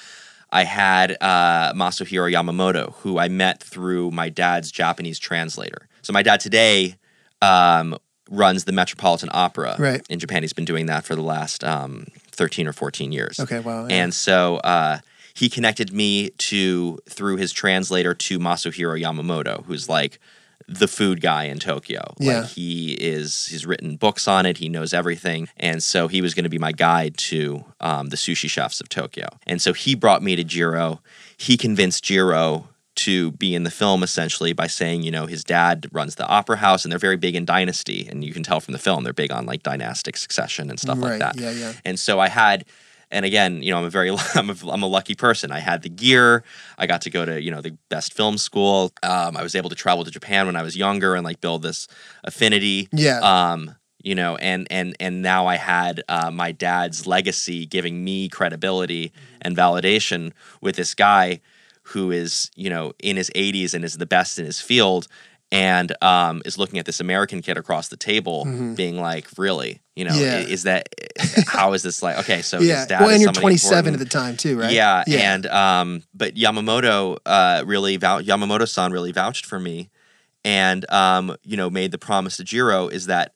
I 0.54 0.64
had 0.64 1.16
uh, 1.22 1.72
Masahiro 1.72 2.30
Yamamoto, 2.30 2.92
who 2.96 3.18
I 3.18 3.28
met 3.28 3.62
through 3.62 4.10
my 4.10 4.28
dad's 4.28 4.70
Japanese 4.70 5.18
translator. 5.18 5.88
So 6.02 6.12
my 6.12 6.22
dad 6.22 6.40
today 6.40 6.96
um, 7.40 7.96
runs 8.30 8.64
the 8.64 8.72
Metropolitan 8.72 9.28
Opera 9.32 9.76
right. 9.78 10.06
in 10.10 10.18
Japan. 10.18 10.42
He's 10.42 10.52
been 10.52 10.66
doing 10.66 10.86
that 10.86 11.04
for 11.04 11.14
the 11.14 11.22
last 11.22 11.64
um, 11.64 12.06
13 12.32 12.66
or 12.66 12.72
14 12.72 13.12
years. 13.12 13.38
Okay, 13.38 13.60
wow. 13.60 13.86
Yeah. 13.86 13.96
And 13.96 14.14
so 14.14 14.56
uh, 14.58 14.98
he 15.34 15.48
connected 15.48 15.92
me 15.92 16.30
to, 16.30 16.98
through 17.08 17.36
his 17.36 17.52
translator, 17.52 18.14
to 18.14 18.38
Masahiro 18.38 19.00
Yamamoto, 19.00 19.64
who's 19.64 19.88
like 19.88 20.18
the 20.68 20.88
food 20.88 21.20
guy 21.20 21.44
in 21.44 21.58
Tokyo. 21.58 22.14
Yeah. 22.18 22.40
Like 22.40 22.50
he 22.50 22.92
is 22.92 23.46
he's 23.46 23.66
written 23.66 23.96
books 23.96 24.26
on 24.28 24.46
it, 24.46 24.58
he 24.58 24.68
knows 24.68 24.94
everything. 24.94 25.48
And 25.56 25.82
so 25.82 26.08
he 26.08 26.20
was 26.20 26.34
going 26.34 26.44
to 26.44 26.50
be 26.50 26.58
my 26.58 26.72
guide 26.72 27.16
to 27.18 27.64
um, 27.80 28.08
the 28.08 28.16
sushi 28.16 28.48
chefs 28.48 28.80
of 28.80 28.88
Tokyo. 28.88 29.28
And 29.46 29.60
so 29.60 29.72
he 29.72 29.94
brought 29.94 30.22
me 30.22 30.36
to 30.36 30.44
Jiro. 30.44 31.00
He 31.36 31.56
convinced 31.56 32.04
Jiro 32.04 32.68
to 32.94 33.32
be 33.32 33.54
in 33.54 33.62
the 33.62 33.70
film 33.70 34.02
essentially 34.02 34.52
by 34.52 34.66
saying, 34.66 35.02
you 35.02 35.10
know, 35.10 35.26
his 35.26 35.44
dad 35.44 35.86
runs 35.92 36.16
the 36.16 36.26
opera 36.26 36.56
house 36.56 36.84
and 36.84 36.92
they're 36.92 36.98
very 36.98 37.16
big 37.16 37.34
in 37.34 37.44
dynasty. 37.44 38.06
And 38.08 38.22
you 38.22 38.32
can 38.32 38.42
tell 38.42 38.60
from 38.60 38.72
the 38.72 38.78
film, 38.78 39.04
they're 39.04 39.12
big 39.12 39.32
on 39.32 39.46
like 39.46 39.62
dynastic 39.62 40.16
succession 40.16 40.68
and 40.70 40.78
stuff 40.78 40.98
right. 40.98 41.10
like 41.10 41.18
that. 41.20 41.40
Yeah, 41.40 41.50
yeah. 41.52 41.72
And 41.84 41.98
so 41.98 42.20
I 42.20 42.28
had 42.28 42.64
and 43.12 43.26
again, 43.26 43.62
you 43.62 43.70
know, 43.70 43.78
I'm 43.78 43.84
a 43.84 43.90
very 43.90 44.10
I'm 44.34 44.50
a, 44.50 44.56
I'm 44.68 44.82
a 44.82 44.86
lucky 44.86 45.14
person. 45.14 45.52
I 45.52 45.60
had 45.60 45.82
the 45.82 45.88
gear. 45.88 46.42
I 46.78 46.86
got 46.86 47.02
to 47.02 47.10
go 47.10 47.24
to 47.24 47.40
you 47.40 47.50
know 47.50 47.60
the 47.60 47.76
best 47.88 48.14
film 48.14 48.38
school. 48.38 48.92
Um, 49.02 49.36
I 49.36 49.42
was 49.42 49.54
able 49.54 49.70
to 49.70 49.76
travel 49.76 50.04
to 50.04 50.10
Japan 50.10 50.46
when 50.46 50.56
I 50.56 50.62
was 50.62 50.76
younger 50.76 51.14
and 51.14 51.24
like 51.24 51.40
build 51.40 51.62
this 51.62 51.86
affinity. 52.24 52.88
Yeah. 52.90 53.20
Um, 53.20 53.76
you 54.02 54.16
know, 54.16 54.36
and 54.36 54.66
and 54.70 54.96
and 54.98 55.22
now 55.22 55.46
I 55.46 55.56
had 55.56 56.02
uh, 56.08 56.30
my 56.30 56.50
dad's 56.50 57.06
legacy 57.06 57.66
giving 57.66 58.02
me 58.02 58.28
credibility 58.28 59.12
and 59.40 59.56
validation 59.56 60.32
with 60.60 60.74
this 60.74 60.94
guy 60.94 61.40
who 61.82 62.10
is 62.10 62.50
you 62.54 62.70
know 62.70 62.92
in 62.98 63.16
his 63.16 63.30
80s 63.34 63.74
and 63.74 63.84
is 63.84 63.98
the 63.98 64.06
best 64.06 64.38
in 64.38 64.44
his 64.44 64.60
field 64.60 65.08
and 65.52 65.94
um, 66.02 66.40
is 66.46 66.56
looking 66.56 66.78
at 66.78 66.86
this 66.86 66.98
American 66.98 67.42
kid 67.42 67.58
across 67.58 67.88
the 67.88 67.96
table, 67.96 68.46
mm-hmm. 68.46 68.74
being 68.74 68.98
like, 68.98 69.28
"Really, 69.36 69.82
you 69.94 70.06
know, 70.06 70.14
yeah. 70.14 70.38
is 70.38 70.62
that 70.62 70.88
how 71.46 71.74
is 71.74 71.82
this 71.82 72.02
like? 72.02 72.18
Okay, 72.20 72.40
so 72.40 72.58
yeah, 72.60 72.86
well, 72.88 73.10
and 73.10 73.20
you're 73.20 73.32
27 73.32 73.78
important. 73.78 73.94
at 73.94 73.98
the 73.98 74.18
time 74.18 74.36
too, 74.36 74.58
right? 74.58 74.72
Yeah, 74.72 75.04
yeah. 75.06 75.34
and 75.34 75.46
um, 75.46 76.02
but 76.14 76.34
Yamamoto 76.34 77.18
uh, 77.26 77.62
really 77.66 77.98
vou- 77.98 78.22
Yamamoto-san 78.22 78.92
really 78.92 79.12
vouched 79.12 79.44
for 79.44 79.60
me, 79.60 79.90
and 80.42 80.90
um, 80.90 81.36
you 81.44 81.58
know, 81.58 81.68
made 81.68 81.90
the 81.90 81.98
promise 81.98 82.38
to 82.38 82.44
Jiro 82.44 82.88
is 82.88 83.06
that 83.06 83.34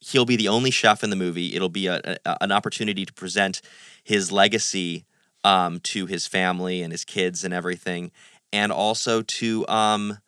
he'll 0.00 0.26
be 0.26 0.36
the 0.36 0.48
only 0.48 0.72
chef 0.72 1.04
in 1.04 1.10
the 1.10 1.16
movie. 1.16 1.54
It'll 1.54 1.68
be 1.68 1.86
a, 1.86 2.18
a 2.24 2.42
an 2.42 2.50
opportunity 2.50 3.06
to 3.06 3.12
present 3.12 3.62
his 4.02 4.32
legacy 4.32 5.04
um, 5.46 5.78
to 5.78 6.06
his 6.06 6.26
family 6.26 6.82
and 6.82 6.92
his 6.92 7.04
kids 7.04 7.44
and 7.44 7.54
everything, 7.54 8.10
and 8.52 8.72
also 8.72 9.22
to 9.22 9.66
um 9.68 10.18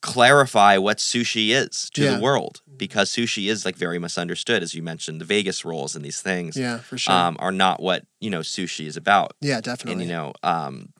clarify 0.00 0.78
what 0.78 0.98
sushi 0.98 1.50
is 1.50 1.90
to 1.90 2.04
yeah. 2.04 2.14
the 2.14 2.22
world 2.22 2.62
because 2.76 3.10
sushi 3.10 3.50
is 3.50 3.64
like 3.64 3.74
very 3.74 3.98
misunderstood 3.98 4.62
as 4.62 4.72
you 4.72 4.80
mentioned 4.80 5.20
the 5.20 5.24
vegas 5.24 5.64
rolls 5.64 5.96
and 5.96 6.04
these 6.04 6.22
things 6.22 6.56
yeah 6.56 6.78
for 6.78 6.96
sure. 6.96 7.12
um, 7.12 7.36
are 7.40 7.50
not 7.50 7.82
what 7.82 8.06
you 8.20 8.30
know 8.30 8.40
sushi 8.40 8.86
is 8.86 8.96
about. 8.96 9.32
Yeah 9.40 9.60
definitely. 9.60 9.94
And 9.94 10.02
you 10.02 10.08
know 10.16 10.32
um, 10.44 10.92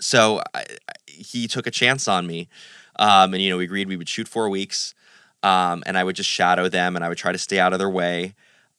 so 0.00 0.40
I, 0.54 0.64
he 1.06 1.48
took 1.48 1.66
a 1.66 1.70
chance 1.70 2.06
on 2.06 2.26
me 2.28 2.48
um, 2.96 3.34
and 3.34 3.42
you 3.42 3.50
know 3.50 3.58
we 3.58 3.64
agreed 3.64 3.88
we 3.88 3.96
would 3.96 4.08
shoot 4.08 4.28
four 4.28 4.48
weeks 4.48 4.94
um, 5.42 5.82
and 5.84 5.98
i 5.98 6.04
would 6.04 6.16
just 6.16 6.30
shadow 6.30 6.68
them 6.68 6.94
and 6.94 7.04
i 7.04 7.08
would 7.08 7.18
try 7.18 7.32
to 7.32 7.38
stay 7.38 7.58
out 7.58 7.72
of 7.72 7.80
their 7.80 7.90
way 7.90 8.34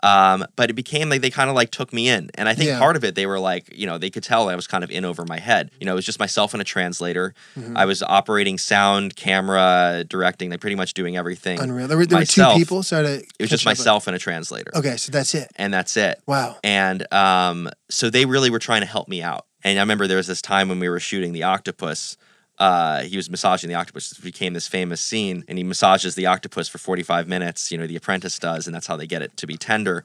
um, 0.06 0.46
but 0.56 0.70
it 0.70 0.74
became 0.74 1.10
like 1.10 1.22
they 1.22 1.32
kind 1.32 1.50
of 1.50 1.56
like 1.56 1.72
took 1.72 1.92
me 1.92 2.08
in. 2.08 2.30
And 2.36 2.48
I 2.48 2.54
think 2.54 2.68
yeah. 2.68 2.78
part 2.78 2.96
of 2.96 3.04
it, 3.04 3.16
they 3.16 3.26
were 3.26 3.40
like, 3.40 3.76
you 3.76 3.88
know, 3.88 3.98
they 3.98 4.12
could 4.12 4.22
tell 4.22 4.50
I 4.50 4.56
was 4.56 4.68
kind 4.68 4.84
of 4.84 4.92
in 4.92 5.04
over 5.04 5.26
my 5.26 5.40
head. 5.40 5.72
You 5.80 5.88
know, 5.88 5.94
it 5.94 5.96
was 5.96 6.06
just 6.06 6.20
myself 6.20 6.54
and 6.54 6.62
a 6.62 6.64
translator. 6.64 7.34
Mm-hmm. 7.58 7.76
I 7.76 7.86
was 7.86 8.04
operating 8.04 8.60
sound, 8.60 9.16
camera, 9.16 10.06
directing, 10.08 10.52
like 10.52 10.62
pretty 10.62 10.76
much 10.76 10.94
doing 10.94 11.18
everything. 11.18 11.60
Unreal. 11.60 11.88
There 11.88 11.98
were, 11.98 12.06
there 12.06 12.20
were 12.20 12.26
two 12.26 12.54
people. 12.54 12.84
So 12.84 13.04
it 13.04 13.26
was 13.40 13.50
just 13.50 13.66
myself 13.66 14.06
and 14.06 14.16
a 14.16 14.20
translator. 14.20 14.72
Okay. 14.76 14.96
So 14.98 15.12
that's 15.12 15.34
it. 15.34 15.52
And 15.56 15.74
that's 15.74 15.98
it. 15.98 16.22
Wow. 16.28 16.58
And 16.64 17.12
um, 17.12 17.72
so 17.90 18.12
they 18.12 18.26
really 18.26 18.52
were 18.52 18.60
trying 18.60 18.82
to 18.82 18.88
help 18.88 19.08
me 19.08 19.24
out. 19.24 19.48
And 19.64 19.80
I 19.80 19.82
remember 19.82 20.06
there 20.06 20.18
was 20.18 20.28
this 20.28 20.44
time 20.44 20.70
when 20.70 20.80
we 20.80 20.88
were 20.88 21.00
shooting 21.00 21.34
The 21.34 21.42
Octopus 21.42 22.16
uh, 22.58 23.02
he 23.02 23.18
was 23.18 23.30
massaging 23.30 23.70
the 23.70 23.76
octopus. 23.76 24.12
It 24.12 24.24
became 24.24 24.54
this 24.54 24.68
famous 24.68 25.02
scene, 25.02 25.44
and 25.48 25.58
he 25.58 25.64
massages 25.64 26.16
the 26.16 26.26
octopus 26.26 26.70
for 26.70 26.78
45 26.78 27.28
minutes. 27.28 27.72
You 27.72 27.78
know, 27.78 27.88
the 27.88 27.96
apprentice 27.96 28.40
does, 28.40 28.68
and 28.68 28.76
that's 28.76 28.88
how 28.88 28.96
they 28.96 29.08
get 29.08 29.22
it 29.22 29.36
to 29.38 29.48
be 29.48 29.58
tender. 29.58 30.04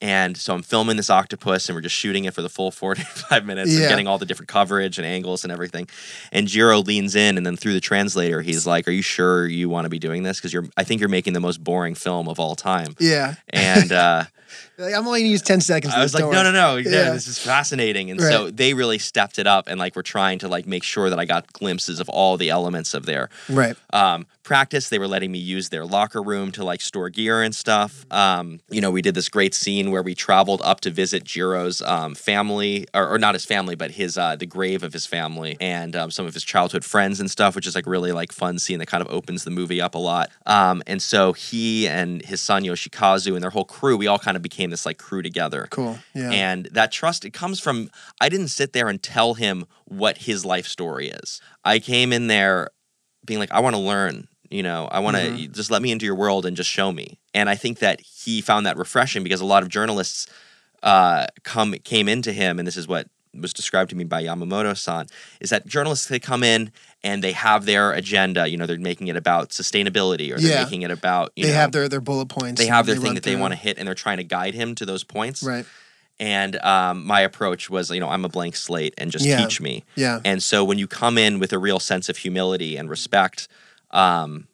And 0.00 0.36
so 0.36 0.54
I'm 0.54 0.62
filming 0.62 0.96
this 0.96 1.08
octopus, 1.08 1.68
and 1.68 1.76
we're 1.76 1.82
just 1.82 1.94
shooting 1.94 2.24
it 2.24 2.34
for 2.34 2.42
the 2.42 2.48
full 2.48 2.70
45 2.72 3.46
minutes, 3.46 3.72
yeah. 3.72 3.80
and 3.80 3.88
getting 3.88 4.06
all 4.06 4.18
the 4.18 4.26
different 4.26 4.48
coverage 4.48 4.98
and 4.98 5.06
angles 5.06 5.44
and 5.44 5.52
everything. 5.52 5.88
And 6.32 6.48
Jiro 6.48 6.80
leans 6.80 7.14
in, 7.14 7.36
and 7.36 7.46
then 7.46 7.56
through 7.56 7.74
the 7.74 7.80
translator, 7.80 8.42
he's 8.42 8.66
like, 8.66 8.88
"Are 8.88 8.92
you 8.92 9.02
sure 9.02 9.46
you 9.46 9.68
want 9.68 9.84
to 9.84 9.88
be 9.88 10.00
doing 10.00 10.24
this? 10.24 10.38
Because 10.38 10.52
you're, 10.52 10.66
I 10.76 10.84
think 10.84 11.00
you're 11.00 11.08
making 11.08 11.32
the 11.32 11.40
most 11.40 11.62
boring 11.62 11.94
film 11.94 12.28
of 12.28 12.40
all 12.40 12.56
time." 12.56 12.96
Yeah. 12.98 13.36
And 13.50 13.92
uh, 13.92 14.24
like, 14.78 14.94
I'm 14.94 15.06
only 15.06 15.20
gonna 15.20 15.30
use 15.30 15.42
10 15.42 15.60
seconds. 15.60 15.94
I 15.94 16.02
was 16.02 16.14
like, 16.14 16.24
no, 16.24 16.42
no, 16.42 16.50
no, 16.52 16.76
yeah. 16.76 17.10
this 17.10 17.26
is 17.26 17.38
fascinating. 17.38 18.10
And 18.10 18.20
right. 18.20 18.30
so 18.30 18.50
they 18.50 18.74
really 18.74 18.98
stepped 18.98 19.38
it 19.38 19.46
up 19.46 19.68
and 19.68 19.78
like 19.78 19.96
we're 19.96 20.02
trying 20.02 20.38
to 20.40 20.48
like 20.48 20.66
make 20.66 20.82
sure 20.82 21.10
that 21.10 21.18
I 21.18 21.24
got 21.24 21.52
glimpses 21.52 22.00
of 22.00 22.08
all 22.08 22.36
the 22.36 22.50
elements 22.50 22.94
of 22.94 23.06
there. 23.06 23.30
Right. 23.48 23.76
Um, 23.92 24.26
practice. 24.44 24.88
They 24.88 24.98
were 24.98 25.08
letting 25.08 25.32
me 25.32 25.38
use 25.38 25.70
their 25.70 25.84
locker 25.84 26.22
room 26.22 26.52
to 26.52 26.64
like 26.64 26.80
store 26.80 27.10
gear 27.10 27.42
and 27.42 27.54
stuff. 27.54 28.06
Um, 28.10 28.60
you 28.70 28.80
know, 28.80 28.90
we 28.90 29.02
did 29.02 29.14
this 29.14 29.28
great 29.28 29.54
scene 29.54 29.90
where 29.90 30.02
we 30.02 30.14
traveled 30.14 30.60
up 30.62 30.80
to 30.82 30.90
visit 30.90 31.24
Jiro's 31.24 31.82
um, 31.82 32.14
family, 32.14 32.86
or, 32.94 33.08
or, 33.08 33.18
not 33.18 33.34
his 33.34 33.44
family, 33.44 33.74
but 33.74 33.90
his 33.90 34.16
uh, 34.16 34.36
the 34.36 34.46
grave 34.46 34.82
of 34.82 34.92
his 34.92 35.06
family 35.06 35.56
and 35.60 35.96
um, 35.96 36.10
some 36.10 36.26
of 36.26 36.34
his 36.34 36.44
childhood 36.44 36.84
friends 36.84 37.18
and 37.18 37.30
stuff, 37.30 37.56
which 37.56 37.66
is 37.66 37.74
like 37.74 37.86
really 37.86 38.12
like 38.12 38.30
fun 38.30 38.58
scene 38.58 38.78
that 38.78 38.86
kind 38.86 39.02
of 39.02 39.12
opens 39.12 39.44
the 39.44 39.50
movie 39.50 39.80
up 39.80 39.94
a 39.94 39.98
lot. 39.98 40.30
Um, 40.46 40.82
and 40.86 41.02
so 41.02 41.32
he 41.32 41.88
and 41.88 42.22
his 42.22 42.40
son 42.40 42.62
Yoshikazu 42.62 43.34
and 43.34 43.42
their 43.42 43.50
whole 43.50 43.64
crew, 43.64 43.96
we 43.96 44.06
all 44.06 44.18
kind 44.18 44.36
of 44.36 44.42
became 44.42 44.70
this 44.70 44.86
like 44.86 44.98
crew 44.98 45.22
together. 45.22 45.66
Cool. 45.70 45.98
Yeah. 46.14 46.30
And 46.30 46.66
that 46.66 46.92
trust, 46.92 47.24
it 47.24 47.32
comes 47.32 47.60
from 47.60 47.90
I 48.20 48.28
didn't 48.28 48.48
sit 48.48 48.72
there 48.74 48.88
and 48.88 49.02
tell 49.02 49.34
him 49.34 49.66
what 49.86 50.18
his 50.18 50.44
life 50.44 50.66
story 50.66 51.08
is. 51.08 51.40
I 51.64 51.78
came 51.78 52.12
in 52.12 52.26
there 52.26 52.68
being 53.24 53.40
like, 53.40 53.52
I 53.52 53.60
want 53.60 53.74
to 53.74 53.80
learn 53.80 54.28
you 54.54 54.62
know, 54.62 54.86
I 54.90 55.00
want 55.00 55.16
to 55.16 55.22
mm-hmm. 55.24 55.52
just 55.52 55.72
let 55.72 55.82
me 55.82 55.90
into 55.90 56.06
your 56.06 56.14
world 56.14 56.46
and 56.46 56.56
just 56.56 56.70
show 56.70 56.92
me. 56.92 57.18
And 57.34 57.50
I 57.50 57.56
think 57.56 57.80
that 57.80 58.00
he 58.00 58.40
found 58.40 58.66
that 58.66 58.76
refreshing 58.76 59.24
because 59.24 59.40
a 59.40 59.44
lot 59.44 59.64
of 59.64 59.68
journalists 59.68 60.28
uh, 60.84 61.26
come 61.42 61.72
came 61.82 62.08
into 62.08 62.32
him, 62.32 62.60
and 62.60 62.68
this 62.68 62.76
is 62.76 62.86
what 62.86 63.08
was 63.34 63.52
described 63.52 63.90
to 63.90 63.96
me 63.96 64.04
by 64.04 64.22
Yamamoto-san, 64.22 65.06
is 65.40 65.50
that 65.50 65.66
journalists 65.66 66.06
they 66.06 66.20
come 66.20 66.44
in 66.44 66.70
and 67.02 67.24
they 67.24 67.32
have 67.32 67.64
their 67.64 67.90
agenda. 67.92 68.46
You 68.46 68.56
know, 68.56 68.66
they're 68.66 68.78
making 68.78 69.08
it 69.08 69.16
about 69.16 69.48
sustainability 69.48 70.32
or 70.32 70.38
they're 70.38 70.52
yeah. 70.52 70.62
making 70.62 70.82
it 70.82 70.92
about. 70.92 71.32
they 71.34 71.48
know, 71.48 71.52
have 71.52 71.72
their 71.72 71.88
their 71.88 72.00
bullet 72.00 72.28
points. 72.28 72.60
They 72.60 72.68
have 72.68 72.86
their 72.86 72.94
they 72.94 73.00
thing 73.00 73.14
that 73.14 73.24
through. 73.24 73.34
they 73.34 73.40
want 73.40 73.54
to 73.54 73.58
hit, 73.58 73.76
and 73.76 73.88
they're 73.88 73.96
trying 73.96 74.18
to 74.18 74.24
guide 74.24 74.54
him 74.54 74.76
to 74.76 74.86
those 74.86 75.02
points. 75.02 75.42
Right. 75.42 75.66
And 76.20 76.54
um, 76.58 77.04
my 77.04 77.22
approach 77.22 77.68
was, 77.68 77.90
you 77.90 77.98
know, 77.98 78.08
I'm 78.08 78.24
a 78.24 78.28
blank 78.28 78.54
slate, 78.54 78.94
and 78.98 79.10
just 79.10 79.24
yeah. 79.24 79.38
teach 79.38 79.60
me. 79.60 79.82
Yeah. 79.96 80.20
And 80.24 80.40
so 80.40 80.62
when 80.62 80.78
you 80.78 80.86
come 80.86 81.18
in 81.18 81.40
with 81.40 81.52
a 81.52 81.58
real 81.58 81.80
sense 81.80 82.08
of 82.08 82.18
humility 82.18 82.76
and 82.76 82.88
respect 82.88 83.48
um, 83.94 84.48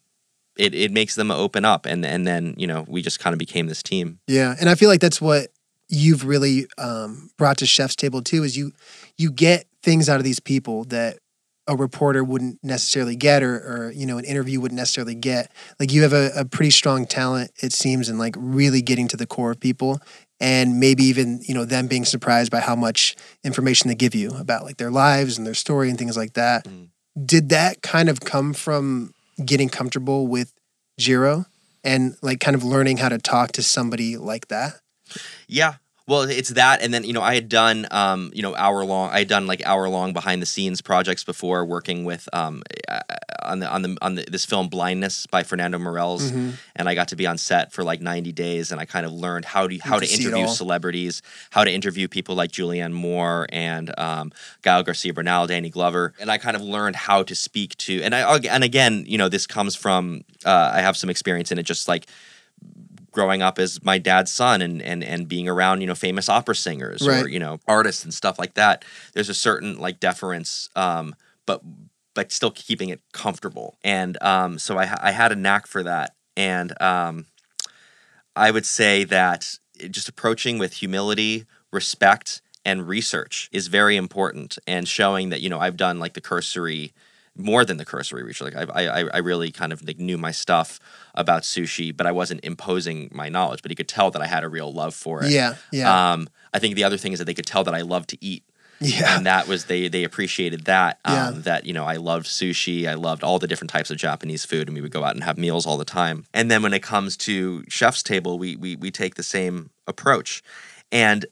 it, 0.57 0.75
it 0.75 0.93
makes 0.93 1.15
them 1.15 1.31
open 1.31 1.65
up. 1.65 1.87
And 1.87 2.05
and 2.05 2.27
then 2.27 2.55
you 2.57 2.67
know 2.67 2.85
we 2.87 3.03
just 3.03 3.19
kind 3.19 3.33
of 3.35 3.39
became 3.39 3.67
this 3.67 3.83
team. 3.83 4.21
Yeah 4.27 4.55
and 4.61 4.69
i 4.69 4.75
feel 4.75 4.89
like 4.89 5.01
that's 5.01 5.21
what 5.21 5.49
you've 5.91 6.25
really 6.25 6.67
um, 6.79 7.31
brought 7.37 7.59
to 7.59 7.67
chef's 7.67 7.97
table 7.97 8.23
too 8.23 8.45
is 8.45 8.57
you 8.57 8.73
you 9.19 9.31
get 9.31 9.67
things 9.83 10.09
out 10.09 10.19
of 10.19 10.25
these 10.25 10.41
people 10.41 10.85
that 10.85 11.19
a 11.67 11.77
reporter 11.77 12.25
wouldn't 12.25 12.59
necessarily 12.63 13.17
get 13.17 13.43
or, 13.43 13.55
or 13.57 13.93
you 13.93 14.07
know 14.07 14.19
an 14.19 14.25
interview 14.25 14.61
wouldn't 14.61 14.79
necessarily 14.79 15.15
get. 15.15 15.53
Like 15.79 15.93
you 15.93 16.03
have 16.03 16.13
a, 16.13 16.31
a 16.37 16.45
pretty 16.45 16.71
strong 16.71 17.07
talent 17.07 17.53
it 17.63 17.73
seems 17.73 18.09
in 18.09 18.19
like 18.19 18.35
really 18.39 18.83
getting 18.83 19.09
to 19.09 19.17
the 19.17 19.27
core 19.27 19.51
of 19.51 19.61
people 19.61 20.01
and 20.41 20.81
maybe 20.81 21.05
even 21.05 21.41
you 21.47 21.55
know 21.55 21.65
them 21.65 21.87
being 21.87 22.05
surprised 22.05 22.51
by 22.51 22.61
how 22.61 22.77
much 22.77 23.17
information 23.45 23.89
they 23.89 23.95
give 23.95 24.15
you 24.15 24.31
about 24.31 24.65
like 24.65 24.79
their 24.79 24.91
lives 24.91 25.39
and 25.39 25.47
their 25.47 25.55
story 25.55 25.91
and 25.91 25.99
things 25.99 26.17
like 26.17 26.35
that. 26.35 26.65
Mm. 26.65 26.89
did 27.27 27.49
that 27.51 27.83
kind 27.83 28.09
of 28.09 28.21
come 28.21 28.53
from 28.53 29.13
getting 29.45 29.69
comfortable 29.69 30.27
with 30.27 30.53
Jiro 30.99 31.47
and 31.83 32.17
like 32.23 32.41
kind 32.41 32.55
of 32.55 32.65
learning 32.65 32.99
how 32.99 33.09
to 33.09 33.19
talk 33.19 33.53
to 33.53 33.63
somebody 33.63 34.17
like 34.17 34.49
that? 34.49 34.75
Yeah. 35.49 35.75
Well, 36.11 36.23
it's 36.23 36.49
that, 36.49 36.83
and 36.83 36.93
then 36.93 37.05
you 37.05 37.13
know 37.13 37.23
I 37.23 37.35
had 37.35 37.49
done 37.49 37.87
um, 37.93 38.33
you 38.35 38.43
know 38.43 38.57
hour 38.57 38.85
long. 38.85 39.11
I 39.11 39.21
had 39.21 39.29
done 39.29 39.47
like 39.47 39.65
hour 39.65 39.89
long 39.89 40.13
behind 40.13 40.43
the 40.43 40.47
scenes 40.47 40.81
projects 40.81 41.23
before, 41.23 41.65
working 41.65 42.05
with 42.05 42.29
um, 42.33 42.65
on 43.45 43.61
the 43.61 43.71
on 43.71 43.83
the 43.83 43.97
on 44.03 44.17
the, 44.17 44.25
this 44.25 44.45
film 44.45 44.69
Blindness 44.69 45.29
by 45.29 45.45
Fernando 45.45 45.79
Meirelles, 45.79 46.23
mm-hmm. 46.23 46.51
and 46.75 46.89
I 46.89 46.97
got 46.97 47.07
to 47.09 47.17
be 47.17 47.29
on 47.29 47.39
set 47.39 47.73
for 47.73 47.85
like 47.85 48.01
ninety 48.01 48.33
days, 48.33 48.73
and 48.73 48.81
I 48.81 48.87
kind 48.87 49.07
of 49.07 49.13
learned 49.13 49.45
how 49.45 49.69
to 49.69 49.79
how 49.79 50.01
to, 50.01 50.05
to 50.05 50.13
interview 50.13 50.49
celebrities, 50.49 51.23
how 51.51 51.63
to 51.63 51.71
interview 51.71 52.09
people 52.09 52.35
like 52.35 52.51
Julianne 52.51 52.91
Moore 52.91 53.47
and 53.51 53.97
um, 53.97 54.33
Gael 54.63 54.83
Garcia 54.83 55.15
Bernal, 55.15 55.47
Danny 55.47 55.71
Glover, 55.71 56.13
and 56.19 56.29
I 56.29 56.39
kind 56.39 56.57
of 56.57 56.63
learned 56.63 56.97
how 56.97 57.23
to 57.23 57.37
speak 57.37 57.77
to. 57.77 58.03
And 58.03 58.17
I 58.17 58.37
and 58.37 58.65
again, 58.65 59.05
you 59.07 59.17
know, 59.17 59.29
this 59.29 59.47
comes 59.47 59.77
from 59.77 60.25
uh, 60.45 60.73
I 60.75 60.81
have 60.81 60.97
some 60.97 61.09
experience 61.09 61.53
in 61.53 61.59
it, 61.61 61.63
just 61.63 61.87
like 61.87 62.09
growing 63.11 63.43
up 63.43 63.59
as 63.59 63.83
my 63.83 63.99
dad's 63.99 64.33
son 64.33 64.63
and 64.63 64.81
and 64.83 65.03
and 65.03 65.29
being 65.29 65.49
around 65.49 65.81
you 65.81 65.87
know 65.87 65.95
famous 65.95 66.29
opera 66.29 66.55
singers 66.55 67.07
right. 67.07 67.25
or 67.25 67.29
you 67.29 67.39
know 67.39 67.59
artists 67.67 68.05
and 68.05 68.15
stuff 68.15 68.39
like 68.39 68.55
that 68.55 68.85
there's 69.15 69.29
a 69.29 69.35
certain 69.35 69.79
like 69.79 70.01
deference 70.01 70.69
um 70.77 71.15
but 71.47 71.63
but 72.15 72.33
still 72.33 72.51
keeping 72.51 72.89
it 72.89 73.01
comfortable 73.13 73.77
and 73.83 74.21
um 74.23 74.59
so 74.59 74.79
i 74.79 74.97
i 75.01 75.11
had 75.11 75.33
a 75.33 75.37
knack 75.37 75.67
for 75.67 75.83
that 75.83 76.15
and 76.37 76.81
um 76.81 77.27
i 78.37 78.51
would 78.51 78.67
say 78.67 79.05
that 79.05 79.59
just 79.91 80.09
approaching 80.09 80.59
with 80.59 80.75
humility 80.75 81.47
respect 81.73 82.41
and 82.65 82.87
research 82.87 83.49
is 83.53 83.69
very 83.69 83.97
important 83.97 84.59
and 84.67 84.87
showing 84.87 85.31
that 85.31 85.41
you 85.41 85.49
know 85.49 85.59
i've 85.59 85.77
done 85.77 85.99
like 85.99 86.15
the 86.15 86.21
cursory 86.21 86.93
more 87.37 87.65
than 87.65 87.77
the 87.77 87.85
cursory 87.85 88.23
reach. 88.23 88.41
Like 88.41 88.57
I, 88.57 88.63
I, 88.63 89.01
I 89.15 89.19
really 89.19 89.51
kind 89.51 89.73
of 89.73 89.83
like 89.87 89.99
knew 89.99 90.19
my 90.19 90.31
stuff 90.31 90.81
about 91.15 91.43
sushi, 91.43 91.97
but 91.97 92.07
I 92.07 92.13
wasn't 92.13 92.45
imposing 92.45 93.11
my 93.13 93.29
knowledge. 93.29 93.63
But 93.63 93.71
he 93.71 93.75
could 93.75 93.89
tell 93.89 94.11
that 94.11 94.23
I 94.23 94.27
had 94.27 94.45
a 94.45 94.49
real 94.49 94.73
love 94.73 94.95
for 94.95 95.25
it. 95.25 95.31
Yeah, 95.31 95.55
yeah. 95.73 96.13
Um, 96.13 96.29
I 96.53 96.59
think 96.59 96.75
the 96.75 96.85
other 96.85 96.97
thing 96.97 97.13
is 97.13 97.19
that 97.19 97.25
they 97.25 97.35
could 97.35 97.47
tell 97.47 97.65
that 97.65 97.75
I 97.75 97.83
love 97.83 98.07
to 98.09 98.19
eat. 98.21 98.45
Yeah, 98.83 99.17
and 99.17 99.27
that 99.27 99.47
was 99.47 99.67
they 99.67 99.89
they 99.89 100.05
appreciated 100.05 100.65
that. 100.65 100.99
Um, 101.05 101.15
yeah. 101.15 101.31
That 101.35 101.67
you 101.67 101.73
know 101.75 101.85
I 101.85 101.97
loved 101.97 102.27
sushi. 102.27 102.89
I 102.89 102.95
loved 102.95 103.23
all 103.23 103.39
the 103.39 103.47
different 103.47 103.71
types 103.71 103.91
of 103.91 103.99
Japanese 103.99 104.45
food, 104.45 104.69
and 104.69 104.75
we 104.75 104.81
would 104.81 104.91
go 104.91 105.05
out 105.05 105.15
and 105.15 105.23
have 105.23 105.37
meals 105.37 105.67
all 105.67 105.77
the 105.77 105.85
time. 105.85 106.25
And 106.33 106.51
then 106.51 106.63
when 106.63 106.73
it 106.73 106.83
comes 106.83 107.17
to 107.19 107.63
chef's 107.69 108.03
table, 108.03 108.39
we 108.39 108.57
we 108.57 108.77
we 108.77 108.91
take 108.91 109.17
the 109.17 109.23
same 109.23 109.71
approach. 109.87 110.43
And 110.91 111.27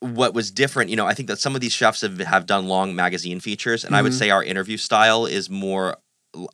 what 0.00 0.34
was 0.34 0.50
different, 0.50 0.90
you 0.90 0.96
know, 0.96 1.06
I 1.06 1.14
think 1.14 1.28
that 1.28 1.38
some 1.38 1.54
of 1.54 1.60
these 1.60 1.72
chefs 1.72 2.00
have, 2.00 2.18
have 2.18 2.46
done 2.46 2.66
long 2.66 2.94
magazine 2.94 3.40
features, 3.40 3.84
and 3.84 3.90
mm-hmm. 3.90 3.98
I 3.98 4.02
would 4.02 4.12
mm-hmm. 4.12 4.18
say 4.18 4.30
our 4.30 4.42
interview 4.42 4.76
style 4.76 5.26
is 5.26 5.48
more 5.48 5.96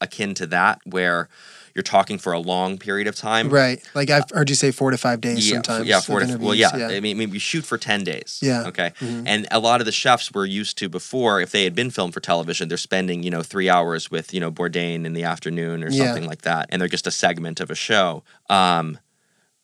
akin 0.00 0.34
to 0.34 0.46
that, 0.48 0.80
where 0.84 1.28
you're 1.76 1.82
talking 1.82 2.16
for 2.16 2.32
a 2.32 2.38
long 2.38 2.78
period 2.78 3.06
of 3.06 3.14
time. 3.14 3.50
Right. 3.50 3.82
Like 3.94 4.08
I've 4.08 4.28
heard 4.30 4.48
you 4.48 4.56
say 4.56 4.70
four 4.70 4.90
to 4.90 4.96
five 4.96 5.20
days 5.20 5.46
yeah, 5.46 5.56
sometimes. 5.56 5.86
Yeah, 5.86 6.00
four 6.00 6.20
to 6.20 6.38
well, 6.38 6.54
yeah. 6.54 6.74
yeah. 6.74 6.86
I, 6.86 7.00
mean, 7.00 7.16
I 7.16 7.18
mean, 7.18 7.30
we 7.30 7.38
shoot 7.38 7.66
for 7.66 7.76
ten 7.76 8.02
days. 8.02 8.40
Yeah. 8.42 8.64
Okay. 8.68 8.92
Mm-hmm. 8.98 9.26
And 9.26 9.46
a 9.50 9.58
lot 9.58 9.82
of 9.82 9.84
the 9.84 9.92
chefs 9.92 10.32
were 10.32 10.46
used 10.46 10.78
to 10.78 10.88
before, 10.88 11.42
if 11.42 11.52
they 11.52 11.64
had 11.64 11.74
been 11.74 11.90
filmed 11.90 12.14
for 12.14 12.20
television, 12.20 12.68
they're 12.68 12.78
spending 12.78 13.22
you 13.22 13.30
know 13.30 13.42
three 13.42 13.68
hours 13.68 14.10
with 14.10 14.32
you 14.32 14.40
know 14.40 14.50
Bourdain 14.50 15.04
in 15.04 15.12
the 15.12 15.24
afternoon 15.24 15.84
or 15.84 15.90
something 15.90 16.22
yeah. 16.22 16.28
like 16.28 16.42
that, 16.42 16.66
and 16.70 16.80
they're 16.80 16.88
just 16.88 17.06
a 17.06 17.10
segment 17.10 17.60
of 17.60 17.70
a 17.70 17.74
show. 17.74 18.24
Um, 18.48 18.98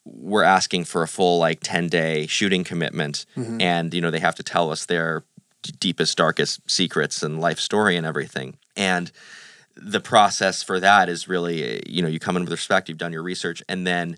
we're 0.05 0.43
asking 0.43 0.83
for 0.85 1.03
a 1.03 1.07
full 1.07 1.39
like 1.39 1.59
10 1.61 1.87
day 1.87 2.27
shooting 2.27 2.63
commitment 2.63 3.25
mm-hmm. 3.35 3.61
and 3.61 3.93
you 3.93 4.01
know 4.01 4.11
they 4.11 4.19
have 4.19 4.35
to 4.35 4.43
tell 4.43 4.71
us 4.71 4.85
their 4.85 5.23
deepest 5.79 6.17
darkest 6.17 6.59
secrets 6.69 7.23
and 7.23 7.39
life 7.39 7.59
story 7.59 7.95
and 7.95 8.05
everything 8.05 8.57
and 8.75 9.11
the 9.75 9.99
process 9.99 10.61
for 10.61 10.79
that 10.79 11.09
is 11.09 11.27
really 11.27 11.81
you 11.87 12.01
know 12.01 12.07
you 12.07 12.19
come 12.19 12.35
in 12.35 12.43
with 12.43 12.51
respect 12.51 12.89
you've 12.89 12.97
done 12.97 13.13
your 13.13 13.23
research 13.23 13.63
and 13.69 13.87
then 13.87 14.17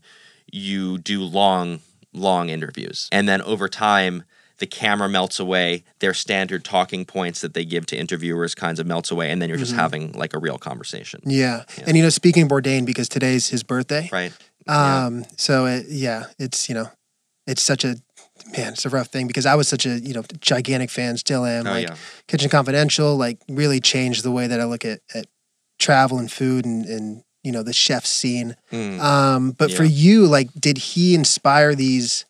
you 0.51 0.97
do 0.97 1.21
long 1.21 1.79
long 2.13 2.49
interviews 2.49 3.07
and 3.11 3.27
then 3.29 3.41
over 3.43 3.67
time 3.67 4.23
the 4.57 4.65
camera 4.65 5.09
melts 5.09 5.39
away 5.39 5.83
their 5.99 6.13
standard 6.13 6.63
talking 6.63 7.03
points 7.05 7.41
that 7.41 7.53
they 7.53 7.65
give 7.65 7.85
to 7.85 7.97
interviewers 7.97 8.55
kinds 8.55 8.79
of 8.79 8.87
melts 8.87 9.11
away 9.11 9.29
and 9.29 9.41
then 9.41 9.49
you're 9.49 9.57
just 9.57 9.71
mm-hmm. 9.71 9.81
having 9.81 10.11
like 10.13 10.33
a 10.33 10.39
real 10.39 10.57
conversation 10.57 11.21
yeah. 11.25 11.63
yeah. 11.77 11.83
and 11.87 11.97
you 11.97 12.03
know 12.03 12.09
speaking 12.09 12.47
bourdain 12.47 12.85
because 12.85 13.07
today's 13.07 13.49
his 13.49 13.63
birthday 13.63 14.09
right 14.11 14.33
um, 14.67 15.19
yeah. 15.19 15.25
so 15.37 15.65
it, 15.65 15.85
yeah, 15.89 16.25
it's 16.39 16.69
you 16.69 16.75
know, 16.75 16.89
it's 17.47 17.61
such 17.61 17.83
a 17.83 17.95
man, 18.57 18.73
it's 18.73 18.85
a 18.85 18.89
rough 18.89 19.07
thing 19.07 19.27
because 19.27 19.45
I 19.45 19.55
was 19.55 19.67
such 19.67 19.85
a 19.85 19.99
you 19.99 20.13
know 20.13 20.23
gigantic 20.39 20.89
fan, 20.89 21.17
still 21.17 21.45
am. 21.45 21.67
Oh, 21.67 21.71
like 21.71 21.87
yeah. 21.87 21.95
Kitchen 22.27 22.49
Confidential, 22.49 23.15
like 23.15 23.39
really 23.47 23.79
changed 23.79 24.23
the 24.23 24.31
way 24.31 24.47
that 24.47 24.59
I 24.59 24.65
look 24.65 24.85
at 24.85 24.99
at 25.13 25.27
travel 25.79 26.17
and 26.17 26.31
food 26.31 26.65
and 26.65 26.85
and 26.85 27.23
you 27.43 27.51
know 27.51 27.63
the 27.63 27.73
chef 27.73 28.05
scene. 28.05 28.55
Mm. 28.71 28.99
Um, 28.99 29.51
but 29.51 29.69
yeah. 29.69 29.77
for 29.77 29.83
you, 29.83 30.25
like, 30.25 30.51
did 30.53 30.77
he 30.77 31.15
inspire 31.15 31.75
these? 31.75 32.24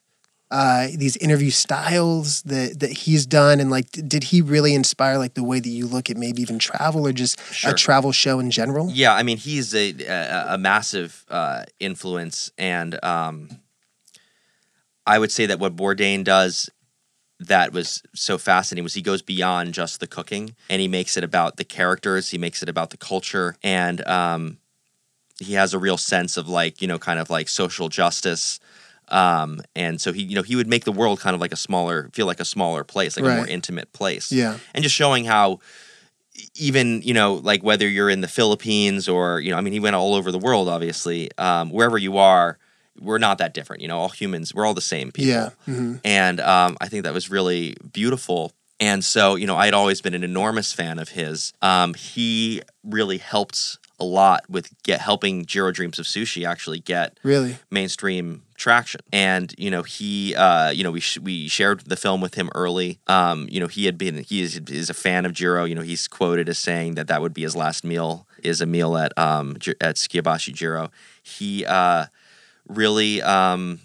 Uh, 0.51 0.87
these 0.95 1.17
interview 1.17 1.49
styles 1.49 2.43
that 2.43 2.79
that 2.79 2.91
he's 2.91 3.25
done 3.25 3.59
and 3.59 3.71
like 3.71 3.89
did 3.91 4.25
he 4.25 4.41
really 4.41 4.73
inspire 4.73 5.17
like 5.17 5.33
the 5.33 5.43
way 5.43 5.59
that 5.59 5.69
you 5.69 5.87
look 5.87 6.09
at 6.09 6.17
maybe 6.17 6.41
even 6.41 6.59
travel 6.59 7.07
or 7.07 7.11
just 7.11 7.39
sure. 7.51 7.71
a 7.71 7.73
travel 7.73 8.11
show 8.11 8.39
in 8.39 8.51
general 8.51 8.89
yeah 8.91 9.13
i 9.13 9.23
mean 9.23 9.37
he's 9.37 9.73
a 9.73 9.91
a, 10.05 10.53
a 10.53 10.57
massive 10.57 11.25
uh, 11.29 11.63
influence 11.79 12.51
and 12.57 13.03
um, 13.03 13.49
i 15.07 15.17
would 15.17 15.31
say 15.31 15.47
that 15.47 15.59
what 15.59 15.75
bourdain 15.75 16.23
does 16.23 16.69
that 17.39 17.73
was 17.73 18.01
so 18.13 18.37
fascinating 18.37 18.83
was 18.83 18.93
he 18.93 19.01
goes 19.01 19.21
beyond 19.21 19.73
just 19.73 19.99
the 19.99 20.07
cooking 20.07 20.55
and 20.69 20.79
he 20.79 20.87
makes 20.87 21.17
it 21.17 21.23
about 21.23 21.57
the 21.57 21.65
characters 21.65 22.29
he 22.29 22.37
makes 22.37 22.61
it 22.61 22.69
about 22.69 22.91
the 22.91 22.97
culture 22.97 23.55
and 23.63 24.05
um, 24.07 24.59
he 25.39 25.53
has 25.55 25.73
a 25.73 25.79
real 25.79 25.97
sense 25.97 26.37
of 26.37 26.47
like 26.47 26.83
you 26.83 26.87
know 26.87 26.99
kind 26.99 27.19
of 27.19 27.31
like 27.31 27.49
social 27.49 27.89
justice 27.89 28.59
um, 29.09 29.61
and 29.75 29.99
so 29.99 30.13
he, 30.13 30.23
you 30.23 30.35
know, 30.35 30.41
he 30.41 30.55
would 30.55 30.67
make 30.67 30.85
the 30.85 30.91
world 30.91 31.19
kind 31.19 31.33
of 31.33 31.41
like 31.41 31.51
a 31.51 31.57
smaller, 31.57 32.09
feel 32.13 32.25
like 32.25 32.39
a 32.39 32.45
smaller 32.45 32.83
place, 32.83 33.17
like 33.17 33.25
right. 33.25 33.33
a 33.33 33.37
more 33.37 33.47
intimate 33.47 33.91
place. 33.93 34.31
Yeah. 34.31 34.57
And 34.73 34.83
just 34.83 34.95
showing 34.95 35.25
how 35.25 35.59
even, 36.55 37.01
you 37.01 37.13
know, 37.13 37.35
like 37.35 37.63
whether 37.63 37.87
you're 37.87 38.09
in 38.09 38.21
the 38.21 38.27
Philippines 38.27 39.07
or, 39.07 39.39
you 39.39 39.51
know, 39.51 39.57
I 39.57 39.61
mean, 39.61 39.73
he 39.73 39.79
went 39.79 39.95
all 39.95 40.15
over 40.15 40.31
the 40.31 40.39
world, 40.39 40.67
obviously, 40.67 41.29
um, 41.37 41.69
wherever 41.69 41.97
you 41.97 42.17
are, 42.17 42.57
we're 42.99 43.17
not 43.17 43.37
that 43.37 43.53
different. 43.53 43.81
You 43.81 43.87
know, 43.87 43.97
all 43.97 44.09
humans, 44.09 44.53
we're 44.53 44.65
all 44.65 44.73
the 44.73 44.81
same 44.81 45.11
people. 45.11 45.31
Yeah. 45.31 45.49
Mm-hmm. 45.67 45.95
And 46.03 46.39
um, 46.39 46.77
I 46.81 46.87
think 46.87 47.03
that 47.03 47.13
was 47.13 47.29
really 47.29 47.75
beautiful. 47.91 48.51
And 48.79 49.03
so, 49.03 49.35
you 49.35 49.47
know, 49.47 49.55
I 49.55 49.65
had 49.65 49.73
always 49.73 50.01
been 50.01 50.13
an 50.13 50.23
enormous 50.23 50.73
fan 50.73 50.99
of 50.99 51.09
his. 51.09 51.53
Um, 51.61 51.93
he 51.93 52.61
really 52.83 53.17
helped 53.17 53.77
a 53.99 54.03
lot 54.05 54.43
with 54.49 54.71
get 54.83 55.01
helping 55.01 55.45
Jiro 55.45 55.71
Dreams 55.71 55.99
of 55.99 56.05
Sushi 56.05 56.47
actually 56.47 56.79
get 56.79 57.19
really 57.23 57.57
mainstream 57.69 58.43
traction. 58.55 59.01
And 59.11 59.53
you 59.57 59.69
know 59.71 59.83
he 59.83 60.35
uh, 60.35 60.69
you 60.71 60.83
know 60.83 60.91
we 60.91 60.99
sh- 60.99 61.19
we 61.19 61.47
shared 61.47 61.81
the 61.81 61.95
film 61.95 62.21
with 62.21 62.35
him 62.35 62.49
early. 62.55 62.99
Um, 63.07 63.47
you 63.49 63.59
know 63.59 63.67
he 63.67 63.85
had 63.85 63.97
been 63.97 64.23
he 64.23 64.41
is, 64.41 64.57
is 64.67 64.89
a 64.89 64.93
fan 64.93 65.25
of 65.25 65.33
Jiro. 65.33 65.65
You 65.65 65.75
know 65.75 65.81
he's 65.81 66.07
quoted 66.07 66.49
as 66.49 66.57
saying 66.57 66.95
that 66.95 67.07
that 67.07 67.21
would 67.21 67.33
be 67.33 67.43
his 67.43 67.55
last 67.55 67.83
meal 67.83 68.27
is 68.43 68.61
a 68.61 68.65
meal 68.65 68.97
at 68.97 69.17
um 69.17 69.55
at 69.81 69.95
Sukiyabashi 69.95 70.53
Jiro. 70.53 70.91
He 71.23 71.65
uh, 71.65 72.05
really 72.67 73.21
um, 73.21 73.79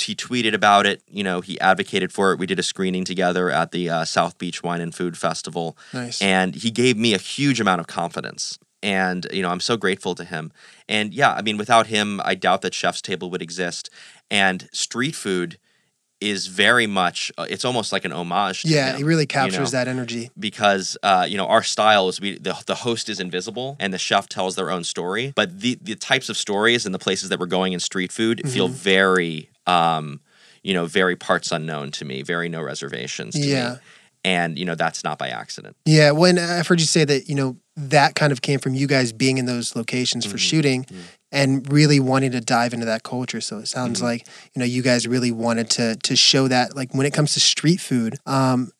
he 0.00 0.14
tweeted 0.14 0.54
about 0.54 0.86
it. 0.86 1.02
You 1.08 1.24
know, 1.24 1.40
he 1.40 1.60
advocated 1.60 2.12
for 2.12 2.32
it. 2.32 2.38
We 2.38 2.46
did 2.46 2.58
a 2.58 2.62
screening 2.62 3.04
together 3.04 3.50
at 3.50 3.70
the 3.70 3.88
uh, 3.90 4.04
South 4.04 4.38
Beach 4.38 4.62
Wine 4.62 4.80
and 4.80 4.94
Food 4.94 5.16
Festival. 5.16 5.76
Nice. 5.92 6.20
And 6.20 6.54
he 6.54 6.70
gave 6.70 6.96
me 6.96 7.14
a 7.14 7.18
huge 7.18 7.60
amount 7.60 7.80
of 7.80 7.86
confidence. 7.86 8.58
And, 8.82 9.26
you 9.32 9.42
know, 9.42 9.50
I'm 9.50 9.60
so 9.60 9.76
grateful 9.76 10.14
to 10.16 10.24
him. 10.24 10.52
And 10.88 11.14
yeah, 11.14 11.32
I 11.32 11.42
mean, 11.42 11.56
without 11.56 11.86
him, 11.86 12.20
I 12.24 12.34
doubt 12.34 12.62
that 12.62 12.74
Chef's 12.74 13.00
Table 13.00 13.30
would 13.30 13.42
exist. 13.42 13.90
And 14.30 14.68
street 14.72 15.14
food 15.14 15.58
is 16.22 16.46
very 16.46 16.86
much 16.86 17.32
uh, 17.36 17.46
it's 17.50 17.64
almost 17.64 17.92
like 17.92 18.04
an 18.04 18.12
homage 18.12 18.64
yeah 18.64 18.92
him, 18.92 18.98
he 18.98 19.04
really 19.04 19.26
captures 19.26 19.54
you 19.54 19.60
know? 19.60 19.70
that 19.70 19.88
energy 19.88 20.30
because 20.38 20.96
uh, 21.02 21.26
you 21.28 21.36
know 21.36 21.46
our 21.46 21.62
style 21.62 22.08
is 22.08 22.20
we 22.20 22.38
the, 22.38 22.56
the 22.66 22.76
host 22.76 23.08
is 23.08 23.18
invisible 23.18 23.76
and 23.80 23.92
the 23.92 23.98
chef 23.98 24.28
tells 24.28 24.54
their 24.54 24.70
own 24.70 24.84
story 24.84 25.32
but 25.34 25.60
the 25.60 25.76
the 25.82 25.96
types 25.96 26.28
of 26.28 26.36
stories 26.36 26.86
and 26.86 26.94
the 26.94 26.98
places 26.98 27.28
that 27.28 27.40
we're 27.40 27.46
going 27.46 27.72
in 27.72 27.80
street 27.80 28.12
food 28.12 28.38
mm-hmm. 28.38 28.48
feel 28.48 28.68
very 28.68 29.50
um, 29.66 30.20
you 30.62 30.72
know 30.72 30.86
very 30.86 31.16
parts 31.16 31.50
unknown 31.50 31.90
to 31.90 32.04
me 32.04 32.22
very 32.22 32.48
no 32.48 32.62
reservations 32.62 33.34
to 33.34 33.40
yeah. 33.40 33.72
me 33.72 33.78
and 34.24 34.58
you 34.58 34.64
know 34.64 34.76
that's 34.76 35.02
not 35.02 35.18
by 35.18 35.28
accident 35.28 35.76
yeah 35.84 36.12
when 36.12 36.38
i've 36.38 36.68
heard 36.68 36.78
you 36.78 36.86
say 36.86 37.04
that 37.04 37.28
you 37.28 37.34
know 37.34 37.56
that 37.76 38.14
kind 38.14 38.32
of 38.32 38.42
came 38.42 38.58
from 38.58 38.74
you 38.74 38.86
guys 38.86 39.12
being 39.12 39.38
in 39.38 39.46
those 39.46 39.74
locations 39.74 40.24
for 40.24 40.32
mm-hmm. 40.32 40.36
shooting 40.38 40.84
mm-hmm 40.84 41.00
and 41.32 41.72
really 41.72 41.98
wanting 41.98 42.30
to 42.32 42.40
dive 42.40 42.74
into 42.74 42.86
that 42.86 43.02
culture. 43.02 43.40
So 43.40 43.58
it 43.58 43.66
sounds 43.66 43.98
mm-hmm. 43.98 44.06
like 44.06 44.28
you 44.54 44.60
know 44.60 44.66
you 44.66 44.82
guys 44.82 45.08
really 45.08 45.32
wanted 45.32 45.70
to 45.70 45.96
to 45.96 46.14
show 46.14 46.46
that. 46.48 46.76
Like 46.76 46.94
when 46.94 47.06
it 47.06 47.14
comes 47.14 47.32
to 47.34 47.40
street 47.40 47.80
food, 47.80 48.16
um, 48.26 48.70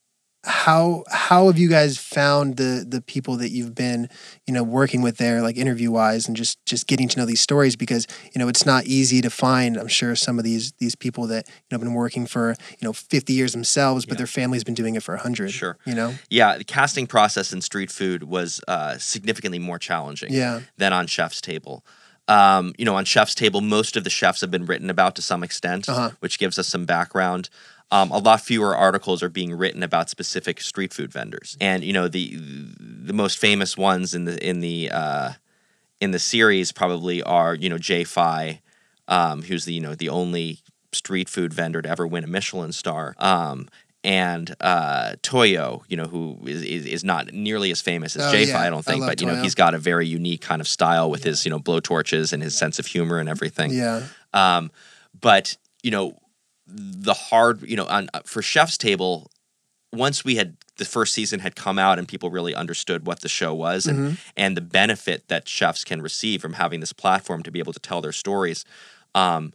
how 0.44 1.04
how 1.08 1.46
have 1.46 1.58
you 1.58 1.68
guys 1.68 1.98
found 1.98 2.56
the 2.56 2.84
the 2.86 3.00
people 3.00 3.36
that 3.36 3.50
you've 3.50 3.74
been 3.74 4.08
you 4.46 4.52
know 4.52 4.62
working 4.62 5.00
with 5.00 5.16
there, 5.18 5.40
like 5.40 5.56
interview 5.56 5.90
wise, 5.90 6.26
and 6.26 6.36
just 6.36 6.64
just 6.66 6.86
getting 6.86 7.08
to 7.08 7.18
know 7.18 7.26
these 7.26 7.40
stories 7.40 7.76
because 7.76 8.06
you 8.34 8.38
know 8.38 8.48
it's 8.48 8.66
not 8.66 8.84
easy 8.86 9.20
to 9.20 9.30
find. 9.30 9.76
I'm 9.76 9.88
sure 9.88 10.16
some 10.16 10.38
of 10.38 10.44
these 10.44 10.72
these 10.78 10.96
people 10.96 11.26
that 11.28 11.46
you 11.46 11.52
know 11.70 11.76
have 11.76 11.80
been 11.80 11.94
working 11.94 12.26
for 12.26 12.56
you 12.70 12.86
know 12.86 12.92
50 12.92 13.32
years 13.32 13.52
themselves, 13.52 14.04
but 14.04 14.14
yeah. 14.14 14.18
their 14.18 14.26
family's 14.26 14.64
been 14.64 14.74
doing 14.74 14.96
it 14.96 15.02
for 15.02 15.14
100. 15.14 15.50
Sure, 15.50 15.78
you 15.86 15.94
know. 15.94 16.14
Yeah, 16.28 16.58
the 16.58 16.64
casting 16.64 17.06
process 17.06 17.52
in 17.52 17.60
street 17.60 17.90
food 17.90 18.24
was 18.24 18.60
uh, 18.66 18.98
significantly 18.98 19.58
more 19.58 19.78
challenging. 19.78 20.32
Yeah. 20.32 20.60
than 20.76 20.92
on 20.92 21.06
Chef's 21.06 21.40
Table. 21.40 21.84
Um, 22.28 22.72
you 22.78 22.84
know, 22.84 22.94
on 22.94 23.04
Chef's 23.04 23.34
Table, 23.34 23.60
most 23.60 23.96
of 23.96 24.04
the 24.04 24.10
chefs 24.10 24.40
have 24.40 24.50
been 24.50 24.64
written 24.64 24.90
about 24.90 25.16
to 25.16 25.22
some 25.22 25.42
extent, 25.42 25.88
uh-huh. 25.88 26.10
which 26.20 26.38
gives 26.38 26.58
us 26.58 26.68
some 26.68 26.84
background. 26.84 27.50
Um, 27.92 28.10
a 28.10 28.16
lot 28.16 28.40
fewer 28.40 28.74
articles 28.74 29.22
are 29.22 29.28
being 29.28 29.54
written 29.54 29.82
about 29.82 30.08
specific 30.08 30.62
street 30.62 30.94
food 30.94 31.12
vendors, 31.12 31.58
and 31.60 31.84
you 31.84 31.92
know 31.92 32.08
the 32.08 32.36
the 32.78 33.12
most 33.12 33.36
famous 33.36 33.76
ones 33.76 34.14
in 34.14 34.24
the 34.24 34.42
in 34.44 34.60
the 34.60 34.90
uh, 34.90 35.32
in 36.00 36.10
the 36.10 36.18
series 36.18 36.72
probably 36.72 37.22
are 37.22 37.54
you 37.54 37.68
know 37.68 37.76
Jay 37.76 38.02
Fai, 38.02 38.62
um, 39.08 39.42
who's 39.42 39.66
the 39.66 39.74
you 39.74 39.80
know 39.80 39.94
the 39.94 40.08
only 40.08 40.60
street 40.94 41.28
food 41.28 41.52
vendor 41.52 41.82
to 41.82 41.88
ever 41.88 42.06
win 42.06 42.24
a 42.24 42.26
Michelin 42.26 42.72
star. 42.72 43.14
Um, 43.18 43.68
and 44.04 44.56
uh, 44.60 45.14
Toyo, 45.22 45.84
you 45.86 45.96
know, 45.96 46.06
who 46.06 46.38
is, 46.44 46.62
is, 46.62 46.86
is 46.86 47.04
not 47.04 47.32
nearly 47.32 47.70
as 47.70 47.80
famous 47.80 48.16
as 48.16 48.22
oh, 48.22 48.32
Jay 48.32 48.48
yeah. 48.48 48.60
I 48.60 48.68
don't 48.68 48.84
think, 48.84 49.04
I 49.04 49.06
but 49.06 49.20
you 49.20 49.26
know, 49.26 49.34
Toyo. 49.34 49.42
he's 49.44 49.54
got 49.54 49.74
a 49.74 49.78
very 49.78 50.06
unique 50.06 50.40
kind 50.40 50.60
of 50.60 50.66
style 50.66 51.10
with 51.10 51.20
yeah. 51.20 51.30
his 51.30 51.44
you 51.44 51.50
know 51.50 51.58
blow 51.58 51.78
torches 51.78 52.32
and 52.32 52.42
his 52.42 52.56
sense 52.56 52.78
of 52.78 52.86
humor 52.86 53.18
and 53.18 53.28
everything. 53.28 53.70
Yeah. 53.70 54.04
Um, 54.32 54.70
but 55.20 55.58
you 55.82 55.90
know, 55.90 56.16
the 56.74 57.14
hard, 57.14 57.62
you 57.62 57.76
know, 57.76 57.86
on 57.86 58.08
uh, 58.14 58.20
for 58.24 58.42
Chef's 58.42 58.78
Table, 58.78 59.30
once 59.92 60.24
we 60.24 60.36
had 60.36 60.56
the 60.78 60.84
first 60.84 61.12
season 61.12 61.40
had 61.40 61.54
come 61.54 61.78
out 61.78 61.98
and 61.98 62.08
people 62.08 62.30
really 62.30 62.54
understood 62.54 63.06
what 63.06 63.20
the 63.20 63.28
show 63.28 63.52
was 63.54 63.86
and 63.86 63.98
mm-hmm. 63.98 64.14
and 64.36 64.56
the 64.56 64.62
benefit 64.62 65.28
that 65.28 65.46
chefs 65.46 65.84
can 65.84 66.00
receive 66.00 66.40
from 66.40 66.54
having 66.54 66.80
this 66.80 66.92
platform 66.92 67.42
to 67.42 67.50
be 67.50 67.58
able 67.58 67.72
to 67.72 67.80
tell 67.80 68.00
their 68.00 68.12
stories, 68.12 68.64
um, 69.14 69.52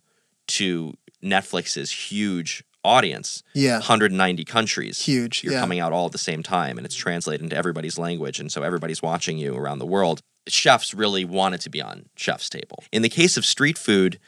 to 0.47 0.93
Netflix's 1.23 1.91
huge 1.91 2.63
audience. 2.83 3.43
Yeah. 3.53 3.73
190 3.73 4.45
countries. 4.45 5.01
Huge. 5.01 5.43
You're 5.43 5.53
yeah. 5.53 5.59
coming 5.59 5.79
out 5.79 5.91
all 5.91 6.05
at 6.05 6.11
the 6.11 6.17
same 6.17 6.43
time 6.43 6.77
and 6.77 6.85
it's 6.85 6.95
translated 6.95 7.43
into 7.43 7.57
everybody's 7.57 7.97
language. 7.97 8.39
And 8.39 8.51
so 8.51 8.63
everybody's 8.63 9.01
watching 9.01 9.37
you 9.37 9.55
around 9.55 9.79
the 9.79 9.85
world. 9.85 10.21
Chefs 10.47 10.93
really 10.93 11.25
wanted 11.25 11.59
to 11.61 11.69
be 11.69 11.81
on 11.81 12.05
Chef's 12.15 12.49
Table. 12.49 12.83
In 12.91 13.01
the 13.01 13.09
case 13.09 13.35
of 13.35 13.45
street 13.45 13.77
food, 13.77 14.19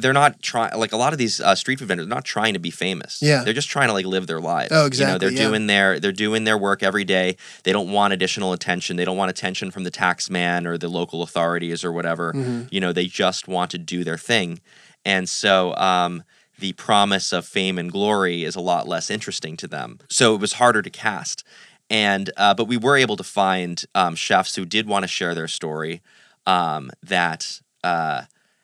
they're 0.00 0.12
not 0.12 0.42
trying 0.42 0.76
like 0.78 0.92
a 0.92 0.96
lot 0.96 1.12
of 1.12 1.18
these 1.18 1.40
uh, 1.40 1.54
street 1.54 1.78
food 1.78 1.88
vendors 1.88 2.06
are 2.06 2.10
not 2.10 2.24
trying 2.24 2.54
to 2.54 2.58
be 2.58 2.70
famous. 2.70 3.20
Yeah, 3.22 3.44
they're 3.44 3.54
just 3.54 3.68
trying 3.68 3.88
to 3.88 3.92
like 3.92 4.06
live 4.06 4.26
their 4.26 4.40
lives. 4.40 4.72
Oh, 4.72 4.86
exactly. 4.86 5.06
You 5.06 5.14
know, 5.14 5.18
they're 5.18 5.42
yeah. 5.42 5.48
doing 5.48 5.66
their 5.66 6.00
they're 6.00 6.12
doing 6.12 6.44
their 6.44 6.58
work 6.58 6.82
every 6.82 7.04
day. 7.04 7.36
They 7.64 7.72
don't 7.72 7.90
want 7.90 8.12
additional 8.12 8.52
attention. 8.52 8.96
They 8.96 9.04
don't 9.04 9.16
want 9.16 9.30
attention 9.30 9.70
from 9.70 9.84
the 9.84 9.90
tax 9.90 10.30
man 10.30 10.66
or 10.66 10.78
the 10.78 10.88
local 10.88 11.22
authorities 11.22 11.84
or 11.84 11.92
whatever. 11.92 12.32
Mm-hmm. 12.32 12.62
You 12.70 12.80
know, 12.80 12.92
they 12.92 13.06
just 13.06 13.48
want 13.48 13.70
to 13.72 13.78
do 13.78 14.04
their 14.04 14.18
thing. 14.18 14.60
And 15.04 15.28
so, 15.28 15.74
um, 15.76 16.24
the 16.58 16.72
promise 16.74 17.32
of 17.32 17.46
fame 17.46 17.78
and 17.78 17.90
glory 17.90 18.44
is 18.44 18.54
a 18.54 18.60
lot 18.60 18.86
less 18.86 19.10
interesting 19.10 19.56
to 19.56 19.66
them. 19.66 19.98
So 20.10 20.34
it 20.34 20.40
was 20.40 20.54
harder 20.54 20.82
to 20.82 20.90
cast. 20.90 21.42
And 21.88 22.30
uh, 22.36 22.54
but 22.54 22.66
we 22.66 22.76
were 22.76 22.96
able 22.96 23.16
to 23.16 23.24
find 23.24 23.82
um, 23.94 24.14
chefs 24.14 24.54
who 24.54 24.64
did 24.64 24.86
want 24.86 25.02
to 25.02 25.08
share 25.08 25.34
their 25.34 25.48
story 25.48 26.02
um, 26.46 26.90
that 27.02 27.60
uh, 27.82 28.22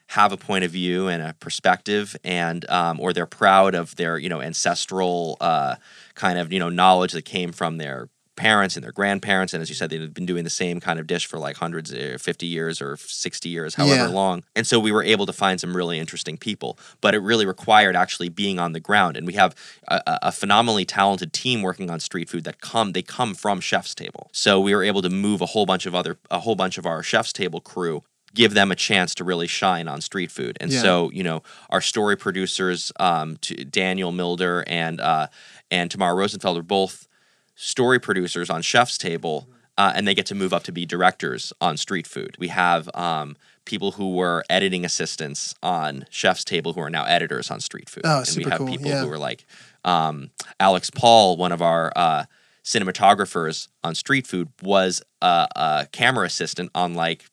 have 0.08 0.32
a 0.32 0.36
point 0.36 0.64
of 0.64 0.70
view 0.70 1.08
and 1.08 1.22
a 1.22 1.34
perspective, 1.40 2.16
and 2.24 2.68
um, 2.70 3.00
or 3.00 3.12
they're 3.12 3.26
proud 3.26 3.74
of 3.74 3.96
their 3.96 4.18
you 4.18 4.28
know 4.28 4.40
ancestral 4.40 5.36
uh, 5.40 5.76
kind 6.14 6.38
of 6.38 6.52
you 6.52 6.58
know 6.58 6.68
knowledge 6.68 7.12
that 7.12 7.24
came 7.24 7.52
from 7.52 7.78
their 7.78 8.08
parents 8.36 8.76
and 8.76 8.84
their 8.84 8.92
grandparents. 8.92 9.52
And 9.54 9.62
as 9.62 9.68
you 9.68 9.74
said, 9.74 9.90
they've 9.90 10.12
been 10.12 10.26
doing 10.26 10.44
the 10.44 10.50
same 10.50 10.78
kind 10.78 11.00
of 11.00 11.06
dish 11.06 11.26
for 11.26 11.38
like 11.38 11.56
hundreds, 11.56 11.92
or 11.92 12.14
uh, 12.14 12.18
50 12.18 12.46
years 12.46 12.80
or 12.80 12.96
60 12.98 13.48
years, 13.48 13.74
however 13.74 13.94
yeah. 13.94 14.08
long. 14.08 14.44
And 14.54 14.66
so 14.66 14.78
we 14.78 14.92
were 14.92 15.02
able 15.02 15.26
to 15.26 15.32
find 15.32 15.60
some 15.60 15.74
really 15.74 15.98
interesting 15.98 16.36
people. 16.36 16.78
But 17.00 17.14
it 17.14 17.18
really 17.18 17.46
required 17.46 17.96
actually 17.96 18.28
being 18.28 18.58
on 18.58 18.72
the 18.72 18.80
ground. 18.80 19.16
And 19.16 19.26
we 19.26 19.32
have 19.32 19.54
a, 19.88 20.02
a 20.22 20.32
phenomenally 20.32 20.84
talented 20.84 21.32
team 21.32 21.62
working 21.62 21.90
on 21.90 21.98
street 21.98 22.28
food 22.28 22.44
that 22.44 22.60
come, 22.60 22.92
they 22.92 23.02
come 23.02 23.34
from 23.34 23.60
Chef's 23.60 23.94
Table. 23.94 24.28
So 24.32 24.60
we 24.60 24.74
were 24.74 24.84
able 24.84 25.02
to 25.02 25.10
move 25.10 25.40
a 25.40 25.46
whole 25.46 25.66
bunch 25.66 25.86
of 25.86 25.94
other, 25.94 26.18
a 26.30 26.40
whole 26.40 26.54
bunch 26.54 26.78
of 26.78 26.86
our 26.86 27.02
Chef's 27.02 27.32
Table 27.32 27.60
crew 27.60 28.04
give 28.36 28.54
them 28.54 28.70
a 28.70 28.76
chance 28.76 29.14
to 29.16 29.24
really 29.24 29.48
shine 29.48 29.88
on 29.88 30.00
street 30.00 30.30
food. 30.30 30.56
And 30.60 30.70
yeah. 30.70 30.82
so, 30.82 31.10
you 31.10 31.24
know, 31.24 31.42
our 31.70 31.80
story 31.80 32.16
producers, 32.16 32.92
um, 33.00 33.38
Daniel 33.70 34.12
Milder 34.12 34.62
and 34.68 35.00
uh, 35.00 35.26
and 35.70 35.90
Tamara 35.90 36.14
Rosenfeld 36.14 36.58
are 36.58 36.62
both 36.62 37.08
story 37.56 37.98
producers 37.98 38.50
on 38.50 38.62
Chef's 38.62 38.98
Table, 38.98 39.48
uh, 39.76 39.92
and 39.96 40.06
they 40.06 40.14
get 40.14 40.26
to 40.26 40.34
move 40.34 40.52
up 40.52 40.62
to 40.64 40.72
be 40.72 40.86
directors 40.86 41.52
on 41.60 41.76
Street 41.76 42.06
Food. 42.06 42.36
We 42.38 42.48
have 42.48 42.88
um, 42.94 43.36
people 43.64 43.92
who 43.92 44.14
were 44.14 44.44
editing 44.48 44.84
assistants 44.84 45.54
on 45.62 46.06
Chef's 46.10 46.44
Table 46.44 46.74
who 46.74 46.80
are 46.80 46.90
now 46.90 47.04
editors 47.04 47.50
on 47.50 47.60
Street 47.60 47.88
Food. 47.88 48.02
Oh, 48.04 48.18
and 48.18 48.26
super 48.26 48.44
we 48.44 48.50
have 48.50 48.58
cool. 48.58 48.68
people 48.68 48.86
yeah. 48.90 49.02
who 49.02 49.10
are 49.10 49.18
like 49.18 49.46
um, 49.84 50.30
Alex 50.60 50.90
Paul, 50.90 51.36
one 51.36 51.52
of 51.52 51.62
our 51.62 51.92
uh, 51.96 52.24
cinematographers 52.62 53.68
on 53.82 53.94
Street 53.94 54.26
Food, 54.26 54.50
was 54.62 55.02
a, 55.22 55.48
a, 55.56 55.88
camera 55.92 56.26
assistant 56.26 56.70
on 56.74 56.94
like 56.94 57.24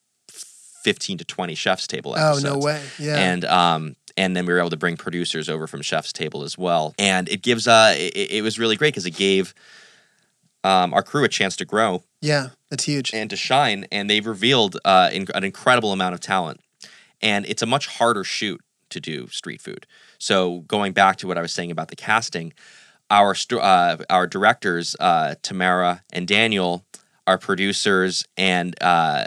15 0.84 1.18
to 1.18 1.24
20 1.24 1.54
Chef's 1.54 1.86
Table 1.86 2.14
episodes. 2.14 2.44
Oh, 2.44 2.54
no 2.54 2.58
way. 2.58 2.82
Yeah. 2.98 3.16
And 3.16 3.44
um, 3.46 3.96
and 4.16 4.36
then 4.36 4.46
we 4.46 4.52
were 4.52 4.60
able 4.60 4.70
to 4.70 4.76
bring 4.76 4.96
producers 4.96 5.48
over 5.48 5.66
from 5.66 5.82
Chef's 5.82 6.12
Table 6.12 6.44
as 6.44 6.56
well. 6.56 6.94
And 6.98 7.28
it 7.28 7.42
gives 7.42 7.66
uh, 7.66 7.94
it, 7.96 8.30
it 8.30 8.42
was 8.42 8.58
really 8.58 8.76
great 8.76 8.94
because 8.94 9.06
it 9.06 9.16
gave 9.16 9.54
um, 10.62 10.94
our 10.94 11.02
crew 11.02 11.24
a 11.24 11.28
chance 11.28 11.56
to 11.56 11.64
grow. 11.64 12.04
Yeah, 12.20 12.50
that's 12.70 12.84
huge. 12.84 13.12
And 13.12 13.28
to 13.30 13.36
shine. 13.36 13.86
And 13.90 14.08
they've 14.08 14.26
revealed 14.26 14.78
uh, 14.84 15.10
in, 15.12 15.26
an 15.34 15.44
incredible 15.44 15.92
amount 15.92 16.14
of 16.14 16.20
talent. 16.20 16.60
And 17.20 17.44
it's 17.46 17.62
a 17.62 17.66
much 17.66 17.86
harder 17.86 18.24
shoot 18.24 18.60
to 18.90 19.00
do 19.00 19.28
street 19.28 19.60
food. 19.60 19.86
So 20.18 20.60
going 20.60 20.92
back 20.92 21.16
to 21.16 21.26
what 21.26 21.38
I 21.38 21.42
was 21.42 21.52
saying 21.52 21.70
about 21.70 21.88
the 21.88 21.96
casting, 21.96 22.52
our 23.10 23.34
uh, 23.52 23.96
our 24.08 24.26
directors, 24.26 24.96
uh, 25.00 25.34
Tamara 25.42 26.02
and 26.12 26.26
Daniel, 26.26 26.84
our 27.26 27.38
producers, 27.38 28.24
and 28.36 28.74
uh, 28.82 29.26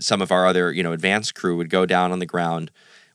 some 0.00 0.22
of 0.22 0.32
our 0.32 0.46
other 0.46 0.72
you 0.72 0.82
know 0.82 0.92
advanced 0.92 1.34
crew 1.34 1.56
would 1.56 1.70
go 1.70 1.86
down 1.86 2.12
on 2.12 2.18
the 2.18 2.26
ground 2.26 2.70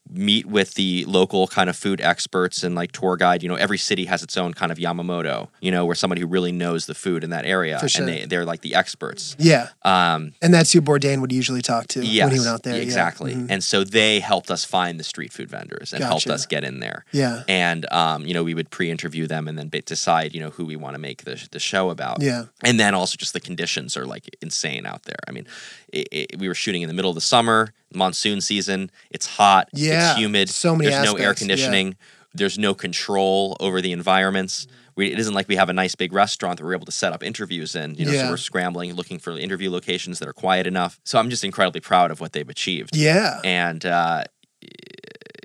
meet 0.10 0.46
with 0.46 0.76
the 0.76 1.06
local 1.06 1.48
kind 1.48 1.70
of 1.70 1.76
food 1.76 2.00
experts 2.02 2.64
and 2.64 2.76
like 2.76 2.92
tour 2.92 3.16
guide. 3.18 3.42
You 3.42 3.50
know, 3.50 3.56
every 3.56 3.78
city 3.78 4.06
has 4.06 4.22
its 4.22 4.38
own 4.38 4.54
kind 4.54 4.72
of 4.72 4.78
Yamamoto, 4.78 5.48
you 5.62 5.72
know, 5.72 5.86
where 5.86 5.96
somebody 5.96 6.22
who 6.22 6.28
really 6.28 6.52
knows 6.52 6.86
the 6.86 6.94
food 6.94 7.24
in 7.24 7.30
that 7.32 7.46
area. 7.46 7.80
For 7.80 7.88
sure. 7.90 8.06
And 8.06 8.14
they, 8.14 8.26
they're 8.26 8.46
like 8.46 8.62
the 8.62 8.76
experts. 8.76 9.36
Yeah. 9.40 9.70
Um, 9.84 10.34
And 10.42 10.54
that's 10.54 10.72
who 10.72 10.82
Bourdain 10.82 11.22
would 11.22 11.32
usually 11.32 11.62
talk 11.62 11.88
to 11.88 12.06
yes, 12.06 12.26
when 12.26 12.34
he 12.34 12.40
went 12.40 12.50
out 12.50 12.64
there. 12.64 12.76
yeah. 12.76 12.82
Exactly. 12.84 13.34
Mhm. 13.34 13.48
And 13.50 13.64
so 13.64 13.84
they 13.84 14.20
helped 14.20 14.52
us 14.52 14.66
find 14.66 15.00
the 15.00 15.04
street 15.04 15.32
food 15.34 15.50
vendors 15.50 15.94
and 15.94 16.04
helped 16.04 16.28
us 16.28 16.46
get 16.46 16.64
in 16.64 16.80
there. 16.80 17.06
Yeah. 17.12 17.44
And, 17.48 17.92
um, 17.92 18.26
you 18.26 18.34
know, 18.34 18.44
we 18.44 18.54
would 18.54 18.70
pre 18.70 18.92
interview 18.92 19.26
them 19.26 19.48
and 19.48 19.58
then 19.58 19.70
decide, 19.86 20.34
you 20.36 20.40
know, 20.42 20.50
who 20.52 20.66
we 20.66 20.76
want 20.76 20.96
to 20.96 21.00
make 21.00 21.24
the, 21.24 21.48
the 21.52 21.60
show 21.60 21.90
about. 21.90 22.22
Yeah. 22.22 22.46
And 22.64 22.80
then 22.80 22.94
also 22.94 23.16
just 23.18 23.34
the 23.34 23.40
conditions 23.40 23.98
are 23.98 24.06
like 24.06 24.30
insane 24.42 24.86
out 24.86 25.04
there. 25.04 25.18
I 25.28 25.32
mean, 25.32 25.48
it, 25.92 26.08
it, 26.12 26.40
we 26.40 26.48
were 26.48 26.56
shooting 26.56 26.82
in 26.82 26.88
the 26.88 26.94
middle 26.94 27.10
of 27.12 27.16
the 27.16 27.22
summer, 27.22 27.72
monsoon 27.96 28.42
season. 28.42 28.90
It's 29.12 29.26
hot. 29.26 29.70
Yeah, 29.74 30.12
It's 30.12 30.20
humid. 30.20 30.50
so 30.50 30.76
many 30.76 30.90
There's 30.90 31.06
no 31.06 31.14
air 31.16 31.30
aspects, 31.32 31.42
yeah. 31.42 31.48
conditioning. 31.48 31.96
There's 32.34 32.58
no 32.58 32.74
control 32.74 33.56
over 33.60 33.82
the 33.82 33.92
environments. 33.92 34.68
We, 34.96 35.12
it 35.12 35.20
isn't 35.20 35.34
like 35.34 35.48
we 35.48 35.56
have 35.56 35.70
a 35.70 35.74
nice 35.74 35.96
big 35.96 36.14
restaurant 36.14 36.58
that 36.60 36.66
we're 36.66 36.74
able 36.76 36.86
to 36.86 36.92
set 36.92 37.14
up 37.14 37.24
interviews 37.24 37.76
in. 37.76 37.96
You 37.96 38.06
know, 38.06 38.12
Yeah. 38.12 38.24
so 38.26 38.30
we're 38.32 38.38
scrambling, 38.38 38.94
looking 38.94 39.20
for 39.20 39.38
interview 39.38 39.70
locations 39.72 40.20
that 40.20 40.28
are 40.28 40.34
quiet 40.34 40.68
enough. 40.68 41.00
So 41.04 41.18
I'm 41.20 41.30
just 41.30 41.44
incredibly 41.44 41.82
proud 41.82 42.12
of 42.12 42.20
what 42.20 42.34
they've 42.34 42.48
achieved. 42.50 42.96
Yeah. 42.96 43.40
And 43.44 43.86
uh, 43.86 44.24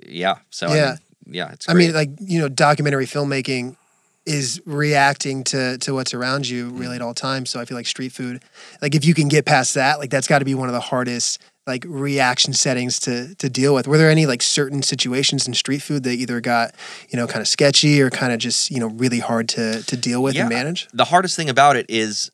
yeah, 0.07 0.35
so 0.49 0.73
Yeah. 0.73 0.73
I 0.73 0.89
mean, 0.89 0.97
yeah, 1.31 1.51
it's. 1.51 1.69
I 1.69 1.73
mean, 1.73 1.93
like, 1.93 2.09
you 2.19 2.39
know, 2.39 2.49
documentary 2.49 3.05
filmmaking 3.05 3.75
is 4.25 4.61
reacting 4.65 5.43
to 5.43 5.77
to 5.79 5.93
what's 5.93 6.13
around 6.13 6.47
you 6.47 6.69
really 6.71 6.95
at 6.95 7.01
all 7.01 7.13
times. 7.13 7.49
So 7.49 7.59
I 7.59 7.65
feel 7.65 7.77
like 7.77 7.85
street 7.87 8.11
food, 8.11 8.41
like 8.81 8.93
if 8.95 9.05
you 9.05 9.13
can 9.13 9.27
get 9.27 9.45
past 9.45 9.73
that, 9.75 9.99
like 9.99 10.09
that's 10.09 10.27
got 10.27 10.39
to 10.39 10.45
be 10.45 10.55
one 10.55 10.69
of 10.69 10.73
the 10.73 10.79
hardest 10.81 11.39
like 11.69 11.85
reaction 11.87 12.51
settings 12.53 12.99
to 13.01 13.35
to 13.35 13.49
deal 13.49 13.73
with. 13.73 13.87
Were 13.87 13.97
there 13.97 14.09
any 14.09 14.25
like 14.25 14.41
certain 14.41 14.81
situations 14.81 15.47
in 15.47 15.53
street 15.53 15.81
food 15.81 16.03
that 16.03 16.13
either 16.13 16.41
got, 16.41 16.73
you 17.09 17.17
know, 17.17 17.27
kind 17.27 17.41
of 17.41 17.47
sketchy 17.47 18.01
or 18.01 18.09
kind 18.09 18.33
of 18.33 18.39
just, 18.39 18.69
you 18.71 18.79
know, 18.79 18.87
really 18.87 19.19
hard 19.19 19.47
to 19.49 19.81
to 19.83 19.95
deal 19.95 20.21
with 20.21 20.35
and 20.35 20.49
manage? 20.49 20.87
the 20.93 21.05
hardest 21.05 21.35
thing 21.37 21.49
about 21.49 21.75
it 21.77 21.85
is 21.87 22.31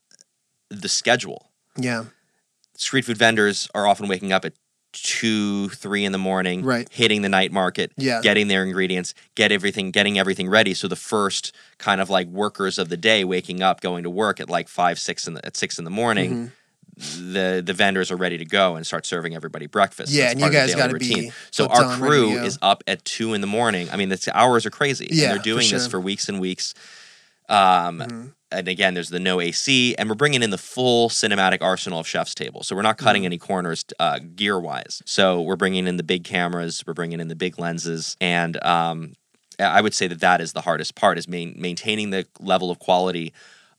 the 0.69 0.89
schedule. 0.89 1.51
Yeah. 1.77 2.05
street 2.77 3.05
food 3.05 3.17
vendors 3.17 3.69
are 3.75 3.85
often 3.87 4.07
waking 4.07 4.31
up 4.33 4.43
at 4.45 4.53
two, 4.91 5.67
three 5.69 6.05
in 6.05 6.11
the 6.13 6.17
morning, 6.17 6.63
Right. 6.63 6.87
hitting 6.91 7.21
the 7.21 7.29
night 7.29 7.51
market, 7.51 7.91
Yeah. 7.97 8.21
getting 8.21 8.47
their 8.47 8.63
ingredients, 8.63 9.13
get 9.35 9.51
everything, 9.51 9.91
getting 9.91 10.17
everything 10.17 10.47
ready. 10.49 10.73
So 10.73 10.87
the 10.87 10.95
first 10.95 11.53
kind 11.77 11.99
of 12.01 12.09
like 12.09 12.27
workers 12.27 12.77
of 12.79 12.87
the 12.89 12.95
day 12.97 13.23
waking 13.25 13.61
up, 13.61 13.81
going 13.81 14.03
to 14.03 14.09
work 14.09 14.39
at 14.39 14.49
like 14.49 14.67
five, 14.69 14.97
six 14.99 15.27
in 15.27 15.33
the, 15.35 15.45
at 15.45 15.57
six 15.57 15.77
in 15.77 15.83
the 15.85 15.91
morning. 15.91 16.31
Mm-hmm. 16.31 16.45
The 16.97 17.61
the 17.65 17.73
vendors 17.73 18.11
are 18.11 18.15
ready 18.15 18.37
to 18.37 18.45
go 18.45 18.75
and 18.75 18.85
start 18.85 19.05
serving 19.05 19.35
everybody 19.35 19.67
breakfast. 19.67 20.11
Yeah, 20.11 20.23
That's 20.23 20.31
and 20.33 20.39
you 20.39 20.43
part 20.45 20.55
of 20.55 20.61
the 20.61 20.67
guys 20.67 20.75
gotta 20.75 20.93
be 20.99 21.09
routine. 21.15 21.33
So 21.51 21.67
our 21.67 21.83
to 21.83 21.95
crew 21.97 22.31
is 22.45 22.57
up 22.61 22.83
at 22.87 23.03
two 23.05 23.33
in 23.33 23.41
the 23.41 23.47
morning. 23.47 23.89
I 23.91 23.97
mean, 23.97 24.09
the 24.09 24.31
hours 24.33 24.65
are 24.65 24.69
crazy. 24.71 25.07
Yeah, 25.11 25.23
and 25.25 25.31
they're 25.31 25.37
for 25.39 25.43
doing 25.43 25.69
this 25.69 25.87
for 25.87 25.99
weeks 25.99 26.29
and 26.29 26.39
weeks. 26.39 26.73
Um, 27.47 27.99
Mm-hmm. 27.99 28.27
and 28.51 28.67
again, 28.67 28.93
there's 28.93 29.09
the 29.09 29.19
no 29.19 29.39
AC, 29.41 29.95
and 29.97 30.07
we're 30.09 30.15
bringing 30.15 30.41
in 30.41 30.49
the 30.49 30.57
full 30.57 31.09
cinematic 31.09 31.61
arsenal 31.61 31.99
of 31.99 32.07
Chef's 32.07 32.33
Table. 32.33 32.63
So 32.63 32.75
we're 32.75 32.81
not 32.81 32.97
cutting 32.97 33.21
Mm-hmm. 33.21 33.25
any 33.27 33.37
corners 33.37 33.85
uh, 33.99 34.19
gear 34.35 34.59
wise. 34.59 35.01
So 35.05 35.41
we're 35.41 35.55
bringing 35.57 35.87
in 35.87 35.97
the 35.97 36.03
big 36.03 36.23
cameras, 36.23 36.83
we're 36.87 36.93
bringing 36.93 37.19
in 37.19 37.27
the 37.27 37.35
big 37.35 37.59
lenses, 37.59 38.15
and 38.21 38.63
um, 38.63 39.13
I 39.59 39.81
would 39.81 39.93
say 39.93 40.07
that 40.07 40.21
that 40.21 40.41
is 40.41 40.53
the 40.53 40.61
hardest 40.61 40.95
part 40.95 41.17
is 41.17 41.27
main, 41.27 41.55
maintaining 41.57 42.09
the 42.09 42.25
level 42.39 42.71
of 42.71 42.79
quality 42.79 43.31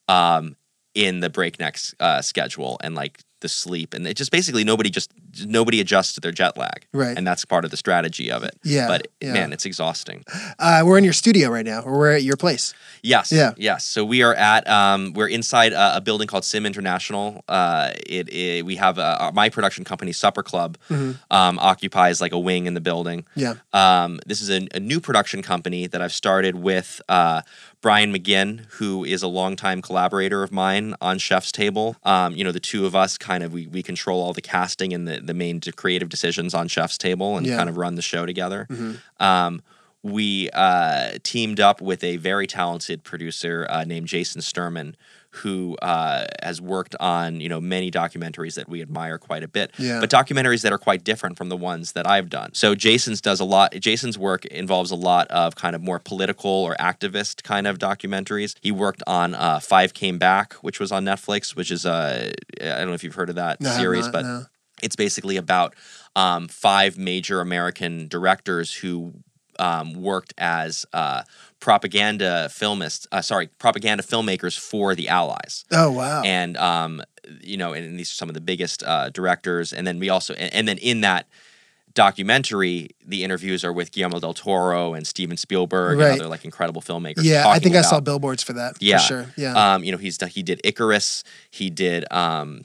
um, 0.09 0.57
in 0.97 1.21
the 1.21 1.29
breakneck 1.29 1.79
uh, 2.01 2.23
schedule 2.23 2.79
and 2.83 2.95
like 2.95 3.21
the 3.41 3.49
sleep 3.49 3.93
and 3.95 4.07
it 4.07 4.17
just 4.17 4.31
basically 4.31 4.65
nobody 4.65 4.89
just 4.91 5.13
nobody 5.45 5.81
adjusts 5.81 6.15
to 6.15 6.21
their 6.21 6.33
jet 6.33 6.57
lag 6.57 6.87
Right. 6.93 7.17
and 7.17 7.27
that's 7.27 7.45
part 7.45 7.65
of 7.67 7.71
the 7.71 7.77
strategy 7.77 8.31
of 8.31 8.43
it 8.43 8.57
Yeah, 8.65 8.89
but 8.89 9.09
yeah. 9.21 9.33
man 9.35 9.53
it's 9.53 9.67
exhausting 9.67 10.25
Uh, 10.59 10.83
we're 10.85 10.97
in 10.99 11.05
your 11.05 11.13
studio 11.13 11.51
right 11.51 11.65
now, 11.67 11.81
or 11.83 11.99
we're 11.99 12.13
at 12.13 12.23
your 12.23 12.37
place. 12.37 12.73
Yes. 13.03 13.31
Yeah. 13.31 13.53
Yes. 13.57 13.85
So 13.85 14.05
we 14.05 14.23
are 14.23 14.35
at 14.35 14.67
um, 14.69 15.13
we're 15.13 15.29
inside 15.29 15.73
a, 15.73 15.97
a 15.97 16.01
building 16.01 16.27
called 16.29 16.45
Sim 16.45 16.65
International. 16.67 17.45
Uh, 17.49 17.93
it, 18.07 18.29
it 18.33 18.65
we 18.65 18.77
have 18.77 18.99
uh 18.99 19.31
my 19.35 19.49
production 19.51 19.85
company 19.85 20.13
Supper 20.13 20.43
Club 20.43 20.79
um, 20.91 21.59
occupies 21.59 22.21
like 22.21 22.33
a 22.33 22.39
wing 22.39 22.67
in 22.67 22.75
the 22.75 22.81
building. 22.81 23.25
Yeah. 23.35 23.55
Um, 23.73 24.19
this 24.27 24.41
is 24.41 24.51
a, 24.51 24.67
a 24.75 24.81
new 24.81 25.01
production 25.01 25.43
company 25.43 25.87
that 25.87 26.01
I've 26.01 26.13
started 26.13 26.55
with 26.57 27.01
uh, 27.09 27.43
Brian 27.83 28.13
McGinn, 28.13 28.65
who 28.79 29.05
is 29.05 29.23
a 29.23 29.29
longtime 29.29 29.83
collaborator 29.83 30.43
of 30.43 30.51
mine 30.51 30.95
on 31.01 31.19
Chef's 31.19 31.53
Table. 31.53 31.97
Um, 32.03 32.35
you 32.35 32.43
know, 32.45 32.53
the 32.53 32.61
two 32.61 32.87
of 32.87 32.95
us 32.97 33.19
kind 33.27 33.43
of 33.45 33.53
we, 33.53 33.67
we 33.67 33.83
control 33.83 34.23
all 34.23 34.33
the 34.33 34.41
casting 34.57 34.93
and 34.95 35.07
the, 35.09 35.21
the 35.21 35.35
main 35.35 35.61
creative 35.83 36.09
decisions 36.09 36.55
on 36.55 36.69
Chef's 36.69 36.99
Table 36.99 37.37
and 37.37 37.47
Yeah. 37.47 37.57
kind 37.57 37.69
of 37.69 37.77
run 37.77 37.95
the 37.97 38.03
show 38.03 38.25
together. 38.27 38.67
Um, 39.21 39.63
we 40.03 40.49
uh, 40.51 41.19
teamed 41.25 41.59
up 41.69 41.81
with 41.81 42.05
a 42.05 42.17
very 42.19 42.47
talented 42.47 43.03
producer 43.03 43.67
uh, 43.69 43.83
named 43.85 44.07
Jason 44.07 44.41
Sterman, 44.41 44.95
who 45.37 45.77
uh, 45.83 46.25
has 46.43 46.61
worked 46.61 46.95
on 47.01 47.41
you 47.41 47.49
know 47.49 47.61
many 47.61 47.91
documentaries 47.91 48.55
that 48.55 48.69
we 48.69 48.83
admire 48.83 49.19
quite 49.19 49.43
a 49.43 49.49
bit, 49.49 49.71
Yeah. 49.79 50.01
but 50.01 50.11
documentaries 50.11 50.63
that 50.63 50.73
are 50.73 50.79
quite 50.79 51.05
different 51.05 51.37
from 51.37 51.49
the 51.49 51.57
ones 51.57 51.93
that 51.93 52.07
I've 52.07 52.29
done. 52.29 52.51
So 52.55 52.75
Jason's 52.75 53.21
does 53.21 53.41
a 53.41 53.45
lot. 53.45 53.73
Jason's 53.81 54.19
work 54.19 54.45
involves 54.47 54.91
a 54.91 54.97
lot 54.97 55.29
of 55.29 55.55
kind 55.57 55.75
of 55.77 55.83
more 55.83 55.99
political 55.99 56.51
or 56.51 56.75
activist 56.81 57.43
kind 57.43 57.67
of 57.67 57.79
documentaries. 57.79 58.55
He 58.61 58.73
worked 58.73 59.03
on 59.07 59.35
uh, 59.35 59.61
Five 59.61 59.95
Came 59.95 60.19
Back, 60.19 60.55
which 60.55 60.81
was 60.81 60.93
on 60.93 61.05
Netflix, 61.05 61.55
which 61.55 61.71
is 61.71 61.85
uh, 61.87 62.33
I 62.61 62.65
don't 62.65 62.89
know 62.89 62.95
if 62.95 63.05
you've 63.05 63.15
heard 63.15 63.29
of 63.31 63.37
that 63.37 63.61
No, 63.61 63.71
series, 63.71 64.05
not, 64.07 64.13
but 64.13 64.23
no. 64.25 64.45
it's 64.83 64.97
basically 64.97 65.37
about 65.37 65.75
um, 66.15 66.49
five 66.49 66.97
major 66.97 67.41
American 67.41 68.09
directors 68.09 68.73
who 68.75 69.13
um, 69.59 69.95
worked 69.95 70.35
as 70.39 70.87
uh, 70.93 71.23
propaganda 71.61 72.49
filmists, 72.51 73.07
uh, 73.13 73.21
sorry, 73.23 73.49
propaganda 73.59 74.03
filmmakers 74.03 74.59
for 74.59 74.95
the 74.95 75.09
Allies. 75.09 75.65
Oh 75.73 75.91
wow. 75.91 76.23
And, 76.23 76.57
um, 76.57 77.03
you 77.43 77.57
know, 77.57 77.73
and, 77.73 77.99
these 77.99 78.11
are 78.11 78.15
some 78.15 78.29
of 78.29 78.35
the 78.35 78.41
biggest 78.41 78.83
uh, 78.85 79.11
directors. 79.11 79.73
And 79.73 79.87
then 79.87 79.99
we 79.99 80.09
also, 80.11 80.35
and, 80.35 80.53
and 80.55 80.69
then 80.69 80.79
in 80.79 81.01
that 81.01 81.27
documentary, 81.95 82.91
the 83.07 83.25
interviews 83.25 83.65
are 83.65 83.73
with 83.73 83.91
Guillermo 83.91 84.21
del 84.21 84.35
Toro 84.35 84.95
and 84.95 85.07
Steven 85.07 85.37
Spielberg 85.37 85.99
Right. 85.99 86.13
and 86.13 86.21
other 86.21 86.29
like 86.29 86.45
incredible 86.45 86.83
filmmakers. 86.83 87.25
yeah, 87.25 87.49
I 87.49 87.59
think 87.59 87.75
I 87.75 87.83
saw 87.83 88.01
billboards 88.01 88.43
for 88.43 88.53
that. 88.53 88.77
yeah, 88.81 88.99
For 88.99 89.05
sure. 89.05 89.27
Yeah. 89.37 89.75
Um, 89.75 89.83
you 89.83 89.93
know, 89.93 89.99
he's 89.99 90.23
he 90.27 90.43
did 90.43 90.61
Icarus. 90.63 91.25
He 91.51 91.71
did 91.71 92.05
um, 92.13 92.63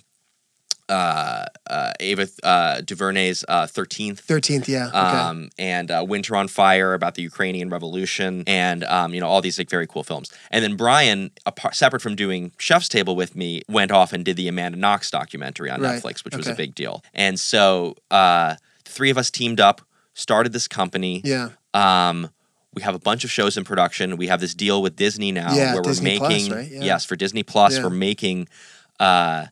uh, 0.91 1.45
uh, 1.67 1.93
Ava 1.99 2.27
uh, 2.43 2.81
DuVernay's 2.81 3.43
uh, 3.47 3.65
Thirteenth. 3.65 4.19
Thirteenth. 4.19 4.67
Yeah. 4.67 4.87
Okay. 4.87 4.97
Um, 4.97 5.49
and 5.57 5.89
uh, 5.89 6.05
Winter 6.07 6.35
on 6.35 6.47
Fire 6.47 6.93
about 6.93 7.15
the 7.15 7.21
Ukrainian 7.23 7.69
Revolution, 7.69 8.43
and 8.45 8.83
um, 8.83 9.13
you 9.13 9.19
know 9.21 9.27
all 9.27 9.41
these 9.41 9.57
like 9.57 9.69
very 9.69 9.87
cool 9.87 10.03
films. 10.03 10.31
And 10.51 10.63
then 10.63 10.75
Brian, 10.75 11.31
apart, 11.45 11.75
separate 11.75 12.01
from 12.01 12.15
doing 12.15 12.51
Chef's 12.57 12.89
Table 12.89 13.15
with 13.15 13.35
me, 13.35 13.61
went 13.69 13.91
off 13.91 14.13
and 14.13 14.25
did 14.25 14.35
the 14.37 14.47
Amanda 14.47 14.77
Knox 14.77 15.09
documentary 15.09 15.69
on 15.71 15.81
Right. 15.81 16.01
Netflix, 16.01 16.23
which 16.25 16.35
was 16.35 16.47
a 16.47 16.53
big 16.55 16.75
deal. 16.75 17.03
And 17.13 17.39
so 17.39 17.95
uh, 18.11 18.55
the 18.85 18.91
three 18.91 19.09
of 19.09 19.17
us 19.17 19.31
teamed 19.31 19.59
up, 19.59 19.81
started 20.13 20.51
this 20.53 20.67
company. 20.67 21.21
yeah. 21.23 21.49
Um, 21.73 22.29
we 22.73 22.81
have 22.83 22.95
a 22.95 22.99
bunch 22.99 23.25
of 23.25 23.31
shows 23.31 23.57
in 23.57 23.63
production. 23.65 24.15
We 24.17 24.27
have 24.27 24.39
this 24.39 24.53
deal 24.53 24.81
with 24.81 24.95
Disney 24.95 25.31
now 25.33 25.53
Yeah, 25.53 25.73
where 25.73 25.81
Disney 25.81 26.13
we're 26.13 26.19
Plus, 26.19 26.29
making 26.31 26.51
right? 26.53 26.67
Yeah. 26.71 26.79
yes 26.81 27.03
for 27.03 27.15
Disney 27.17 27.43
Plus. 27.43 27.75
Yeah. 27.75 27.83
We're 27.83 27.89
making 27.89 28.47
uh, 28.99 29.47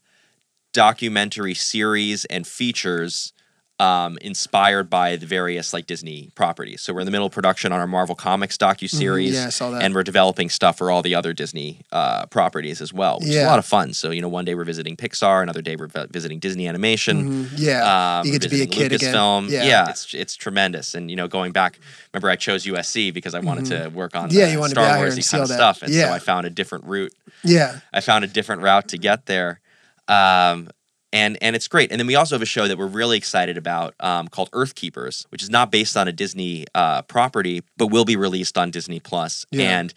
documentary 0.73 1.53
series 1.53 2.25
and 2.25 2.45
features 2.47 3.33
um, 3.81 4.17
inspired 4.19 4.89
by 4.89 5.15
the 5.15 5.25
various 5.25 5.71
like 5.73 5.87
Disney 5.87 6.31
properties. 6.35 6.81
So 6.81 6.93
we're 6.93 6.99
in 6.99 7.05
the 7.05 7.11
middle 7.13 7.27
of 7.27 7.31
production 7.31 7.71
on 7.71 7.79
our 7.79 7.87
Marvel 7.87 8.13
Comics 8.13 8.57
docu 8.57 8.89
series, 8.89 9.29
Mm-hmm. 9.29 9.35
Yeah, 9.41 9.45
I 9.47 9.49
saw 9.51 9.71
that. 9.71 9.81
and 9.83 9.95
we're 9.95 10.03
developing 10.03 10.49
stuff 10.49 10.77
for 10.77 10.91
all 10.91 11.01
the 11.01 11.15
other 11.15 11.31
Disney 11.31 11.79
uh, 11.93 12.25
properties 12.25 12.81
as 12.81 12.91
well, 12.91 13.19
which 13.19 13.29
is 13.29 13.37
a 13.37 13.45
lot 13.45 13.57
of 13.57 13.65
fun. 13.65 13.93
So 13.93 14.11
you 14.11 14.21
know, 14.21 14.27
one 14.27 14.43
day 14.43 14.53
we're 14.53 14.65
visiting 14.65 14.97
Pixar, 14.97 15.41
another 15.41 15.61
day 15.61 15.77
we're 15.77 15.87
visiting 16.11 16.39
Disney 16.39 16.67
Animation. 16.67 17.45
Mhm. 17.45 17.49
Yeah. 17.55 18.19
Um, 18.19 18.25
you 18.25 18.33
get 18.33 18.41
to 18.41 18.49
be 18.49 18.63
a 18.63 18.65
kid 18.65 18.91
again. 18.91 19.13
Lucasfilm. 19.15 19.49
Yeah. 19.49 19.63
Yeah. 19.63 19.89
it's 19.89 20.13
it's 20.13 20.35
tremendous. 20.35 20.93
And 20.93 21.09
you 21.09 21.15
know, 21.15 21.29
going 21.29 21.53
back, 21.53 21.79
remember 22.13 22.29
I 22.29 22.35
chose 22.35 22.65
USC 22.65 23.13
because 23.13 23.33
I 23.33 23.39
wanted 23.39 23.65
to 23.67 23.87
work 23.95 24.13
on 24.13 24.27
Mm-hmm. 24.27 24.37
Yeah, 24.39 24.51
you 24.51 24.61
be 24.61 24.67
Star 24.71 24.97
Wars 24.97 25.15
and 25.15 25.25
kind 25.25 25.43
of 25.43 25.47
that. 25.47 25.55
stuff, 25.55 25.83
and 25.83 25.93
Yeah. 25.93 26.07
so 26.09 26.13
I 26.15 26.19
found 26.19 26.45
a 26.45 26.49
different 26.49 26.83
route. 26.83 27.13
Yeah. 27.45 27.79
I 27.93 28.01
found 28.01 28.25
a 28.25 28.27
different 28.27 28.61
route 28.61 28.89
to 28.89 28.97
get 28.97 29.25
there. 29.25 29.61
Um, 30.09 30.69
and 31.11 31.37
and 31.41 31.55
it's 31.55 31.67
great. 31.67 31.91
And 31.91 31.99
then 31.99 32.05
we 32.07 32.15
also 32.15 32.35
have 32.35 32.41
a 32.41 32.45
show 32.45 32.67
that 32.67 32.77
we're 32.77 32.85
really 32.85 33.17
excited 33.17 33.57
about 33.57 33.95
um, 33.99 34.27
called 34.27 34.49
Earth 34.53 34.75
Keepers, 34.75 35.25
which 35.29 35.41
is 35.41 35.49
not 35.49 35.71
based 35.71 35.97
on 35.97 36.07
a 36.07 36.11
Disney 36.11 36.65
uh, 36.75 37.01
property, 37.03 37.63
but 37.77 37.87
will 37.87 38.05
be 38.05 38.15
released 38.15 38.57
on 38.57 38.69
Disney 38.69 38.99
Plus. 38.99 39.45
Yeah. 39.51 39.79
And 39.79 39.93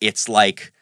it's 0.00 0.28
like 0.28 0.72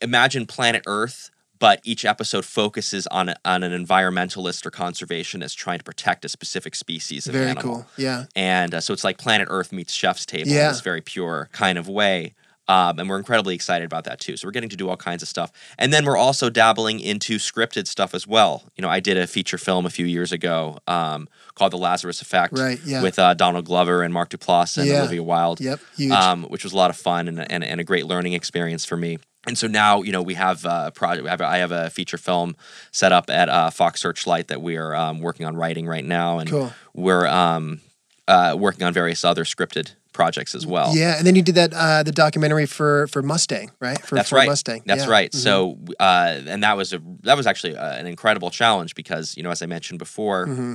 imagine 0.00 0.46
Planet 0.46 0.84
Earth, 0.86 1.30
but 1.58 1.80
each 1.82 2.04
episode 2.04 2.44
focuses 2.44 3.08
on 3.08 3.30
a, 3.30 3.36
on 3.44 3.64
an 3.64 3.72
environmentalist 3.84 4.64
or 4.64 4.70
conservationist 4.70 5.56
trying 5.56 5.78
to 5.78 5.84
protect 5.84 6.24
a 6.24 6.28
specific 6.28 6.76
species 6.76 7.26
of 7.26 7.32
Very 7.32 7.46
animal. 7.50 7.62
cool. 7.62 7.86
Yeah. 7.96 8.26
And 8.36 8.74
uh, 8.74 8.80
so 8.80 8.92
it's 8.92 9.02
like 9.02 9.18
Planet 9.18 9.48
Earth 9.50 9.72
meets 9.72 9.92
Chef's 9.92 10.24
Table 10.24 10.50
Yeah. 10.50 10.66
in 10.66 10.72
this 10.72 10.82
very 10.82 11.00
pure 11.00 11.48
kind 11.52 11.78
of 11.78 11.88
way. 11.88 12.34
Um, 12.68 12.98
and 12.98 13.08
we're 13.08 13.16
incredibly 13.16 13.54
excited 13.54 13.86
about 13.86 14.04
that 14.04 14.20
too. 14.20 14.36
So 14.36 14.46
we're 14.46 14.52
getting 14.52 14.68
to 14.68 14.76
do 14.76 14.88
all 14.90 14.96
kinds 14.96 15.22
of 15.22 15.28
stuff. 15.28 15.50
And 15.78 15.92
then 15.92 16.04
we're 16.04 16.18
also 16.18 16.50
dabbling 16.50 17.00
into 17.00 17.38
scripted 17.38 17.86
stuff 17.86 18.14
as 18.14 18.26
well. 18.26 18.64
You 18.76 18.82
know, 18.82 18.88
I 18.90 19.00
did 19.00 19.16
a 19.16 19.26
feature 19.26 19.56
film 19.58 19.86
a 19.86 19.90
few 19.90 20.04
years 20.04 20.32
ago 20.32 20.78
um, 20.86 21.28
called 21.54 21.72
The 21.72 21.78
Lazarus 21.78 22.20
Effect 22.20 22.58
right, 22.58 22.78
yeah. 22.84 23.02
with 23.02 23.18
uh, 23.18 23.32
Donald 23.34 23.64
Glover 23.64 24.02
and 24.02 24.12
Mark 24.12 24.28
Duplass 24.30 24.76
and 24.76 24.86
Yeah. 24.86 25.00
Olivia 25.00 25.22
Wilde, 25.22 25.60
Yep, 25.60 25.80
huge. 25.96 26.12
um, 26.12 26.44
which 26.44 26.62
was 26.62 26.72
a 26.74 26.76
lot 26.76 26.90
of 26.90 26.96
fun 26.96 27.26
and, 27.26 27.50
and, 27.50 27.64
and 27.64 27.80
a 27.80 27.84
great 27.84 28.04
learning 28.06 28.34
experience 28.34 28.84
for 28.84 28.96
me. 28.98 29.18
And 29.46 29.56
so 29.56 29.66
now, 29.66 30.02
you 30.02 30.12
know, 30.12 30.20
we 30.20 30.34
have 30.34 30.66
a 30.66 30.92
project. 30.94 31.26
I 31.26 31.30
have, 31.30 31.40
I 31.40 31.56
have 31.58 31.72
a 31.72 31.88
feature 31.88 32.18
film 32.18 32.54
set 32.92 33.12
up 33.12 33.30
at 33.30 33.48
uh, 33.48 33.70
Fox 33.70 34.02
Searchlight 34.02 34.48
that 34.48 34.60
we 34.60 34.76
are 34.76 34.94
um, 34.94 35.20
working 35.20 35.46
on 35.46 35.56
writing 35.56 35.86
right 35.86 36.04
now, 36.04 36.38
and 36.38 36.50
Cool. 36.50 36.72
we're 36.92 37.26
um, 37.26 37.80
uh, 38.28 38.54
working 38.56 38.84
on 38.86 38.92
various 38.92 39.24
other 39.24 39.42
scripted 39.44 39.94
projects 40.12 40.54
as 40.54 40.66
well. 40.66 40.94
Yeah, 40.96 41.16
and 41.18 41.26
then 41.26 41.34
you 41.36 41.42
did 41.42 41.54
that 41.56 41.72
uh, 41.74 42.02
the 42.04 42.12
documentary 42.12 42.66
for 42.66 43.06
for 43.08 43.22
Mustang, 43.22 43.70
right? 43.80 44.00
For 44.00 44.14
That's 44.14 44.30
Ford 44.30 44.38
right. 44.40 44.48
Mustang. 44.48 44.82
That's 44.86 44.98
Yeah. 45.00 45.04
Mm-hmm. 45.04 45.12
right. 45.12 45.34
So, 45.34 45.78
uh, 45.98 46.40
and 46.46 46.62
that 46.62 46.76
was 46.76 46.92
a 46.92 47.00
that 47.22 47.36
was 47.36 47.46
actually 47.46 47.76
uh, 47.76 47.94
an 48.00 48.06
incredible 48.06 48.50
challenge 48.50 48.94
because 48.94 49.36
you 49.36 49.42
know, 49.42 49.50
as 49.50 49.62
I 49.62 49.66
mentioned 49.66 49.98
before, 49.98 50.46
Mm-hmm. 50.46 50.74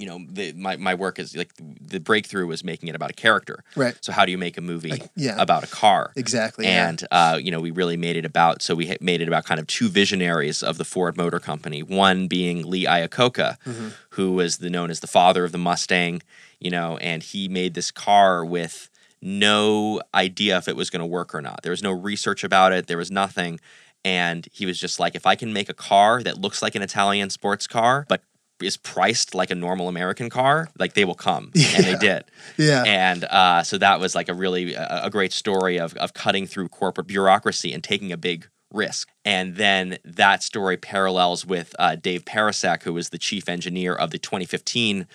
you 0.00 0.06
know, 0.06 0.18
the, 0.30 0.54
my 0.54 0.76
my 0.76 0.94
work 0.94 1.18
is 1.18 1.36
like 1.36 1.52
the 1.58 2.00
breakthrough 2.00 2.46
was 2.46 2.64
making 2.64 2.88
it 2.88 2.94
about 2.94 3.10
a 3.10 3.14
character. 3.14 3.62
Right. 3.76 3.94
So, 4.00 4.10
how 4.12 4.24
do 4.24 4.30
you 4.32 4.38
make 4.38 4.56
a 4.56 4.62
movie 4.62 5.02
yeah. 5.16 5.36
about 5.38 5.64
a 5.64 5.66
car? 5.82 6.12
Exactly. 6.16 6.64
yeah. 6.64 6.88
And 6.88 7.06
uh, 7.10 7.38
you 7.44 7.50
know, 7.50 7.60
we 7.60 7.70
really 7.72 7.98
made 7.98 8.16
it 8.16 8.24
about. 8.24 8.62
So 8.62 8.74
we 8.74 8.96
made 9.02 9.20
it 9.20 9.28
about 9.28 9.44
kind 9.44 9.60
of 9.60 9.66
two 9.66 9.88
visionaries 9.90 10.62
of 10.62 10.78
the 10.78 10.84
Ford 10.86 11.16
Motor 11.18 11.40
Company. 11.40 11.82
One 11.82 12.26
being 12.26 12.64
Lee 12.72 12.86
Iacocca, 12.86 13.58
Mm-hmm. 13.66 13.88
who 14.16 14.32
was 14.32 14.58
the 14.58 14.70
known 14.70 14.90
as 14.90 15.00
the 15.00 15.06
father 15.18 15.44
of 15.44 15.52
the 15.52 15.58
Mustang. 15.58 16.22
You 16.62 16.70
know, 16.70 16.96
and 16.98 17.22
he 17.22 17.48
made 17.48 17.74
this 17.74 17.90
car 17.90 18.44
with 18.44 18.88
no 19.20 20.00
idea 20.14 20.58
if 20.58 20.68
it 20.68 20.76
was 20.76 20.90
going 20.90 21.00
to 21.00 21.06
work 21.06 21.34
or 21.34 21.40
not. 21.40 21.62
There 21.62 21.70
was 21.70 21.82
no 21.82 21.92
research 21.92 22.44
about 22.44 22.72
it. 22.72 22.86
There 22.88 22.98
was 22.98 23.10
nothing. 23.10 23.60
And 24.04 24.48
he 24.52 24.66
was 24.66 24.78
just 24.78 24.98
like, 24.98 25.14
if 25.14 25.26
I 25.26 25.36
can 25.36 25.52
make 25.52 25.68
a 25.68 25.74
car 25.74 26.22
that 26.22 26.38
looks 26.38 26.60
like 26.60 26.74
an 26.74 26.82
Italian 26.82 27.30
sports 27.30 27.68
car, 27.68 28.04
but 28.08 28.22
is 28.60 28.76
priced 28.76 29.34
like 29.34 29.50
a 29.50 29.54
normal 29.54 29.88
American 29.88 30.30
car, 30.30 30.68
like 30.78 30.94
they 30.94 31.04
will 31.04 31.14
come, 31.14 31.50
and 31.74 31.84
they 31.84 31.96
did. 31.96 32.24
yeah. 32.56 32.84
And 32.84 33.24
uh, 33.24 33.62
so 33.62 33.78
that 33.78 34.00
was 34.00 34.14
like 34.14 34.28
a 34.28 34.34
really 34.34 34.74
a, 34.74 35.02
a 35.04 35.10
great 35.10 35.32
story 35.32 35.78
of 35.78 35.94
of 35.94 36.14
cutting 36.14 36.46
through 36.46 36.68
corporate 36.68 37.06
bureaucracy 37.06 37.72
and 37.72 37.82
taking 37.82 38.12
a 38.12 38.16
big 38.16 38.48
risk. 38.72 39.08
And 39.24 39.56
then 39.56 39.98
that 40.04 40.42
story 40.42 40.76
parallels 40.76 41.44
with 41.44 41.74
uh, 41.78 41.96
Dave 41.96 42.24
Pericak, 42.24 42.84
who 42.84 42.92
was 42.92 43.10
the 43.10 43.18
chief 43.18 43.48
engineer 43.48 43.94
of 43.94 44.10
the 44.10 44.18
2015 44.18 45.06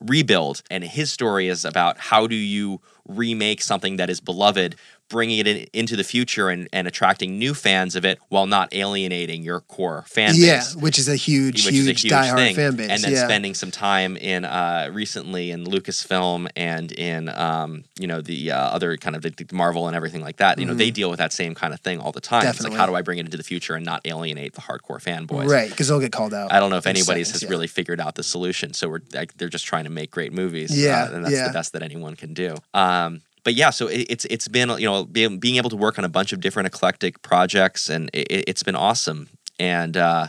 rebuild, 0.00 0.62
and 0.70 0.84
his 0.84 1.12
story 1.12 1.48
is 1.48 1.64
about 1.64 1.98
how 1.98 2.26
do 2.26 2.34
you 2.34 2.80
remake 3.06 3.62
something 3.62 3.96
that 3.96 4.10
is 4.10 4.20
beloved. 4.20 4.76
Bringing 5.08 5.38
it 5.38 5.46
in, 5.46 5.66
into 5.72 5.96
the 5.96 6.04
future 6.04 6.50
and, 6.50 6.68
and 6.72 6.86
attracting 6.86 7.38
new 7.38 7.54
fans 7.54 7.96
of 7.96 8.04
it 8.04 8.18
while 8.28 8.46
not 8.46 8.74
alienating 8.74 9.42
your 9.42 9.60
core 9.60 10.04
fan 10.06 10.32
base 10.32 10.38
yeah, 10.38 10.62
which 10.80 10.98
is 10.98 11.08
a 11.08 11.16
huge, 11.16 11.64
which 11.64 11.74
huge, 11.74 12.04
is 12.04 12.04
a 12.04 12.08
huge 12.08 12.12
diehard 12.12 12.36
thing. 12.36 12.54
fan 12.54 12.76
base. 12.76 12.90
And 12.90 13.02
then 13.02 13.12
yeah. 13.12 13.24
spending 13.24 13.54
some 13.54 13.70
time 13.70 14.16
in 14.18 14.44
uh, 14.44 14.90
recently 14.92 15.50
in 15.50 15.64
Lucasfilm 15.64 16.48
and 16.54 16.92
in 16.92 17.30
um, 17.30 17.84
you 17.98 18.06
know 18.06 18.20
the 18.20 18.50
uh, 18.50 18.58
other 18.58 18.96
kind 18.98 19.16
of 19.16 19.22
the, 19.22 19.30
the 19.30 19.54
Marvel 19.54 19.86
and 19.86 19.96
everything 19.96 20.20
like 20.20 20.36
that. 20.36 20.58
You 20.58 20.66
know 20.66 20.74
they 20.74 20.90
deal 20.90 21.08
with 21.08 21.18
that 21.18 21.32
same 21.32 21.54
kind 21.54 21.72
of 21.72 21.80
thing 21.80 21.98
all 21.98 22.12
the 22.12 22.20
time. 22.20 22.46
It's 22.46 22.58
Mm-hmm. 22.58 22.64
Definitely. 22.64 22.70
like 22.70 22.80
how 22.80 22.86
do 22.86 22.96
I 22.96 23.02
bring 23.02 23.18
it 23.18 23.24
into 23.24 23.36
the 23.36 23.42
future 23.42 23.74
and 23.74 23.84
not 23.84 24.02
alienate 24.04 24.54
the 24.54 24.60
hardcore 24.60 25.00
fanboys? 25.02 25.48
right, 25.48 25.70
because 25.70 25.88
they'll 25.88 26.00
get 26.00 26.12
called 26.12 26.34
out. 26.34 26.52
I 26.52 26.60
don't 26.60 26.70
know 26.70 26.76
if 26.76 26.86
in 26.86 26.90
anybody's 26.90 27.30
has 27.30 27.42
yeah. 27.42 27.48
really 27.48 27.66
figured 27.66 28.00
out 28.00 28.14
the 28.14 28.22
solution. 28.22 28.74
So 28.74 28.88
we're 28.88 29.00
like, 29.14 29.36
they're 29.36 29.48
just 29.48 29.64
trying 29.64 29.84
to 29.84 29.90
make 29.90 30.10
great 30.10 30.32
movies. 30.32 30.76
Yeah, 30.76 31.04
uh, 31.04 31.14
and 31.14 31.24
that's 31.24 31.34
yeah. 31.34 31.46
the 31.48 31.52
best 31.52 31.72
that 31.72 31.82
anyone 31.82 32.16
can 32.16 32.34
do. 32.34 32.56
Um, 32.74 33.22
but 33.48 33.54
yeah, 33.54 33.70
so 33.70 33.86
it, 33.86 34.04
it's 34.10 34.26
it's 34.26 34.46
been 34.46 34.68
you 34.78 34.84
know 34.84 35.06
being, 35.06 35.38
being 35.38 35.56
able 35.56 35.70
to 35.70 35.76
work 35.76 35.98
on 35.98 36.04
a 36.04 36.08
bunch 36.10 36.34
of 36.34 36.40
different 36.40 36.66
eclectic 36.66 37.22
projects, 37.22 37.88
and 37.88 38.10
it, 38.12 38.44
it's 38.46 38.62
been 38.62 38.76
awesome. 38.76 39.30
And 39.58 39.96
uh, 39.96 40.26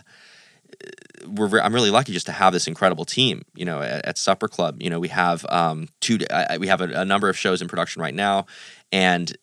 we're 1.28 1.60
I'm 1.60 1.74
really 1.74 1.90
lucky 1.90 2.14
just 2.14 2.28
to 2.28 2.32
have 2.32 2.54
this 2.54 2.66
incredible 2.66 3.04
team. 3.04 3.44
You 3.56 3.66
know, 3.66 3.82
at, 3.82 4.06
at 4.06 4.18
Supper 4.18 4.48
Club, 4.48 4.82
you 4.82 4.90
know, 4.90 5.02
we 5.02 5.10
have 5.10 5.46
um, 5.50 5.90
two 6.00 6.20
uh, 6.30 6.56
we 6.62 6.68
have 6.68 6.80
a, 6.80 7.02
a 7.02 7.04
number 7.04 7.28
of 7.28 7.38
shows 7.38 7.62
in 7.62 7.68
production 7.68 8.02
right 8.02 8.16
now, 8.16 8.46
and 8.90 9.36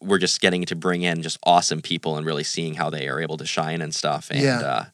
we're 0.00 0.18
just 0.18 0.40
getting 0.40 0.64
to 0.64 0.74
bring 0.74 1.02
in 1.02 1.22
just 1.22 1.38
awesome 1.44 1.80
people 1.80 2.16
and 2.16 2.26
really 2.26 2.42
seeing 2.42 2.74
how 2.74 2.90
they 2.90 3.06
are 3.06 3.20
able 3.20 3.36
to 3.36 3.46
shine 3.46 3.80
and 3.80 3.94
stuff. 3.94 4.28
And 4.32 4.42
Yeah. 4.42 4.58
uh, 4.58 4.84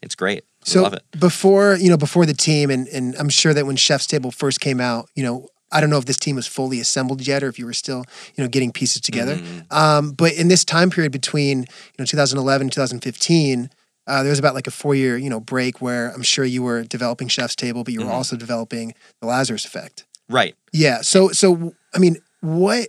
it's 0.00 0.14
great. 0.14 0.44
So 0.64 0.84
love 0.84 0.94
it. 0.94 1.02
before 1.20 1.76
you 1.76 1.90
know, 1.90 1.98
before 1.98 2.24
the 2.24 2.32
team, 2.32 2.70
and 2.70 2.88
and 2.88 3.14
I'm 3.16 3.28
sure 3.28 3.52
that 3.52 3.66
when 3.66 3.76
Chef's 3.76 4.06
Table 4.06 4.30
first 4.30 4.58
came 4.60 4.80
out, 4.80 5.10
you 5.14 5.22
know, 5.22 5.48
I 5.74 5.80
don't 5.80 5.90
know 5.90 5.98
if 5.98 6.06
this 6.06 6.16
team 6.16 6.36
was 6.36 6.46
fully 6.46 6.80
assembled 6.80 7.26
yet, 7.26 7.42
or 7.42 7.48
if 7.48 7.58
you 7.58 7.66
were 7.66 7.74
still 7.74 8.04
you 8.36 8.44
know 8.44 8.48
getting 8.48 8.72
pieces 8.72 9.02
together. 9.02 9.36
Mm-hmm. 9.36 9.76
Um, 9.76 10.12
but 10.12 10.32
in 10.32 10.48
this 10.48 10.64
time 10.64 10.88
period 10.88 11.12
between 11.12 11.58
you 11.60 11.96
know 11.98 12.04
2011 12.06 12.70
2015. 12.70 13.70
Uh, 14.06 14.22
there 14.22 14.28
was 14.28 14.38
about 14.38 14.54
like 14.54 14.66
a 14.66 14.70
four 14.70 14.94
year, 14.94 15.16
you 15.16 15.30
know, 15.30 15.40
break 15.40 15.80
where 15.80 16.10
I'm 16.10 16.20
sure 16.22 16.44
you 16.44 16.62
were 16.62 16.82
developing 16.82 17.26
Chef's 17.26 17.56
Table, 17.56 17.84
but 17.84 17.94
you 17.94 18.00
were 18.00 18.04
Mm-hmm. 18.04 18.14
also 18.14 18.36
developing 18.36 18.92
the 19.22 19.26
Lazarus 19.26 19.64
Effect. 19.64 20.04
Right. 20.28 20.54
Yeah. 20.74 21.00
So 21.00 21.28
so 21.30 21.74
I 21.94 21.98
mean, 21.98 22.18
what 22.42 22.88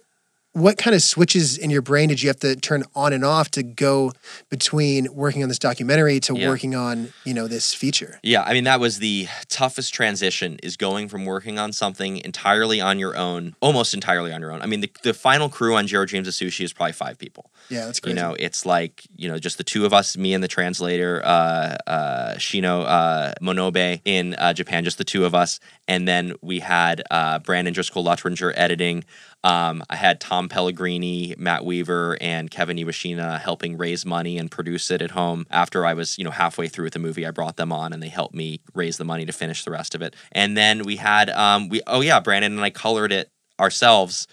what 0.55 0.77
kind 0.77 0.95
of 0.95 1.01
switches 1.01 1.57
in 1.57 1.69
your 1.69 1.81
brain 1.81 2.07
did 2.07 2.23
you 2.23 2.29
have 2.29 2.39
to 2.39 2.55
turn 2.55 2.85
on 2.95 3.11
and 3.11 3.25
off 3.25 3.51
to 3.51 3.61
go 3.61 4.13
between 4.49 5.13
working 5.13 5.43
on 5.43 5.49
this 5.49 5.59
documentary 5.59 6.17
to 6.21 6.33
Yeah. 6.33 6.47
working 6.47 6.73
on 6.75 7.11
you 7.25 7.33
know 7.33 7.45
this 7.49 7.73
feature? 7.73 8.19
Yeah, 8.23 8.41
I 8.43 8.53
mean 8.53 8.63
that 8.63 8.79
was 8.79 8.99
the 8.99 9.27
toughest 9.49 9.93
transition 9.93 10.57
is 10.63 10.77
going 10.77 11.09
from 11.09 11.25
working 11.25 11.59
on 11.59 11.73
something 11.73 12.19
entirely 12.23 12.79
on 12.79 12.99
your 12.99 13.17
own, 13.17 13.55
almost 13.59 13.93
entirely 13.93 14.31
on 14.31 14.39
your 14.39 14.53
own. 14.53 14.61
I 14.61 14.65
mean 14.65 14.79
the, 14.79 14.89
the 15.03 15.13
final 15.13 15.49
crew 15.49 15.75
on 15.75 15.87
Jiro 15.87 16.05
Dreams 16.05 16.27
of 16.27 16.33
Sushi 16.33 16.63
is 16.63 16.71
probably 16.71 16.93
five 16.93 17.17
people. 17.17 17.51
Yeah, 17.67 17.87
that's 17.87 17.99
You 18.05 18.13
know, 18.13 18.33
it's 18.39 18.65
like, 18.65 19.03
you 19.17 19.27
know, 19.27 19.37
just 19.37 19.57
the 19.57 19.63
two 19.65 19.85
of 19.85 19.93
us, 19.93 20.15
me 20.15 20.33
and 20.33 20.41
the 20.43 20.47
translator, 20.47 21.21
uh, 21.25 21.75
uh, 21.85 22.35
Shino 22.35 22.85
uh, 22.87 23.33
Monobe 23.41 23.99
in 24.05 24.35
uh, 24.35 24.53
Japan, 24.53 24.85
just 24.85 24.99
the 24.99 25.03
two 25.03 25.25
of 25.25 25.35
us. 25.35 25.59
And 25.87 26.07
then 26.07 26.35
we 26.41 26.59
had 26.59 27.01
uh, 27.11 27.39
Brandon 27.39 27.73
Driscoll 27.73 28.05
Luttringer 28.05 28.53
editing. 28.55 29.03
Um, 29.45 29.83
I 29.91 29.95
had 29.95 30.19
Tom 30.19 30.49
Pellegrini, 30.49 31.35
Matt 31.37 31.63
Weaver, 31.63 32.17
and 32.19 32.49
Kevin 32.49 32.77
Iwashina 32.77 33.39
helping 33.39 33.77
raise 33.77 34.03
money 34.03 34.39
and 34.39 34.49
produce 34.49 34.89
it 34.89 35.03
at 35.03 35.11
home. 35.11 35.45
After 35.51 35.85
I 35.85 35.93
was, 35.93 36.17
you 36.17 36.23
know, 36.23 36.31
halfway 36.31 36.67
through 36.67 36.85
with 36.85 36.93
the 36.93 36.99
movie, 36.99 37.27
I 37.27 37.31
brought 37.31 37.55
them 37.55 37.71
on 37.71 37.93
and 37.93 38.01
they 38.01 38.09
helped 38.09 38.33
me 38.33 38.61
raise 38.73 38.97
the 38.97 39.05
money 39.05 39.23
to 39.23 39.31
finish 39.31 39.63
the 39.63 39.69
rest 39.69 39.93
of 39.93 40.01
it. 40.01 40.15
And 40.31 40.57
then 40.57 40.83
we 40.83 40.95
had, 40.95 41.29
um, 41.29 41.69
we 41.69 41.81
oh 41.85 42.01
yeah, 42.01 42.19
Brandon 42.19 42.53
and 42.53 42.61
I 42.61 42.71
colored 42.71 43.11
it 43.11 43.29
ourselves 43.59 44.27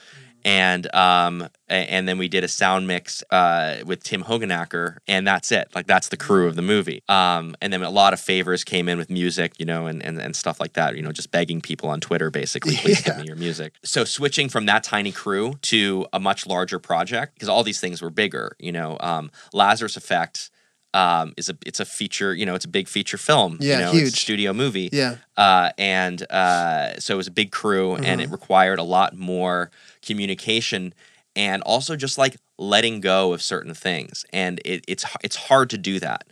and 0.44 0.92
um 0.94 1.48
and 1.68 2.06
then 2.08 2.18
we 2.18 2.28
did 2.28 2.44
a 2.44 2.48
sound 2.48 2.86
mix 2.86 3.22
uh 3.30 3.76
with 3.86 4.02
Tim 4.02 4.24
Hogenacker 4.24 4.98
and 5.06 5.26
that's 5.26 5.52
it. 5.52 5.68
Like 5.74 5.86
that's 5.86 6.08
the 6.08 6.16
crew 6.16 6.46
of 6.46 6.56
the 6.56 6.62
movie. 6.62 7.02
Um 7.08 7.54
and 7.60 7.72
then 7.72 7.82
a 7.82 7.90
lot 7.90 8.12
of 8.12 8.20
favors 8.20 8.64
came 8.64 8.88
in 8.88 8.98
with 8.98 9.10
music 9.10 9.52
you 9.58 9.66
know 9.66 9.86
and 9.86 10.02
and, 10.04 10.20
and 10.20 10.34
stuff 10.36 10.60
like 10.60 10.72
that 10.74 10.96
you 10.96 11.02
know 11.02 11.12
just 11.12 11.30
begging 11.30 11.60
people 11.60 11.88
on 11.88 12.00
Twitter 12.00 12.30
basically 12.30 12.76
please 12.76 13.00
give 13.02 13.16
me 13.20 13.24
your 13.24 13.36
music. 13.36 13.74
So 13.84 14.04
switching 14.04 14.48
from 14.48 14.66
that 14.66 14.82
tiny 14.82 15.12
crew 15.12 15.54
to 15.62 16.06
a 16.12 16.20
much 16.20 16.46
larger 16.46 16.78
project 16.78 17.34
because 17.34 17.48
all 17.48 17.62
these 17.62 17.80
things 17.80 18.02
were 18.02 18.10
bigger 18.10 18.56
you 18.58 18.72
know 18.72 18.96
um 19.00 19.30
Lazarus 19.52 19.96
Effect 19.96 20.50
um, 20.94 21.32
is 21.38 21.48
a 21.48 21.56
it's 21.64 21.80
a 21.80 21.86
feature 21.86 22.34
you 22.34 22.44
know 22.44 22.54
it's 22.54 22.66
a 22.66 22.68
big 22.68 22.86
feature 22.86 23.16
film 23.16 23.56
Yeah, 23.60 23.78
you 23.78 23.84
know, 23.84 23.92
huge. 23.92 24.20
studio 24.20 24.52
movie. 24.52 24.90
Yeah. 24.92 25.16
uh, 25.38 25.70
and 25.78 26.20
uh, 26.30 27.00
so 27.00 27.14
it 27.14 27.16
was 27.16 27.26
a 27.28 27.30
big 27.30 27.50
crew 27.50 27.96
and 27.96 28.20
it 28.20 28.28
required 28.30 28.78
a 28.78 28.82
lot 28.82 29.16
more 29.16 29.70
communication 30.02 30.94
and 31.34 31.62
also 31.62 31.96
just 31.96 32.18
like 32.18 32.36
letting 32.58 33.00
go 33.00 33.32
of 33.32 33.42
certain 33.42 33.74
things. 33.74 34.24
And 34.32 34.60
it, 34.64 34.84
it's 34.88 35.04
it's 35.22 35.36
hard 35.36 35.70
to 35.70 35.78
do 35.78 35.98
that. 36.00 36.24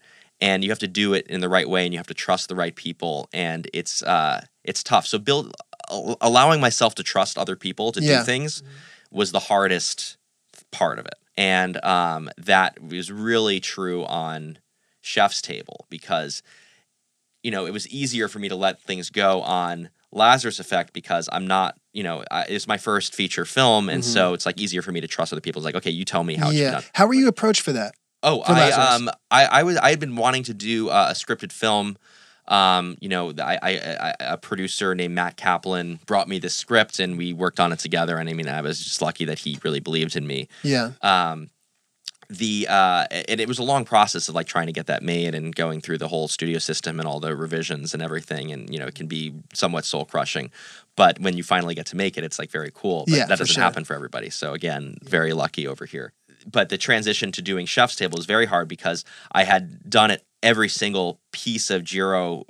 And 0.42 0.64
you 0.64 0.70
have 0.70 0.78
to 0.80 0.88
do 0.88 1.12
it 1.12 1.26
in 1.26 1.40
the 1.40 1.48
right 1.48 1.68
way 1.68 1.84
and 1.84 1.92
you 1.92 1.98
have 1.98 2.06
to 2.06 2.14
trust 2.14 2.48
the 2.48 2.54
right 2.54 2.74
people. 2.74 3.28
And 3.32 3.68
it's 3.74 4.02
uh, 4.02 4.44
it's 4.64 4.82
tough. 4.82 5.06
So 5.06 5.18
build 5.18 5.54
allowing 6.20 6.60
myself 6.60 6.94
to 6.96 7.02
trust 7.02 7.36
other 7.36 7.56
people 7.56 7.92
to 7.92 8.00
Yeah. 8.00 8.18
do 8.20 8.24
things 8.24 8.62
was 9.10 9.32
the 9.32 9.40
hardest 9.40 10.16
part 10.70 10.98
of 10.98 11.06
it. 11.06 11.14
And 11.36 11.82
um, 11.84 12.30
that 12.38 12.80
was 12.82 13.10
really 13.10 13.60
true 13.60 14.04
on 14.04 14.58
chef's 15.02 15.42
table 15.42 15.86
because 15.90 16.42
you 17.42 17.50
know, 17.50 17.64
it 17.66 17.72
was 17.72 17.88
easier 17.88 18.28
for 18.28 18.38
me 18.38 18.48
to 18.50 18.54
let 18.56 18.82
things 18.82 19.08
go 19.08 19.40
on 19.40 19.88
Lazarus 20.12 20.60
Effect 20.60 20.92
because 20.92 21.26
I'm 21.32 21.46
not, 21.46 21.78
you 21.92 22.02
know, 22.02 22.24
I, 22.30 22.44
it's 22.48 22.66
my 22.66 22.76
first 22.78 23.14
feature 23.14 23.44
film, 23.44 23.88
and 23.88 24.04
so 24.04 24.32
it's 24.34 24.46
like 24.46 24.60
easier 24.60 24.82
for 24.82 24.92
me 24.92 25.00
to 25.00 25.08
trust 25.08 25.32
other 25.32 25.40
people. 25.40 25.60
It's 25.60 25.64
like, 25.64 25.74
okay, 25.76 25.90
you 25.90 26.04
tell 26.04 26.22
me 26.24 26.34
how 26.36 26.48
Mm-hmm. 26.48 26.56
yeah. 26.58 26.70
done. 26.72 26.82
How 26.94 27.06
were 27.06 27.14
you 27.14 27.28
approached 27.28 27.62
for 27.62 27.72
that? 27.72 27.94
Oh, 28.22 28.42
For 28.42 28.52
I 28.52 28.70
um, 28.70 29.10
I, 29.30 29.44
I 29.46 29.62
was 29.62 29.76
I 29.78 29.90
had 29.90 29.98
been 30.00 30.14
wanting 30.16 30.42
to 30.44 30.54
do 30.54 30.88
uh, 30.90 31.08
a 31.10 31.14
scripted 31.14 31.52
film. 31.52 31.96
Um, 32.48 32.96
you 33.00 33.08
know, 33.08 33.32
I, 33.38 33.58
I, 33.62 33.70
I 33.70 34.14
a 34.20 34.36
producer 34.36 34.94
named 34.94 35.14
Matt 35.14 35.36
Kaplan 35.36 36.00
brought 36.06 36.26
me 36.28 36.38
this 36.38 36.54
script, 36.54 36.98
and 36.98 37.16
we 37.16 37.32
worked 37.32 37.60
on 37.60 37.72
it 37.72 37.78
together. 37.78 38.18
And 38.18 38.28
I 38.28 38.32
mean, 38.34 38.48
I 38.48 38.60
was 38.60 38.82
just 38.82 39.00
lucky 39.00 39.24
that 39.26 39.38
he 39.40 39.58
really 39.62 39.80
believed 39.80 40.16
in 40.16 40.26
me 40.26 40.48
Yeah. 40.62 40.92
um, 41.02 41.48
the 42.30 42.66
uh, 42.70 43.06
and 43.10 43.40
it 43.40 43.48
was 43.48 43.58
a 43.58 43.62
long 43.64 43.84
process 43.84 44.28
of 44.28 44.34
like 44.36 44.46
trying 44.46 44.66
to 44.68 44.72
get 44.72 44.86
that 44.86 45.02
made 45.02 45.34
and 45.34 45.54
going 45.54 45.80
through 45.80 45.98
the 45.98 46.06
whole 46.08 46.28
studio 46.28 46.58
system 46.60 47.00
and 47.00 47.08
all 47.08 47.18
the 47.18 47.34
revisions 47.34 47.92
and 47.92 48.02
everything 48.02 48.52
and 48.52 48.72
you 48.72 48.78
know 48.78 48.86
it 48.86 48.94
can 48.94 49.08
be 49.08 49.34
somewhat 49.52 49.84
soul 49.84 50.04
crushing 50.04 50.48
but 50.94 51.18
when 51.18 51.36
you 51.36 51.42
finally 51.42 51.74
get 51.74 51.86
to 51.86 51.96
make 51.96 52.16
it 52.16 52.22
it's 52.22 52.38
like 52.38 52.50
very 52.50 52.70
cool 52.72 53.04
but 53.08 53.14
Yeah, 53.16 53.26
that 53.26 53.38
doesn't 53.38 53.46
sure. 53.54 53.62
happen 53.64 53.84
for 53.84 53.94
everybody 53.94 54.30
so 54.30 54.52
again 54.54 54.96
very 55.02 55.32
lucky 55.32 55.66
over 55.66 55.86
here 55.86 56.12
but 56.46 56.68
the 56.68 56.78
transition 56.78 57.32
to 57.32 57.42
doing 57.42 57.66
chef's 57.66 57.96
table 57.96 58.18
is 58.18 58.26
very 58.26 58.46
hard 58.46 58.68
because 58.68 59.04
I 59.32 59.42
had 59.44 59.90
done 59.90 60.10
it 60.12 60.24
every 60.42 60.68
single 60.70 61.20
piece 61.32 61.68
of 61.68 61.84
Jiro, 61.84 62.44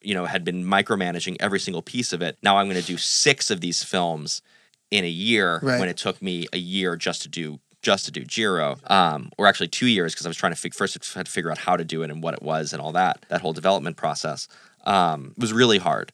you 0.00 0.14
know, 0.14 0.24
had 0.24 0.44
been 0.44 0.64
micromanaging 0.64 1.36
every 1.40 1.60
single 1.60 1.82
piece 1.82 2.14
of 2.14 2.22
it. 2.22 2.38
Now 2.42 2.56
I'm 2.56 2.66
going 2.70 2.80
to 2.80 2.86
do 2.86 2.96
six 2.96 3.50
of 3.50 3.60
these 3.60 3.82
films 3.82 4.40
in 4.90 5.04
a 5.04 5.08
year 5.08 5.60
Right. 5.62 5.78
when 5.78 5.88
it 5.90 5.98
took 5.98 6.22
me 6.22 6.46
a 6.54 6.58
year 6.58 6.96
just 6.96 7.20
to 7.22 7.28
do 7.28 7.60
just 7.84 8.04
to 8.06 8.10
do 8.10 8.24
Jiro, 8.24 8.78
um, 8.88 9.30
or 9.38 9.46
actually 9.46 9.68
two 9.68 9.86
years 9.86 10.12
because 10.12 10.26
I 10.26 10.28
was 10.30 10.36
trying 10.36 10.52
to 10.52 10.58
fig- 10.58 10.74
first 10.74 10.96
I 10.96 11.18
had 11.18 11.26
to 11.26 11.32
figure 11.32 11.50
out 11.50 11.58
how 11.58 11.76
to 11.76 11.84
do 11.84 12.02
it 12.02 12.10
and 12.10 12.22
what 12.22 12.34
it 12.34 12.42
was 12.42 12.72
and 12.72 12.82
all 12.82 12.92
that. 12.92 13.24
That 13.28 13.40
whole 13.42 13.52
development 13.52 13.96
process 13.96 14.48
um, 14.84 15.34
was 15.38 15.52
really 15.52 15.78
hard, 15.78 16.12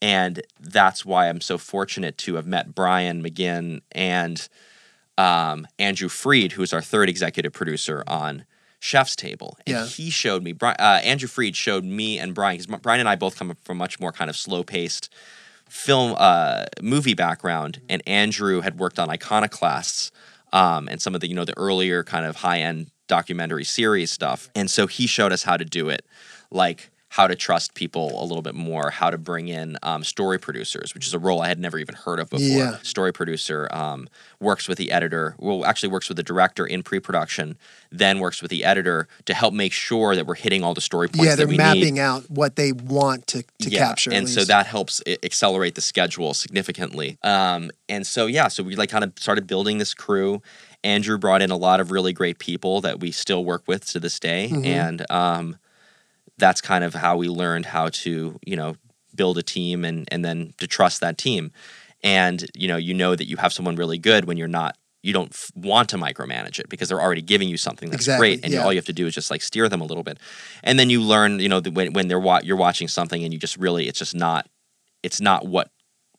and 0.00 0.40
that's 0.58 1.04
why 1.04 1.28
I'm 1.28 1.40
so 1.40 1.58
fortunate 1.58 2.16
to 2.18 2.36
have 2.36 2.46
met 2.46 2.74
Brian 2.74 3.22
McGinn 3.22 3.82
and 3.92 4.48
um, 5.18 5.66
Andrew 5.78 6.08
Fried, 6.08 6.52
who 6.52 6.62
is 6.62 6.72
our 6.72 6.80
third 6.80 7.08
executive 7.08 7.52
producer 7.52 8.04
on 8.06 8.44
Chef's 8.78 9.16
Table. 9.16 9.58
And 9.66 9.76
Yeah. 9.76 9.86
he 9.86 10.10
showed 10.10 10.44
me, 10.44 10.54
uh, 10.62 11.00
Andrew 11.02 11.28
Fried 11.28 11.56
showed 11.56 11.84
me 11.84 12.18
and 12.20 12.32
Brian, 12.34 12.58
because 12.58 12.80
Brian 12.80 13.00
and 13.00 13.08
I 13.08 13.16
both 13.16 13.36
come 13.36 13.56
from 13.64 13.78
much 13.78 13.98
more 13.98 14.12
kind 14.12 14.30
of 14.30 14.36
slow 14.36 14.62
paced 14.62 15.12
film, 15.68 16.14
uh, 16.16 16.66
movie 16.80 17.14
background. 17.14 17.80
And 17.88 18.00
Andrew 18.06 18.60
had 18.60 18.78
worked 18.78 19.00
on 19.00 19.10
Iconoclasts 19.10 20.12
um, 20.52 20.88
and 20.88 21.00
some 21.00 21.14
of 21.14 21.20
the, 21.20 21.28
you 21.28 21.34
know, 21.34 21.44
the 21.44 21.56
earlier 21.56 22.04
kind 22.04 22.26
of 22.26 22.36
high 22.36 22.60
end 22.60 22.90
documentary 23.06 23.64
series 23.64 24.10
stuff. 24.10 24.48
And 24.54 24.70
so 24.70 24.86
he 24.86 25.06
showed 25.06 25.32
us 25.32 25.42
how 25.42 25.56
to 25.56 25.64
do 25.64 25.88
it, 25.88 26.04
like, 26.50 26.90
how 27.10 27.26
to 27.26 27.34
trust 27.34 27.74
people 27.74 28.22
a 28.22 28.24
little 28.24 28.42
bit 28.42 28.54
more, 28.54 28.90
how 28.90 29.08
to 29.10 29.16
bring 29.16 29.48
in 29.48 29.78
um, 29.82 30.04
story 30.04 30.38
producers, 30.38 30.92
which 30.94 31.06
is 31.06 31.14
a 31.14 31.18
role 31.18 31.40
I 31.40 31.48
had 31.48 31.58
never 31.58 31.78
even 31.78 31.94
heard 31.94 32.20
of 32.20 32.28
before 32.28 32.46
Yeah. 32.46 32.78
story 32.82 33.12
producer 33.12 33.66
um, 33.70 34.08
works 34.40 34.68
with 34.68 34.76
the 34.78 34.92
editor 34.92 35.34
well 35.38 35.64
actually 35.64 35.88
works 35.88 36.08
with 36.08 36.16
the 36.16 36.22
director 36.22 36.64
in 36.66 36.82
pre-production 36.82 37.56
then 37.90 38.18
works 38.20 38.40
with 38.42 38.50
the 38.50 38.62
editor 38.64 39.08
to 39.24 39.34
help 39.34 39.52
make 39.54 39.72
sure 39.72 40.14
that 40.14 40.26
we're 40.26 40.34
hitting 40.34 40.62
all 40.62 40.74
the 40.74 40.80
story 40.80 41.08
points 41.08 41.24
yeah, 41.24 41.34
they're 41.34 41.46
that 41.46 41.50
we 41.50 41.56
mapping 41.56 41.94
need 41.94 42.00
out 42.00 42.30
what 42.30 42.56
they 42.56 42.72
want 42.72 43.26
to, 43.26 43.42
to 43.58 43.70
capture. 43.70 44.12
and 44.12 44.28
so 44.28 44.44
that 44.44 44.66
helps 44.66 45.02
accelerate 45.22 45.74
the 45.74 45.80
schedule 45.80 46.34
significantly 46.34 47.18
um, 47.22 47.70
and 47.88 48.06
so 48.06 48.26
yeah 48.26 48.48
so 48.48 48.62
we 48.62 48.76
like 48.76 48.90
kind 48.90 49.02
of 49.04 49.12
started 49.18 49.46
building 49.46 49.78
this 49.78 49.94
crew 49.94 50.40
andrew 50.84 51.18
brought 51.18 51.42
in 51.42 51.50
a 51.50 51.56
lot 51.56 51.80
of 51.80 51.90
really 51.90 52.12
great 52.12 52.38
people 52.38 52.80
that 52.80 53.00
we 53.00 53.10
still 53.10 53.44
work 53.44 53.62
with 53.66 53.84
to 53.86 53.98
this 53.98 54.20
day 54.20 54.48
Mhm. 54.52 54.64
and 54.66 55.10
um, 55.10 55.56
that's 56.38 56.60
kind 56.60 56.84
of 56.84 56.94
how 56.94 57.16
we 57.16 57.28
learned 57.28 57.66
how 57.66 57.88
to 57.88 58.38
you 58.46 58.56
know 58.56 58.76
build 59.14 59.38
a 59.38 59.42
team 59.42 59.84
and 59.84 60.06
and 60.12 60.24
then 60.24 60.52
to 60.58 60.66
trust 60.66 61.00
that 61.00 61.18
team. 61.18 61.50
And 62.02 62.44
you 62.54 62.68
know 62.68 62.76
you 62.76 62.94
know 62.94 63.14
that 63.16 63.26
you 63.26 63.36
have 63.38 63.52
someone 63.52 63.76
really 63.76 63.98
good 63.98 64.24
when 64.26 64.36
you're 64.36 64.48
not 64.48 64.76
you 65.02 65.12
don't 65.12 65.30
f- 65.32 65.50
want 65.54 65.88
to 65.90 65.96
micromanage 65.96 66.58
it 66.58 66.68
because 66.68 66.88
they're 66.88 67.00
already 67.00 67.22
giving 67.22 67.48
you 67.48 67.56
something 67.56 67.88
that's 67.90 68.02
Exactly, 68.02 68.18
great 68.36 68.44
and 68.44 68.52
yeah. 68.52 68.64
all 68.64 68.72
you 68.72 68.78
have 68.78 68.84
to 68.86 68.92
do 68.92 69.06
is 69.06 69.14
just 69.14 69.30
like 69.30 69.42
steer 69.42 69.68
them 69.68 69.80
a 69.80 69.84
little 69.84 70.02
bit. 70.02 70.18
And 70.64 70.78
then 70.78 70.90
you 70.90 71.00
learn 71.02 71.38
you 71.40 71.48
know 71.48 71.60
when, 71.60 71.92
when 71.92 72.08
they're 72.08 72.20
wa- 72.20 72.40
you're 72.44 72.56
watching 72.56 72.88
something 72.88 73.22
and 73.24 73.32
you 73.32 73.38
just 73.38 73.56
really 73.56 73.88
it's 73.88 73.98
just 73.98 74.14
not 74.14 74.46
it's 75.02 75.20
not 75.20 75.46
what 75.46 75.70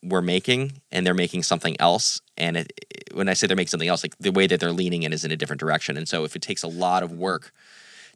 we're 0.02 0.22
making 0.22 0.82
and 0.92 1.06
they're 1.06 1.14
making 1.14 1.44
something 1.44 1.76
else. 1.80 2.22
And 2.38 2.58
it- 2.58 2.72
when 3.14 3.28
i 3.28 3.34
say 3.34 3.48
they're 3.48 3.58
making 3.58 3.70
something 3.70 3.90
else 3.90 4.04
like 4.04 4.16
the 4.20 4.32
way 4.32 4.46
that 4.48 4.60
they're 4.60 4.72
leaning 4.72 5.02
in 5.04 5.12
is 5.14 5.26
in 5.26 5.32
a 5.32 5.36
different 5.38 5.60
direction. 5.60 5.98
And 5.98 6.08
so 6.08 6.24
if 6.26 6.36
it 6.36 6.42
takes 6.42 6.62
a 6.64 6.68
lot 6.68 7.04
of 7.04 7.12
work 7.12 7.52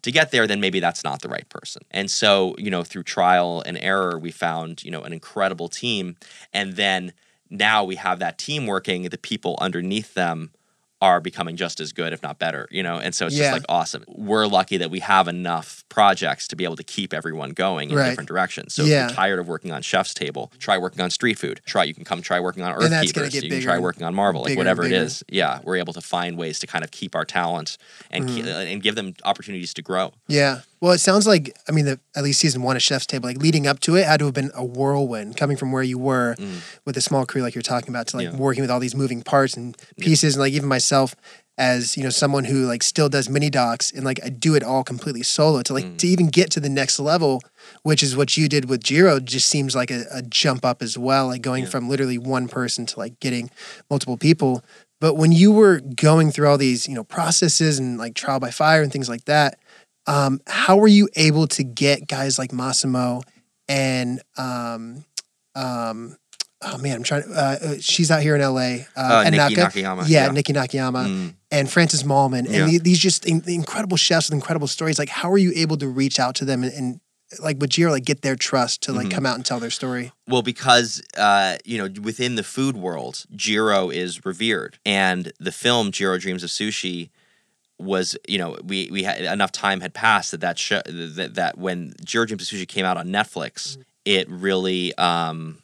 to 0.04 0.12
get 0.12 0.32
there 0.32 0.47
then 0.47 0.60
maybe 0.60 0.80
that's 0.80 1.04
not 1.04 1.22
the 1.22 1.30
right 1.30 1.47
person. 1.49 1.82
And 1.91 2.10
so 2.12 2.56
you 2.58 2.70
know 2.72 2.84
through 2.84 3.04
trial 3.04 3.64
and 3.66 3.78
error 3.78 4.20
we 4.20 4.32
found 4.32 4.84
you 4.84 4.91
know 4.91 5.01
an 5.01 5.14
incredible 5.14 5.70
team. 5.70 6.16
And 6.54 6.76
then 6.76 7.14
now 7.49 7.84
we 7.84 7.95
have 7.95 8.20
that 8.20 8.38
team 8.38 8.68
working 8.68 9.04
the 9.04 9.18
people 9.18 9.58
underneath 9.62 10.14
them 10.14 10.51
are 11.08 11.20
becoming 11.20 11.56
just 11.58 11.78
as 11.80 11.89
good 11.99 12.12
if 12.14 12.22
not 12.24 12.36
better 12.39 12.64
you 12.72 12.82
know 12.88 12.97
and 12.97 13.12
so 13.14 13.26
it's 13.28 13.36
Yeah. 13.36 13.43
just 13.51 13.54
like 13.60 13.66
awesome 13.78 14.04
we're 14.08 14.47
lucky 14.47 14.78
that 14.78 14.89
we 14.89 14.99
have 14.99 15.28
enough 15.28 15.84
projects 15.89 16.47
to 16.47 16.56
be 16.56 16.64
able 16.64 16.78
to 16.84 16.84
keep 16.95 17.14
everyone 17.14 17.51
going 17.51 17.89
in 17.91 17.97
Right. 17.97 18.10
different 18.10 18.30
directions 18.34 18.74
so 18.74 18.84
Yeah. 18.84 19.06
if 19.06 19.10
you're 19.12 19.16
tired 19.24 19.39
of 19.39 19.47
working 19.47 19.72
on 19.72 19.82
chef's 19.82 20.14
table 20.14 20.51
try 20.60 20.78
working 20.78 21.01
on 21.01 21.10
street 21.10 21.38
food 21.38 21.60
try 21.66 21.84
you 21.84 21.93
can 21.93 22.06
come 22.06 22.22
try 22.22 22.39
working 22.39 22.64
on 22.64 22.72
earth 22.74 22.84
And 22.86 22.93
that's 22.93 23.12
keepers 23.12 23.30
get 23.34 23.43
you 23.43 23.49
can 23.49 23.62
try 23.62 23.78
working 23.80 24.04
on 24.04 24.14
marvel 24.16 24.43
like 24.43 24.58
whatever 24.58 24.84
it 24.86 24.93
is. 24.93 25.24
yeah 25.30 25.60
we're 25.64 25.76
able 25.78 25.93
to 25.93 26.01
find 26.01 26.38
ways 26.38 26.58
to 26.60 26.68
kind 26.68 26.84
of 26.86 26.91
keep 26.91 27.16
our 27.16 27.26
talent 27.26 27.78
and 28.10 28.22
Mm-hmm. 28.30 28.47
ke- 28.47 28.72
and 28.72 28.82
give 28.82 28.95
them 28.95 29.14
opportunities 29.26 29.74
to 29.74 29.82
grow 29.82 30.14
Yeah. 30.28 30.62
Well, 30.84 30.92
it 30.92 31.00
sounds 31.00 31.26
like 31.26 31.56
I 31.70 31.72
mean, 31.72 31.86
the, 31.86 31.98
at 32.14 32.24
least 32.26 32.42
season 32.42 32.62
one 32.62 32.76
of 32.76 32.82
Chef's 32.82 33.06
Table, 33.06 33.30
like 33.30 33.38
leading 33.38 33.68
up 33.68 33.80
to 33.82 33.96
it, 33.96 34.06
had 34.06 34.20
to 34.20 34.26
have 34.26 34.34
been 34.34 34.52
a 34.54 34.66
whirlwind 34.66 35.38
coming 35.38 35.56
from 35.56 35.72
where 35.72 35.82
you 35.82 35.98
were 35.98 36.36
with 36.84 36.98
a 36.98 37.02
small 37.02 37.26
crew, 37.26 37.42
like 37.42 37.56
you're 37.56 37.62
talking 37.62 37.88
about, 37.88 38.08
to 38.08 38.18
like 38.18 38.28
Mm. 38.28 38.34
Yeah. 38.34 38.38
working 38.40 38.64
with 38.64 38.70
all 38.70 38.82
these 38.82 38.94
moving 38.94 39.22
parts 39.22 39.56
and 39.56 39.78
pieces, 39.98 40.36
and 40.36 40.42
like 40.42 40.52
even 40.52 40.68
myself 40.68 41.16
as 41.58 41.96
you 41.96 42.04
know 42.04 42.10
someone 42.10 42.44
who 42.44 42.66
like 42.66 42.84
still 42.84 43.08
does 43.08 43.30
mini 43.30 43.50
docs 43.50 43.92
and 43.94 44.04
like 44.04 44.20
I 44.26 44.30
do 44.30 44.56
it 44.56 44.64
all 44.64 44.84
completely 44.84 45.24
solo 45.24 45.62
to 45.62 45.72
like 45.74 45.86
Mm. 45.86 45.98
to 46.00 46.08
even 46.08 46.28
get 46.28 46.52
to 46.52 46.60
the 46.60 46.68
next 46.68 47.00
level, 47.00 47.42
which 47.84 48.04
is 48.04 48.18
what 48.18 48.36
you 48.36 48.50
did 48.50 48.66
with 48.70 48.84
Jiro, 48.84 49.22
just 49.22 49.48
seems 49.50 49.78
like 49.78 49.90
a, 49.90 50.04
a 50.12 50.22
jump 50.22 50.66
up 50.66 50.82
as 50.82 50.98
well, 50.98 51.28
like 51.28 51.42
going 51.42 51.64
Yeah. 51.64 51.70
from 51.70 51.88
literally 51.88 52.18
one 52.18 52.50
person 52.50 52.86
to 52.88 53.00
like 53.00 53.22
getting 53.22 53.50
multiple 53.90 54.18
people. 54.18 54.66
But 55.00 55.16
when 55.16 55.32
you 55.32 55.52
were 55.54 55.80
going 55.80 56.32
through 56.32 56.48
all 56.50 56.58
these, 56.58 56.88
you 56.90 56.96
know, 56.96 57.04
processes 57.06 57.80
and 57.80 57.98
like 57.98 58.16
trial 58.16 58.40
by 58.42 58.52
fire 58.52 58.82
and 58.82 58.92
things 58.92 59.08
like 59.10 59.26
that, 59.26 59.60
um, 60.08 60.39
how 60.47 60.78
were 60.78 60.88
you 60.88 61.08
able 61.16 61.47
to 61.47 61.64
get 61.64 62.08
guys 62.08 62.38
like 62.39 62.51
Massimo 62.54 63.22
and 63.68 64.22
um, 64.38 65.06
um, 65.56 66.18
oh 66.62 66.78
man, 66.78 66.97
I'm 66.97 67.04
trying. 67.04 67.24
to 67.24 67.30
Uh, 67.30 67.58
uh, 67.62 67.76
she's 67.80 68.12
out 68.12 68.22
here 68.22 68.36
in 68.36 68.41
L.A. 68.41 68.88
Uh, 68.95 69.24
Uh, 69.26 69.30
Nikki 69.30 69.56
Anaka. 69.56 69.56
Nakayama, 69.72 70.04
Yeah, 70.08 70.26
yeah. 70.26 70.32
Nikki 70.32 70.54
Nakayama 70.54 71.06
Mm. 71.08 71.34
and 71.51 71.70
Francis 71.72 72.04
Mallmann, 72.04 72.39
and 72.45 72.54
Yeah. 72.54 72.66
the- 72.66 72.78
these 72.80 72.99
just 72.99 73.26
in, 73.26 73.43
incredible 73.47 73.97
chefs 73.97 74.28
with 74.30 74.34
incredible 74.36 74.68
stories. 74.68 74.97
Like, 74.99 75.10
how 75.10 75.32
are 75.32 75.38
you 75.38 75.51
able 75.56 75.78
to 75.78 75.88
reach 75.88 76.20
out 76.20 76.36
to 76.36 76.45
them 76.45 76.64
and, 76.64 76.74
and 76.74 76.99
like 77.39 77.58
with 77.60 77.72
Jiro, 77.72 77.91
like 77.91 78.06
get 78.06 78.22
their 78.22 78.36
trust 78.36 78.82
to 78.84 78.93
like 78.93 79.08
Mhm. 79.08 79.12
come 79.12 79.26
out 79.26 79.36
and 79.36 79.45
tell 79.45 79.60
their 79.60 79.72
story? 79.72 80.12
Well, 80.28 80.41
because 80.43 81.01
uh, 81.18 81.58
you 81.66 81.78
know, 81.78 81.89
within 82.01 82.36
the 82.36 82.43
food 82.43 82.76
world, 82.78 83.26
Jiro 83.36 83.89
is 83.89 84.24
revered, 84.26 84.78
and 84.86 85.32
the 85.39 85.51
film 85.51 85.91
Jiro 85.91 86.18
Dreams 86.18 86.43
of 86.43 86.49
Sushi 86.49 87.10
was, 87.80 88.17
you 88.28 88.38
know, 88.38 88.57
we 88.63 88.89
we 88.91 89.03
had 89.03 89.21
enough 89.21 89.51
time 89.51 89.82
had 89.82 89.93
passed 89.93 90.32
that 90.32 90.41
that 90.41 90.57
show 90.57 90.82
that 90.86 91.36
that 91.36 91.57
when 91.57 91.93
Jiro 92.03 92.26
Dreams 92.26 92.51
of 92.51 92.57
Sushi 92.57 92.67
came 92.67 92.86
out 92.86 92.97
on 92.97 93.07
Netflix, 93.07 93.78
it 94.05 94.30
really 94.30 94.93
um, 94.95 95.57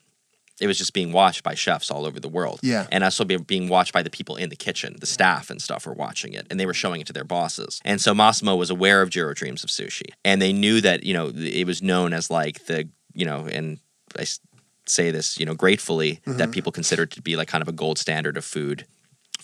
it 0.60 0.68
was 0.68 0.78
just 0.78 0.94
being 0.94 1.12
watched 1.12 1.44
by 1.44 1.56
chefs 1.56 1.90
all 1.90 2.06
over 2.06 2.20
the 2.20 2.30
world. 2.30 2.60
Yeah. 2.62 2.88
and 2.92 3.04
also 3.04 3.24
be, 3.24 3.38
being 3.38 3.70
watched 3.70 3.94
by 3.94 4.04
the 4.04 4.10
people 4.10 4.36
in 4.36 4.50
the 4.50 4.56
kitchen, 4.56 4.98
the 5.00 5.06
staff 5.06 5.50
and 5.50 5.62
stuff 5.62 5.86
were 5.86 5.94
watching 5.94 6.34
it, 6.34 6.48
and 6.50 6.60
they 6.60 6.66
were 6.66 6.74
showing 6.74 7.02
it 7.02 7.08
to 7.08 7.14
their 7.14 7.24
bosses. 7.24 7.80
And 7.86 8.02
so 8.02 8.14
Massimo 8.14 8.56
was 8.56 8.70
aware 8.70 9.02
of 9.02 9.10
Jiro 9.10 9.34
Dreams 9.34 9.64
of 9.64 9.70
Sushi, 9.70 10.12
and 10.26 10.42
they 10.42 10.54
knew 10.54 10.82
that 10.82 11.04
you 11.04 11.14
know 11.14 11.32
it 11.36 11.66
was 11.66 11.82
known 11.82 12.14
as 12.14 12.30
like 12.30 12.66
the 12.66 12.90
you 13.14 13.26
know, 13.26 13.48
and 13.48 13.80
I 14.18 14.26
say 14.86 15.12
this 15.12 15.40
you 15.40 15.46
know 15.46 15.54
gratefully 15.54 16.20
that 16.26 16.52
people 16.52 16.72
consider 16.72 17.04
it 17.04 17.12
to 17.12 17.22
be 17.22 17.36
like 17.36 17.48
kind 17.48 17.62
of 17.62 17.68
a 17.68 17.72
gold 17.74 18.00
standard 18.00 18.38
of 18.38 18.44
food 18.46 18.86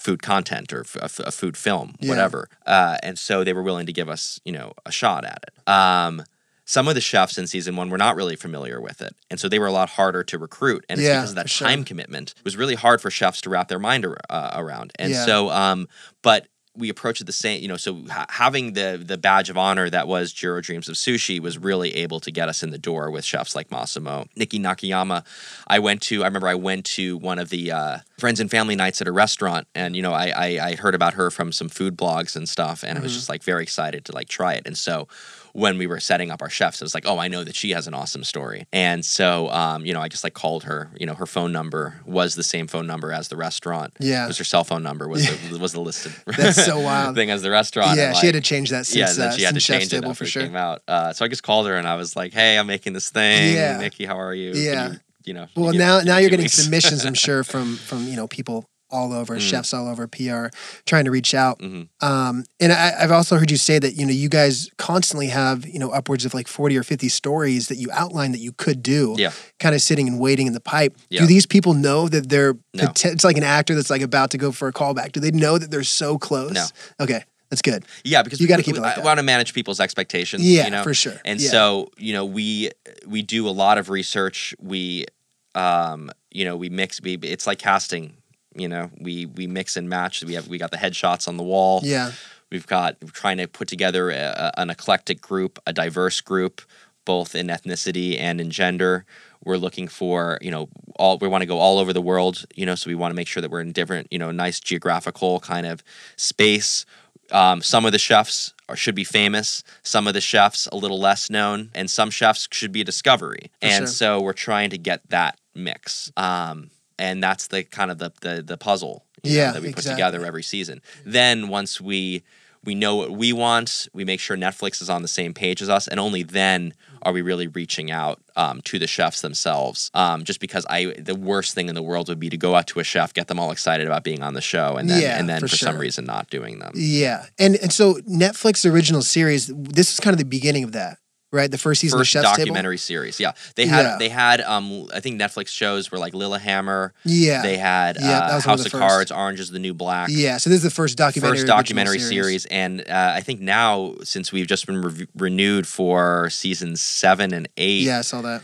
food 0.06 0.22
content 0.22 0.68
or 0.76 0.82
f- 0.82 0.96
a, 0.98 1.04
f- 1.06 1.28
a 1.32 1.32
food 1.40 1.56
film 1.58 1.88
Yeah. 2.00 2.10
whatever 2.12 2.42
uh, 2.76 2.98
and 3.08 3.16
so 3.28 3.44
they 3.44 3.54
were 3.58 3.64
willing 3.70 3.88
to 3.92 3.94
give 4.00 4.10
us 4.16 4.24
you 4.48 4.54
know 4.58 4.68
a 4.86 4.92
shot 4.92 5.22
at 5.34 5.42
it 5.48 5.54
um, 5.78 6.24
some 6.68 6.88
of 6.88 6.96
the 6.96 7.02
chefs 7.02 7.38
in 7.40 7.46
season 7.48 7.76
one 7.76 7.90
were 7.92 7.98
not 8.08 8.16
really 8.16 8.36
familiar 8.36 8.80
with 8.88 9.00
it 9.08 9.14
and 9.30 9.40
so 9.40 9.46
they 9.50 9.60
were 9.60 9.68
a 9.74 9.78
lot 9.82 9.90
harder 10.00 10.24
to 10.32 10.38
recruit 10.38 10.82
and 10.90 11.00
it's 11.00 11.08
Yeah, 11.08 11.16
because 11.18 11.32
of 11.32 11.36
that 11.38 11.50
for 11.50 11.58
sure. 11.58 11.68
time 11.68 11.84
commitment 11.84 12.34
it 12.38 12.44
was 12.50 12.56
really 12.62 12.76
hard 12.86 13.02
for 13.02 13.10
chefs 13.20 13.42
to 13.42 13.50
wrap 13.50 13.68
their 13.68 13.80
mind 13.90 14.06
ar- 14.06 14.18
uh, 14.30 14.52
around 14.62 14.92
and 15.00 15.12
Yeah. 15.12 15.26
so 15.26 15.50
um, 15.50 15.88
but 16.22 16.48
we 16.78 16.90
approached 16.90 17.22
it 17.22 17.26
the 17.26 17.34
same, 17.34 17.62
you 17.62 17.68
know. 17.68 17.78
So 17.78 18.04
ha- 18.10 18.26
having 18.30 18.74
the 18.74 19.02
the 19.04 19.18
badge 19.18 19.50
of 19.50 19.58
honor 19.58 19.90
that 19.90 20.08
was 20.08 20.34
Jiro 20.34 20.62
Dreams 20.62 20.90
of 20.90 20.96
Sushi 20.96 21.40
was 21.40 21.58
really 21.58 21.96
able 21.96 22.20
to 22.20 22.32
get 22.32 22.50
us 22.50 22.64
in 22.64 22.72
the 22.72 22.78
door 22.78 23.10
with 23.12 23.26
chefs 23.26 23.56
like 23.56 23.72
Massimo, 23.72 24.26
Nikki 24.36 24.60
Nakayama. 24.60 25.26
I 25.68 25.80
went 25.80 26.02
to, 26.04 26.24
I 26.24 26.28
remember 26.28 26.48
I 26.48 26.56
went 26.56 26.86
to 26.86 27.18
one 27.18 27.40
of 27.40 27.50
the 27.50 27.72
uh, 27.72 27.98
friends 28.18 28.40
and 28.40 28.50
family 28.50 28.76
nights 28.76 29.02
at 29.02 29.08
a 29.08 29.12
restaurant, 29.12 29.68
and 29.76 29.96
you 29.96 30.02
know, 30.02 30.14
I, 30.14 30.28
I 30.36 30.68
I 30.70 30.76
heard 30.76 30.96
about 30.96 31.14
her 31.16 31.32
from 31.32 31.52
some 31.52 31.70
food 31.70 31.98
blogs 31.98 32.36
and 32.36 32.48
stuff, 32.48 32.84
and 32.84 32.98
I 32.98 33.02
was 33.02 33.14
just 33.14 33.30
like 33.30 33.44
very 33.44 33.64
excited 33.64 34.06
to 34.06 34.12
like 34.12 34.28
try 34.28 34.54
it. 34.54 34.64
And 34.66 34.78
so 34.78 35.08
when 35.56 35.78
we 35.78 35.88
were 35.88 36.02
setting 36.02 36.32
up 36.32 36.42
our 36.42 36.50
chefs, 36.50 36.82
it 36.82 36.84
was 36.84 36.94
like, 36.94 37.06
oh, 37.08 37.18
I 37.18 37.30
know 37.30 37.46
that 37.46 37.56
she 37.56 37.72
has 37.72 37.88
an 37.88 37.94
awesome 37.94 38.26
story. 38.26 38.68
And 38.74 39.06
so, 39.06 39.50
um, 39.52 39.86
you 39.86 39.94
know, 39.94 40.02
I 40.02 40.10
just 40.10 40.22
like 40.22 40.34
called 40.34 40.66
her. 40.66 40.92
You 41.00 41.06
know, 41.06 41.14
her 41.14 41.26
phone 41.26 41.54
number 41.54 42.02
was 42.06 42.36
the 42.36 42.44
same 42.44 42.68
phone 42.68 42.86
number 42.86 43.14
as 43.14 43.30
the 43.30 43.38
restaurant. 43.38 43.94
Yeah. 43.98 44.26
it 44.26 44.28
was 44.28 44.38
her 44.38 44.44
cell 44.44 44.66
phone 44.66 44.84
number 44.84 45.08
was 45.08 45.26
the, 45.26 45.58
was 45.60 45.72
the 45.72 45.80
listed. 45.80 46.12
That's 46.26 46.64
so 46.66 46.78
wild. 46.82 47.16
thing 47.16 47.32
as 47.32 47.42
the 47.42 47.52
restaurant. 47.52 47.98
yeah, 47.98 48.10
and, 48.10 48.18
she 48.18 48.26
had 48.26 48.36
to 48.36 48.42
change 48.42 48.70
that 48.72 48.86
since, 48.86 48.98
yeah, 48.98 49.14
then 49.14 49.30
uh, 49.30 49.38
she 49.38 49.44
had 49.44 49.56
to 49.56 49.62
change 49.62 49.94
it 49.94 50.04
after 50.04 50.14
for 50.14 50.24
it 50.26 50.28
sure. 50.28 50.44
came 50.44 50.58
out. 50.58 50.82
Uh, 50.90 51.14
so 51.14 51.24
I 51.24 51.30
just 51.30 51.44
called 51.44 51.68
her 51.68 51.78
and 51.78 51.88
I 51.88 51.96
was 51.96 52.18
like, 52.18 52.34
"Hey, 52.34 52.58
I'm 52.58 52.68
making 52.68 52.92
this 52.92 53.10
thing. 53.10 53.56
Yeah. 53.56 53.78
Nikki, 53.78 54.04
how 54.04 54.20
are 54.20 54.34
you? 54.34 54.52
Yeah. 54.52 54.90
you, 54.92 54.98
you 55.24 55.34
know." 55.34 55.48
Well, 55.56 55.72
give- 55.72 55.80
now 55.80 56.00
give 56.00 56.08
now 56.08 56.18
you're 56.18 56.30
getting 56.32 56.44
weeks?" 56.44 56.56
submissions, 56.56 57.06
I'm 57.06 57.14
sure, 57.14 57.46
from 57.46 57.78
from 57.78 58.08
you 58.10 58.18
know 58.18 58.28
people 58.28 58.66
all 58.90 59.14
over, 59.14 59.36
mm. 59.38 59.42
chefs 59.42 59.74
all 59.74 59.88
over 59.88 60.08
PR, 60.08 60.48
trying 60.86 61.06
to 61.06 61.12
reach 61.12 61.34
out. 61.34 61.60
Mm-hmm. 61.60 62.06
Um, 62.06 62.44
and 62.60 62.72
I, 62.72 63.02
have 63.02 63.12
also 63.12 63.38
heard 63.38 63.52
you 63.52 63.58
say 63.58 63.80
that 63.80 63.94
you 63.94 64.06
know 64.06 64.12
you 64.12 64.30
guys 64.30 64.70
constantly 64.78 65.28
have 65.28 65.68
you 65.68 65.80
know 65.80 65.92
upwards 65.92 66.26
of 66.26 66.34
like 66.34 66.48
forty 66.48 66.78
or 66.78 66.84
fifty 66.84 67.10
stories 67.10 67.68
that 67.68 67.78
you 67.78 67.90
outline 67.92 68.32
that 68.32 68.40
you 68.40 68.52
could 68.52 68.84
do. 68.84 69.16
Yeah, 69.18 69.32
kind 69.60 69.76
of 69.76 69.82
sitting 69.82 70.08
and 70.08 70.20
waiting 70.20 70.48
in 70.48 70.54
the 70.54 70.60
pipe. 70.60 70.98
Yeah. 71.10 71.22
Do 71.22 71.28
these 71.28 71.46
people 71.46 71.74
know 71.74 72.08
that 72.08 72.30
they're? 72.30 72.54
No. 72.74 72.92
It's 73.04 73.24
like 73.24 73.38
an 73.38 73.44
actor 73.44 73.76
that's 73.76 73.90
like 73.90 74.02
about 74.02 74.32
to 74.32 74.38
go 74.38 74.52
for 74.52 74.68
a 74.68 74.74
callback. 74.74 75.12
Do 75.12 75.20
they 75.20 75.32
know 75.32 75.58
that 75.58 75.72
they're 75.72 75.84
so 75.84 76.18
close? 76.18 76.54
No. 76.54 76.66
Okay. 77.00 77.24
That's 77.50 77.62
good. 77.62 77.86
Yeah, 78.04 78.24
because 78.24 78.42
you 78.42 78.48
got 78.48 78.58
to 78.58 78.64
keep 78.64 78.76
it 78.76 78.82
like 78.82 78.98
I 78.98 79.02
want 79.02 79.20
to 79.20 79.24
manage 79.24 79.54
people's 79.54 79.80
expectations. 79.80 80.44
Yeah, 80.44 80.66
you 80.66 80.72
know? 80.72 80.84
for 80.84 80.94
sure. 80.94 81.14
And 81.24 81.40
yeah. 81.40 81.50
so 81.50 81.90
you 81.98 82.14
know, 82.14 82.26
we 82.26 82.72
we 83.06 83.22
do 83.22 83.48
a 83.48 83.52
lot 83.52 83.78
of 83.78 83.90
research. 83.90 84.56
We, 84.60 85.06
um, 85.54 86.12
you 86.32 86.44
know, 86.44 86.58
we 86.58 86.70
mix. 86.70 87.02
We 87.02 87.14
it's 87.16 87.46
like 87.46 87.60
casting 87.60 88.18
you 88.56 88.68
know, 88.68 88.90
we 89.00 89.26
we 89.26 89.48
mix 89.48 89.78
and 89.78 89.90
match. 89.90 90.24
We 90.24 90.34
have 90.34 90.48
we 90.48 90.58
got 90.58 90.72
the 90.72 90.78
headshots 90.78 91.28
on 91.28 91.38
the 91.38 91.44
wall. 91.44 91.82
Yeah. 91.84 92.12
We've 92.52 92.68
got 92.68 92.98
we're 93.02 93.10
trying 93.10 93.38
to 93.38 93.48
put 93.48 93.68
together 93.68 94.12
a, 94.12 94.52
an 94.58 94.70
eclectic 94.70 95.22
group, 95.22 95.60
a 95.66 95.74
diverse 95.74 96.22
group, 96.22 96.62
both 97.04 97.36
in 97.36 97.48
ethnicity 97.48 98.20
and 98.20 98.40
in 98.40 98.50
gender. 98.50 99.06
We're 99.44 99.58
looking 99.58 99.88
for, 99.88 100.40
you 100.42 100.50
know, 100.50 100.70
all 100.96 101.18
we 101.18 101.28
want 101.28 101.44
to 101.44 101.46
go 101.46 101.60
all 101.60 101.78
over 101.78 101.94
the 101.94 102.02
world, 102.02 102.46
you 102.56 102.66
know, 102.66 102.76
so 102.76 102.90
we 102.90 102.96
want 102.96 103.12
to 103.12 103.16
make 103.16 103.28
sure 103.28 103.42
that 103.42 103.52
we're 103.52 103.62
in 103.62 103.74
different, 103.74 104.08
you 104.10 104.18
know, 104.18 104.32
nice 104.32 104.60
geographical 104.60 105.40
kind 105.40 105.68
of 105.68 105.84
space. 106.16 106.86
Um, 107.32 107.62
some 107.62 107.86
of 107.86 107.92
the 107.92 108.00
chefs 108.00 108.54
are, 108.70 108.76
should 108.76 108.96
be 108.96 109.04
famous, 109.04 109.64
some 109.84 110.08
of 110.08 110.14
the 110.14 110.22
chefs 110.22 110.68
a 110.68 110.76
little 110.76 111.00
less 111.00 111.30
known, 111.30 111.70
and 111.76 111.90
some 111.90 112.10
chefs 112.10 112.48
should 112.52 112.72
be 112.72 112.82
a 112.82 112.84
discovery. 112.84 113.52
For 113.62 113.68
and 113.68 113.82
sure. 113.82 113.88
so 113.88 114.22
we're 114.22 114.34
trying 114.34 114.72
to 114.72 114.78
get 114.78 115.08
that 115.10 115.40
mix. 115.54 116.12
Um, 116.18 116.70
and 116.98 117.24
that's 117.24 117.48
the 117.48 117.64
kind 117.64 117.92
of 117.92 117.98
the 117.98 118.12
the, 118.22 118.42
the 118.42 118.58
puzzle 118.58 119.06
yeah, 119.24 119.48
know, 119.48 119.54
that 119.54 119.62
we 119.62 119.70
exactly. 119.70 119.92
put 119.92 119.96
together 119.96 120.26
every 120.26 120.44
season. 120.44 120.82
Then 121.06 121.48
once 121.48 121.82
we 121.82 122.24
we 122.64 122.74
know 122.74 122.96
what 122.96 123.12
we 123.12 123.32
want, 123.32 123.88
we 123.94 124.04
make 124.04 124.20
sure 124.20 124.36
Netflix 124.36 124.82
is 124.82 124.90
on 124.90 125.04
the 125.04 125.08
same 125.08 125.34
page 125.34 125.62
as 125.62 125.70
us, 125.70 125.88
and 125.88 126.00
only 126.00 126.24
then 126.24 126.74
are 127.04 127.14
we 127.14 127.22
really 127.22 127.46
reaching 127.46 127.92
out 127.92 128.20
um, 128.36 128.62
to 128.64 128.80
the 128.80 128.88
chefs 128.88 129.22
themselves. 129.22 129.92
Um, 129.94 130.24
just 130.24 130.40
because 130.40 130.66
I 130.70 130.96
the 130.98 131.16
worst 131.16 131.54
thing 131.54 131.70
in 131.70 131.76
the 131.76 131.84
world 131.84 132.10
would 132.10 132.20
be 132.20 132.30
to 132.30 132.38
go 132.38 132.56
out 132.56 132.68
to 132.68 132.80
a 132.80 132.84
chef, 132.84 133.14
get 133.14 133.28
them 133.28 133.40
all 133.40 133.52
excited 133.52 133.86
about 133.86 134.04
being 134.04 134.24
on 134.24 134.34
the 134.34 134.42
show, 134.42 134.78
and 134.78 134.90
then 134.90 135.02
yeah, 135.02 135.20
and 135.20 135.30
then 135.30 135.42
for, 135.42 135.48
for 135.48 135.56
sure. 135.56 135.68
some 135.68 135.78
reason 135.78 136.06
not 136.06 136.30
doing 136.30 136.60
them. 136.60 136.72
Yeah, 136.76 137.26
and 137.38 137.56
and 137.56 137.72
so 137.72 137.96
Netflix 138.02 138.70
original 138.70 139.02
series, 139.02 139.48
this 139.48 139.94
is 139.94 140.00
kind 140.00 140.14
of 140.14 140.18
the 140.18 140.26
beginning 140.26 140.64
of 140.64 140.72
that 140.72 140.98
right? 141.36 141.52
The 141.52 141.58
first 141.58 141.82
season 141.82 142.00
first 142.00 142.16
of 142.16 142.24
Chef's 142.24 142.38
documentary 142.38 142.78
Table? 142.78 142.84
series. 142.84 143.20
Yeah, 143.20 143.34
they 143.56 143.66
had 143.68 143.84
yeah. 143.84 143.98
they 144.00 144.10
had 144.10 144.42
um 144.42 144.88
I 144.94 145.00
think 145.00 145.20
Netflix 145.22 145.50
shows 145.50 145.92
were 145.92 146.00
like 146.00 146.14
Lilyhammer. 146.14 146.92
Yeah, 147.04 147.42
they 147.42 147.58
had 147.58 147.98
yeah, 148.00 148.20
uh, 148.20 148.42
House 148.42 148.66
of, 148.66 148.74
of 148.74 148.80
Cards, 148.80 149.12
Orange 149.12 149.40
is 149.40 149.52
the 149.52 149.60
New 149.60 149.74
Black. 149.74 150.10
Yeah, 150.12 150.38
so 150.38 150.50
this 150.50 150.58
is 150.58 150.64
the 150.64 150.70
first 150.70 150.98
documentary 150.98 151.38
first 151.38 151.48
documentary 151.48 152.00
series. 152.00 152.44
series. 152.44 152.46
and 152.46 152.82
uh, 152.82 153.14
I 153.16 153.22
think 153.22 153.42
now 153.42 153.96
since 154.04 154.32
we've 154.32 154.48
just 154.48 154.66
been 154.66 154.82
re- 154.82 155.08
renewed 155.16 155.68
for 155.68 156.30
seasons 156.30 156.82
seven 156.82 157.34
and 157.34 157.48
eight. 157.58 157.84
Yeah, 157.84 158.00
I 158.00 158.02
saw 158.02 158.22
that. 158.22 158.42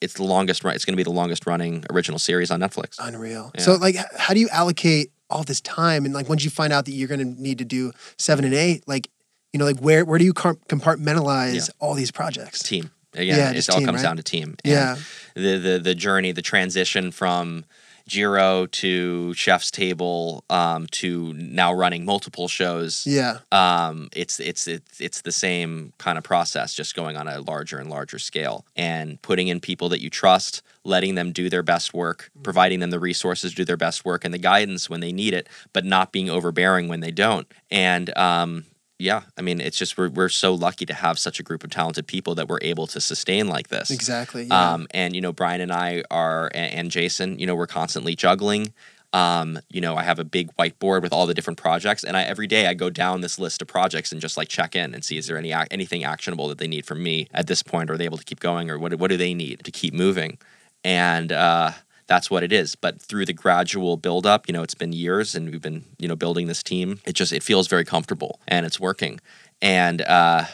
It's 0.00 0.14
the 0.14 0.24
longest 0.24 0.64
run. 0.64 0.74
It's 0.74 0.84
going 0.84 0.94
to 0.94 0.96
be 0.96 1.04
the 1.04 1.10
longest 1.10 1.46
running 1.46 1.84
original 1.88 2.18
series 2.18 2.50
on 2.50 2.58
Netflix. 2.58 2.96
Unreal. 2.98 3.52
Yeah. 3.54 3.60
So 3.60 3.74
like, 3.74 3.96
how 4.16 4.34
do 4.34 4.40
you 4.40 4.48
allocate 4.48 5.12
all 5.30 5.44
this 5.44 5.60
time 5.60 6.04
and 6.04 6.12
like 6.12 6.28
once 6.28 6.44
you 6.44 6.50
find 6.50 6.72
out 6.72 6.84
that 6.84 6.92
you're 6.92 7.08
going 7.08 7.20
to 7.20 7.42
need 7.42 7.58
to 7.58 7.64
do 7.64 7.92
seven 8.18 8.44
and 8.44 8.52
eight, 8.52 8.86
like 8.86 9.08
you 9.52 9.58
know, 9.58 9.64
like 9.64 9.80
where 9.80 10.04
where 10.04 10.18
do 10.18 10.24
you 10.24 10.34
compartmentalize 10.34 11.54
yeah. 11.54 11.74
all 11.78 11.94
these 11.94 12.10
projects? 12.10 12.62
Team. 12.62 12.90
Again, 13.14 13.36
yeah, 13.36 13.58
it 13.58 13.68
all 13.68 13.78
team, 13.78 13.86
comes 13.86 13.96
right? 13.96 14.02
down 14.02 14.16
to 14.16 14.22
team. 14.22 14.56
And 14.64 14.72
yeah. 14.72 14.96
The, 15.34 15.58
the 15.58 15.78
the 15.78 15.94
journey, 15.94 16.32
the 16.32 16.42
transition 16.42 17.10
from 17.10 17.64
Jiro 18.06 18.66
to 18.66 19.34
Chef's 19.34 19.70
Table 19.70 20.44
um, 20.50 20.86
to 20.92 21.32
now 21.34 21.72
running 21.72 22.04
multiple 22.04 22.48
shows. 22.48 23.06
Yeah. 23.06 23.38
Um, 23.50 24.08
it's 24.14 24.40
it's 24.40 24.66
it's 24.66 25.00
it's 25.00 25.20
the 25.22 25.32
same 25.32 25.92
kind 25.98 26.18
of 26.18 26.24
process, 26.24 26.74
just 26.74 26.94
going 26.94 27.16
on 27.16 27.28
a 27.28 27.40
larger 27.40 27.78
and 27.78 27.90
larger 27.90 28.18
scale, 28.18 28.64
and 28.76 29.20
putting 29.22 29.48
in 29.48 29.60
people 29.60 29.88
that 29.90 30.00
you 30.00 30.10
trust, 30.10 30.62
letting 30.84 31.14
them 31.14 31.32
do 31.32 31.48
their 31.48 31.62
best 31.62 31.94
work, 31.94 32.30
providing 32.42 32.80
them 32.80 32.90
the 32.90 33.00
resources 33.00 33.52
to 33.52 33.56
do 33.56 33.64
their 33.64 33.76
best 33.76 34.04
work 34.04 34.24
and 34.24 34.32
the 34.32 34.38
guidance 34.38 34.88
when 34.88 35.00
they 35.00 35.12
need 35.12 35.34
it, 35.34 35.48
but 35.72 35.84
not 35.84 36.12
being 36.12 36.30
overbearing 36.30 36.88
when 36.88 37.00
they 37.00 37.12
don't. 37.12 37.46
And 37.70 38.16
um, 38.16 38.64
yeah, 38.98 39.22
I 39.36 39.42
mean, 39.42 39.60
it's 39.60 39.76
just 39.76 39.98
we're 39.98 40.08
we're 40.08 40.28
so 40.28 40.54
lucky 40.54 40.86
to 40.86 40.94
have 40.94 41.18
such 41.18 41.40
a 41.40 41.42
group 41.42 41.64
of 41.64 41.70
talented 41.70 42.06
people 42.06 42.34
that 42.36 42.48
we're 42.48 42.60
able 42.62 42.86
to 42.88 43.00
sustain 43.00 43.48
like 43.48 43.68
this. 43.68 43.90
Exactly. 43.90 44.44
Yeah. 44.44 44.72
Um, 44.72 44.86
and 44.92 45.14
you 45.14 45.20
know, 45.20 45.32
Brian 45.32 45.60
and 45.60 45.72
I 45.72 46.04
are, 46.10 46.50
and, 46.54 46.72
and 46.74 46.90
Jason, 46.90 47.38
you 47.38 47.46
know, 47.46 47.54
we're 47.54 47.66
constantly 47.66 48.14
juggling. 48.14 48.72
Um, 49.12 49.58
you 49.68 49.80
know, 49.80 49.96
I 49.96 50.04
have 50.04 50.18
a 50.18 50.24
big 50.24 50.54
whiteboard 50.56 51.02
with 51.02 51.12
all 51.12 51.26
the 51.26 51.34
different 51.34 51.58
projects, 51.58 52.04
and 52.04 52.16
I 52.16 52.22
every 52.22 52.46
day 52.46 52.66
I 52.66 52.74
go 52.74 52.90
down 52.90 53.20
this 53.20 53.38
list 53.38 53.60
of 53.60 53.68
projects 53.68 54.12
and 54.12 54.20
just 54.20 54.36
like 54.36 54.48
check 54.48 54.74
in 54.74 54.94
and 54.94 55.04
see 55.04 55.18
is 55.18 55.26
there 55.26 55.36
any 55.36 55.52
anything 55.52 56.04
actionable 56.04 56.48
that 56.48 56.58
they 56.58 56.68
need 56.68 56.86
from 56.86 57.02
me 57.02 57.28
at 57.34 57.46
this 57.46 57.62
point, 57.62 57.90
or 57.90 57.94
are 57.94 57.98
they 57.98 58.06
able 58.06 58.18
to 58.18 58.24
keep 58.24 58.40
going, 58.40 58.70
or 58.70 58.78
what 58.78 58.94
what 58.94 59.08
do 59.08 59.16
they 59.16 59.34
need 59.34 59.64
to 59.64 59.70
keep 59.70 59.92
moving? 59.92 60.38
And 60.84 61.30
uh, 61.30 61.72
that's 62.12 62.30
what 62.30 62.42
it 62.42 62.52
is. 62.52 62.74
But 62.74 63.00
through 63.00 63.24
the 63.24 63.32
gradual 63.32 63.96
buildup, 63.96 64.46
you 64.46 64.52
know, 64.52 64.62
it's 64.62 64.74
been 64.74 64.92
years 64.92 65.34
and 65.34 65.50
we've 65.50 65.62
been, 65.62 65.84
you 65.98 66.06
know, 66.06 66.16
building 66.16 66.46
this 66.46 66.62
team. 66.62 67.00
It 67.06 67.14
just 67.14 67.32
it 67.32 67.42
feels 67.42 67.68
very 67.68 67.86
comfortable 67.86 68.38
and 68.46 68.66
it's 68.66 68.78
working. 68.78 69.18
And 69.62 70.02
uh, 70.02 70.44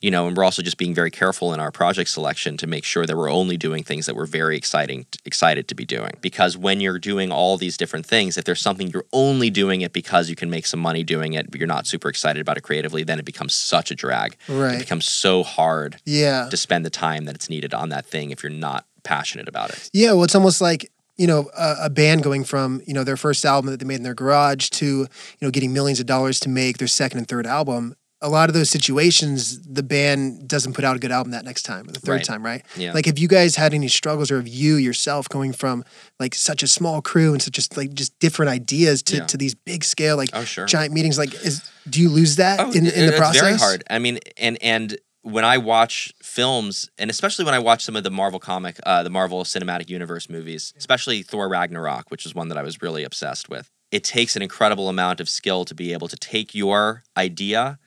you 0.00 0.10
know, 0.10 0.26
and 0.26 0.36
we're 0.36 0.44
also 0.44 0.62
just 0.62 0.78
being 0.78 0.94
very 0.94 1.10
careful 1.10 1.52
in 1.52 1.60
our 1.60 1.70
project 1.70 2.08
selection 2.08 2.56
to 2.56 2.66
make 2.66 2.84
sure 2.84 3.04
that 3.04 3.16
we're 3.16 3.30
only 3.30 3.56
doing 3.56 3.82
things 3.82 4.06
that 4.06 4.16
we're 4.16 4.26
very 4.26 4.56
exciting 4.56 5.06
excited 5.24 5.68
to 5.68 5.74
be 5.74 5.84
doing. 5.84 6.12
Because 6.20 6.56
when 6.56 6.80
you're 6.80 6.98
doing 6.98 7.30
all 7.30 7.56
these 7.56 7.76
different 7.76 8.06
things, 8.06 8.38
if 8.38 8.44
there's 8.44 8.62
something 8.62 8.88
you're 8.88 9.06
only 9.12 9.50
doing 9.50 9.82
it 9.82 9.92
because 9.92 10.30
you 10.30 10.36
can 10.36 10.50
make 10.50 10.66
some 10.66 10.80
money 10.80 11.04
doing 11.04 11.34
it, 11.34 11.50
but 11.50 11.60
you're 11.60 11.66
not 11.66 11.86
super 11.86 12.08
excited 12.08 12.40
about 12.40 12.56
it 12.56 12.62
creatively, 12.62 13.04
then 13.04 13.18
it 13.18 13.24
becomes 13.24 13.54
such 13.54 13.90
a 13.90 13.94
drag. 13.94 14.36
Right. 14.48 14.76
It 14.76 14.80
becomes 14.80 15.06
so 15.06 15.42
hard 15.42 16.00
yeah. 16.04 16.48
to 16.50 16.56
spend 16.56 16.84
the 16.84 16.90
time 16.90 17.24
that 17.26 17.34
it's 17.34 17.50
needed 17.50 17.74
on 17.74 17.90
that 17.90 18.06
thing 18.06 18.30
if 18.30 18.42
you're 18.42 18.50
not 18.50 18.86
passionate 19.10 19.48
about 19.48 19.70
it. 19.70 19.90
Yeah, 19.92 20.12
well, 20.12 20.24
it's 20.24 20.34
almost 20.34 20.60
like 20.60 20.90
you 21.16 21.26
know 21.26 21.50
a, 21.56 21.76
a, 21.82 21.90
band 21.90 22.22
going 22.22 22.44
from 22.44 22.80
you 22.86 22.94
know 22.94 23.04
their 23.04 23.16
first 23.16 23.44
album 23.44 23.70
that 23.70 23.78
they 23.78 23.86
made 23.86 23.96
in 23.96 24.02
their 24.02 24.14
garage 24.14 24.70
to 24.70 24.86
you 24.86 25.06
know 25.42 25.50
getting 25.50 25.72
millions 25.72 26.00
of 26.00 26.06
dollars 26.06 26.40
to 26.40 26.48
make 26.48 26.78
their 26.78 26.88
second 26.88 27.18
and 27.18 27.28
third 27.28 27.46
album. 27.46 27.94
A 28.22 28.28
lot 28.28 28.50
of 28.50 28.54
those 28.54 28.68
situations, 28.68 29.62
the 29.62 29.82
band 29.82 30.46
doesn't 30.46 30.74
put 30.74 30.84
out 30.84 30.94
a 30.94 30.98
good 30.98 31.10
album 31.10 31.32
that 31.32 31.42
next 31.42 31.62
time 31.62 31.88
or 31.88 31.92
the 31.92 32.00
third 32.00 32.16
right. 32.16 32.24
time, 32.24 32.44
right? 32.44 32.62
Yeah. 32.76 32.92
Like, 32.92 33.06
have 33.06 33.18
you 33.18 33.28
guys 33.28 33.56
had 33.56 33.72
any 33.72 33.88
struggles, 33.88 34.30
or 34.30 34.36
have 34.36 34.46
you 34.46 34.74
yourself 34.74 35.26
going 35.30 35.54
from 35.54 35.84
like 36.18 36.34
such 36.34 36.62
a 36.62 36.68
small 36.68 37.00
crew 37.00 37.32
and 37.32 37.40
such 37.40 37.54
just 37.54 37.78
like 37.78 37.94
just 37.94 38.18
different 38.18 38.50
ideas 38.50 39.02
to, 39.04 39.16
yeah. 39.16 39.24
to 39.24 39.38
these 39.38 39.54
big 39.54 39.84
scale 39.84 40.18
like 40.18 40.28
oh, 40.34 40.44
sure. 40.44 40.66
giant 40.66 40.92
meetings? 40.92 41.16
Like, 41.16 41.32
is 41.32 41.62
do 41.88 42.02
you 42.02 42.10
lose 42.10 42.36
that 42.36 42.60
oh, 42.60 42.70
in, 42.72 42.86
in 42.86 43.06
the 43.06 43.14
process? 43.16 43.36
It's 43.36 43.40
very 43.40 43.56
hard. 43.58 43.84
I 43.88 43.98
mean, 43.98 44.18
and 44.36 44.62
and 44.62 44.98
when 45.22 45.44
I 45.44 45.58
watch 45.58 46.12
films, 46.22 46.90
and 46.98 47.10
especially 47.10 47.44
when 47.44 47.54
I 47.54 47.58
watch 47.58 47.84
some 47.84 47.96
of 47.96 48.04
the 48.04 48.10
Marvel 48.10 48.38
comic, 48.38 48.78
uh, 48.84 49.02
the 49.02 49.10
Marvel 49.10 49.44
Cinematic 49.44 49.90
Universe 49.90 50.30
movies, 50.30 50.72
especially 50.76 51.22
Thor 51.22 51.48
Ragnarok, 51.48 52.10
which 52.10 52.24
is 52.24 52.34
one 52.34 52.48
that 52.48 52.58
I 52.58 52.62
was 52.62 52.80
really 52.80 53.04
obsessed 53.04 53.48
with, 53.48 53.70
it 53.90 54.04
takes 54.04 54.36
an 54.36 54.42
incredible 54.42 54.88
amount 54.88 55.20
of 55.20 55.28
skill 55.28 55.64
to 55.66 55.74
be 55.74 55.92
able 55.92 56.08
to 56.08 56.16
take 56.16 56.54
your 56.54 57.02
idea 57.16 57.78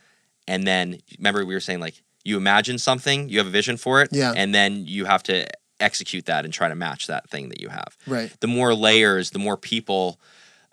and 0.48 0.68
then 0.68 1.00
remember 1.18 1.46
we 1.46 1.54
were 1.54 1.60
saying 1.60 1.80
like 1.80 2.02
you 2.24 2.38
imagine 2.38 2.78
something, 2.78 3.28
you 3.30 3.38
have 3.40 3.48
a 3.48 3.52
vision 3.52 3.76
for 3.78 4.02
it, 4.02 4.10
yeah. 4.12 4.34
and 4.36 4.56
then 4.56 4.86
you 4.86 5.06
have 5.06 5.24
to 5.24 5.46
execute 5.80 6.26
that 6.26 6.46
and 6.46 6.54
try 6.54 6.70
to 6.70 6.76
match 6.76 7.08
that 7.08 7.30
thing 7.30 7.50
that 7.50 7.60
you 7.60 7.68
have. 7.68 7.98
Right. 8.08 8.32
The 8.40 8.48
more 8.48 8.74
layers, 8.74 9.32
the 9.32 9.40
more 9.40 9.58
people 9.58 10.20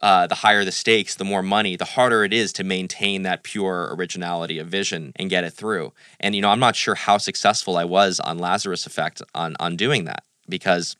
uh, 0.02 0.26
the 0.26 0.36
higher 0.36 0.64
the 0.64 0.72
stakes, 0.72 1.14
the 1.14 1.24
more 1.24 1.42
money, 1.42 1.76
the 1.76 1.84
harder 1.84 2.24
it 2.24 2.32
is 2.32 2.52
to 2.54 2.64
maintain 2.64 3.22
that 3.22 3.42
pure 3.42 3.94
originality 3.94 4.58
of 4.58 4.66
vision 4.66 5.12
and 5.16 5.28
get 5.30 5.44
it 5.44 5.50
through. 5.50 5.92
And 6.18 6.34
you 6.34 6.40
know, 6.40 6.50
I'm 6.50 6.60
not 6.60 6.76
sure 6.76 6.94
how 6.94 7.18
successful 7.18 7.76
I 7.76 7.84
was 7.84 8.20
on 8.20 8.38
Lazarus 8.38 8.86
Effect 8.86 9.22
on 9.34 9.56
on 9.60 9.76
doing 9.76 10.04
that 10.04 10.24
because 10.48 10.96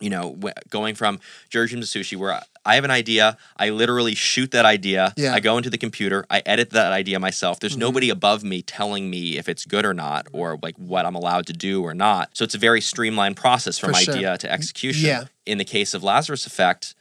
you 0.00 0.08
know, 0.08 0.38
going 0.70 0.94
from 0.94 1.20
Jiro 1.50 1.66
to 1.66 1.76
Sushi, 1.76 2.16
where 2.16 2.40
I 2.64 2.74
have 2.74 2.84
an 2.84 2.90
idea, 2.90 3.36
I 3.56 3.68
literally 3.68 4.14
shoot 4.14 4.50
that 4.52 4.64
idea. 4.64 5.12
Yeah. 5.16 5.34
I 5.34 5.40
go 5.40 5.58
into 5.58 5.70
the 5.70 5.78
computer, 5.78 6.24
I 6.30 6.42
edit 6.46 6.70
that 6.70 6.92
idea 6.92 7.20
myself. 7.20 7.60
There's 7.60 7.74
mm-hmm. 7.74 7.80
nobody 7.80 8.10
above 8.10 8.42
me 8.42 8.62
telling 8.62 9.10
me 9.10 9.36
if 9.36 9.48
it's 9.48 9.64
good 9.64 9.84
or 9.84 9.94
not, 9.94 10.26
or 10.32 10.58
like 10.62 10.76
what 10.76 11.04
I'm 11.06 11.14
allowed 11.14 11.46
to 11.48 11.52
do 11.52 11.82
or 11.82 11.94
not. 11.94 12.30
So 12.32 12.44
it's 12.44 12.54
a 12.54 12.58
very 12.58 12.80
streamlined 12.80 13.36
process 13.36 13.78
from 13.78 13.92
For 13.92 13.98
idea 13.98 14.14
sure. 14.14 14.36
to 14.38 14.52
execution. 14.52 15.06
Yeah. 15.06 15.24
In 15.46 15.58
the 15.58 15.64
case 15.64 15.94
of 15.94 16.02
Lazarus 16.02 16.46
Effect, 16.46 16.94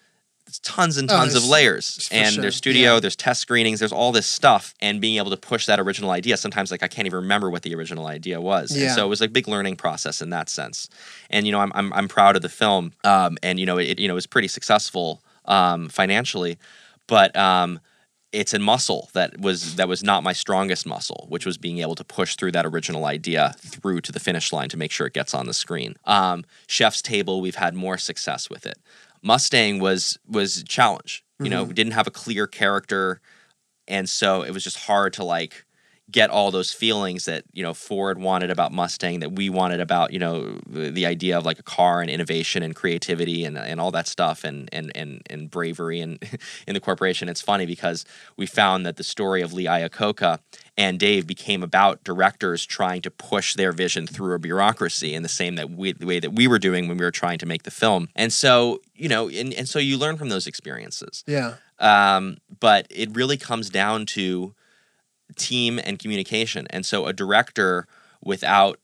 tons 0.59 0.97
and 0.97 1.11
oh, 1.11 1.15
tons 1.15 1.35
oh, 1.35 1.37
of 1.37 1.45
layers 1.45 2.09
and 2.11 2.33
sure. 2.33 2.41
there's 2.41 2.55
studio 2.55 2.95
yeah. 2.95 2.99
there's 2.99 3.15
test 3.15 3.41
screenings 3.41 3.79
there's 3.79 3.91
all 3.91 4.11
this 4.11 4.25
stuff 4.25 4.73
and 4.81 4.99
being 4.99 5.17
able 5.17 5.29
to 5.29 5.37
push 5.37 5.67
that 5.67 5.79
original 5.79 6.09
idea 6.09 6.35
sometimes 6.35 6.71
like 6.71 6.81
i 6.81 6.87
can't 6.87 7.05
even 7.05 7.19
remember 7.19 7.49
what 7.49 7.61
the 7.61 7.75
original 7.75 8.07
idea 8.07 8.41
was 8.41 8.75
yeah. 8.75 8.87
And 8.87 8.95
so 8.95 9.05
it 9.05 9.09
was 9.09 9.21
a 9.21 9.27
big 9.27 9.47
learning 9.47 9.75
process 9.75 10.21
in 10.21 10.31
that 10.31 10.49
sense 10.49 10.89
and 11.29 11.45
you 11.45 11.51
know 11.51 11.59
i'm, 11.59 11.71
I'm, 11.75 11.93
I'm 11.93 12.07
proud 12.07 12.35
of 12.35 12.41
the 12.41 12.49
film 12.49 12.93
um, 13.03 13.37
and 13.43 13.59
you 13.59 13.65
know 13.67 13.77
it 13.77 13.99
you 13.99 14.07
know 14.07 14.15
was 14.15 14.25
pretty 14.25 14.47
successful 14.47 15.21
um, 15.45 15.89
financially 15.89 16.57
but 17.05 17.35
um, 17.35 17.79
it's 18.31 18.53
a 18.53 18.59
muscle 18.59 19.09
that 19.13 19.39
was 19.39 19.75
that 19.75 19.87
was 19.87 20.03
not 20.03 20.23
my 20.23 20.33
strongest 20.33 20.85
muscle, 20.85 21.25
which 21.29 21.45
was 21.45 21.57
being 21.57 21.79
able 21.79 21.95
to 21.95 22.03
push 22.03 22.35
through 22.35 22.51
that 22.51 22.65
original 22.65 23.05
idea 23.05 23.55
through 23.57 24.01
to 24.01 24.11
the 24.11 24.19
finish 24.19 24.53
line 24.53 24.69
to 24.69 24.77
make 24.77 24.91
sure 24.91 25.07
it 25.07 25.13
gets 25.13 25.33
on 25.33 25.47
the 25.47 25.53
screen. 25.53 25.95
Um, 26.05 26.45
Chef's 26.67 27.01
Table, 27.01 27.41
we've 27.41 27.55
had 27.55 27.73
more 27.73 27.97
success 27.97 28.49
with 28.49 28.65
it. 28.65 28.77
Mustang 29.21 29.79
was 29.79 30.17
was 30.27 30.57
a 30.57 30.63
challenge. 30.63 31.23
You 31.41 31.49
know, 31.49 31.63
we 31.63 31.73
didn't 31.73 31.93
have 31.93 32.05
a 32.07 32.11
clear 32.11 32.47
character, 32.47 33.21
and 33.87 34.09
so 34.09 34.41
it 34.41 34.51
was 34.51 34.63
just 34.63 34.77
hard 34.77 35.13
to 35.13 35.23
like 35.23 35.65
get 36.11 36.29
all 36.29 36.49
those 36.49 36.73
feelings 36.73 37.25
that 37.25 37.43
you 37.53 37.61
know 37.63 37.73
Ford 37.73 38.19
wanted 38.19 38.49
about 38.49 38.71
Mustang, 38.71 39.19
that 39.19 39.33
we 39.33 39.49
wanted 39.49 39.79
about 39.79 40.11
you 40.11 40.19
know 40.19 40.57
the, 40.67 40.89
the 40.89 41.05
idea 41.05 41.37
of 41.37 41.45
like 41.45 41.59
a 41.59 41.63
car 41.63 42.01
and 42.01 42.09
innovation 42.09 42.63
and 42.63 42.75
creativity 42.75 43.45
and, 43.45 43.57
and 43.57 43.79
all 43.79 43.91
that 43.91 44.07
stuff 44.07 44.43
and 44.43 44.69
and 44.73 44.91
and 44.95 45.21
and 45.29 45.49
bravery 45.49 45.99
and 45.99 46.19
in 46.67 46.73
the 46.73 46.79
corporation. 46.79 47.29
It's 47.29 47.41
funny 47.41 47.65
because 47.65 48.05
we 48.37 48.45
found 48.45 48.85
that 48.85 48.97
the 48.97 49.03
story 49.03 49.41
of 49.41 49.53
Lee 49.53 49.65
Iacocca 49.65 50.39
and 50.79 50.97
Dave 50.97 51.27
became 51.27 51.61
about 51.61 52.05
directors 52.05 52.65
trying 52.65 53.01
to 53.01 53.11
push 53.11 53.53
their 53.53 53.73
vision 53.73 54.07
through 54.07 54.33
a 54.33 54.39
bureaucracy 54.39 55.13
in 55.13 55.23
the 55.23 55.29
same 55.29 55.55
that 55.55 55.69
we, 55.69 55.91
the 55.91 56.05
way 56.05 56.21
that 56.21 56.31
we 56.31 56.47
were 56.47 56.57
doing 56.57 56.87
when 56.87 56.97
we 56.97 57.03
were 57.03 57.11
trying 57.11 57.37
to 57.39 57.45
make 57.45 57.63
the 57.63 57.71
film. 57.71 58.07
And 58.15 58.31
so 58.31 58.79
you 58.95 59.09
know, 59.09 59.27
and, 59.29 59.53
and 59.53 59.67
so 59.67 59.77
you 59.77 59.97
learn 59.97 60.17
from 60.17 60.29
those 60.29 60.47
experiences. 60.47 61.23
Yeah. 61.27 61.55
Um, 61.79 62.37
but 62.61 62.87
it 62.89 63.13
really 63.13 63.37
comes 63.37 63.69
down 63.69 64.05
to 64.07 64.55
team 65.35 65.79
and 65.83 65.99
communication. 65.99 66.65
And 66.69 66.85
so 66.85 67.07
a 67.07 67.13
director 67.13 67.85
without 68.23 68.79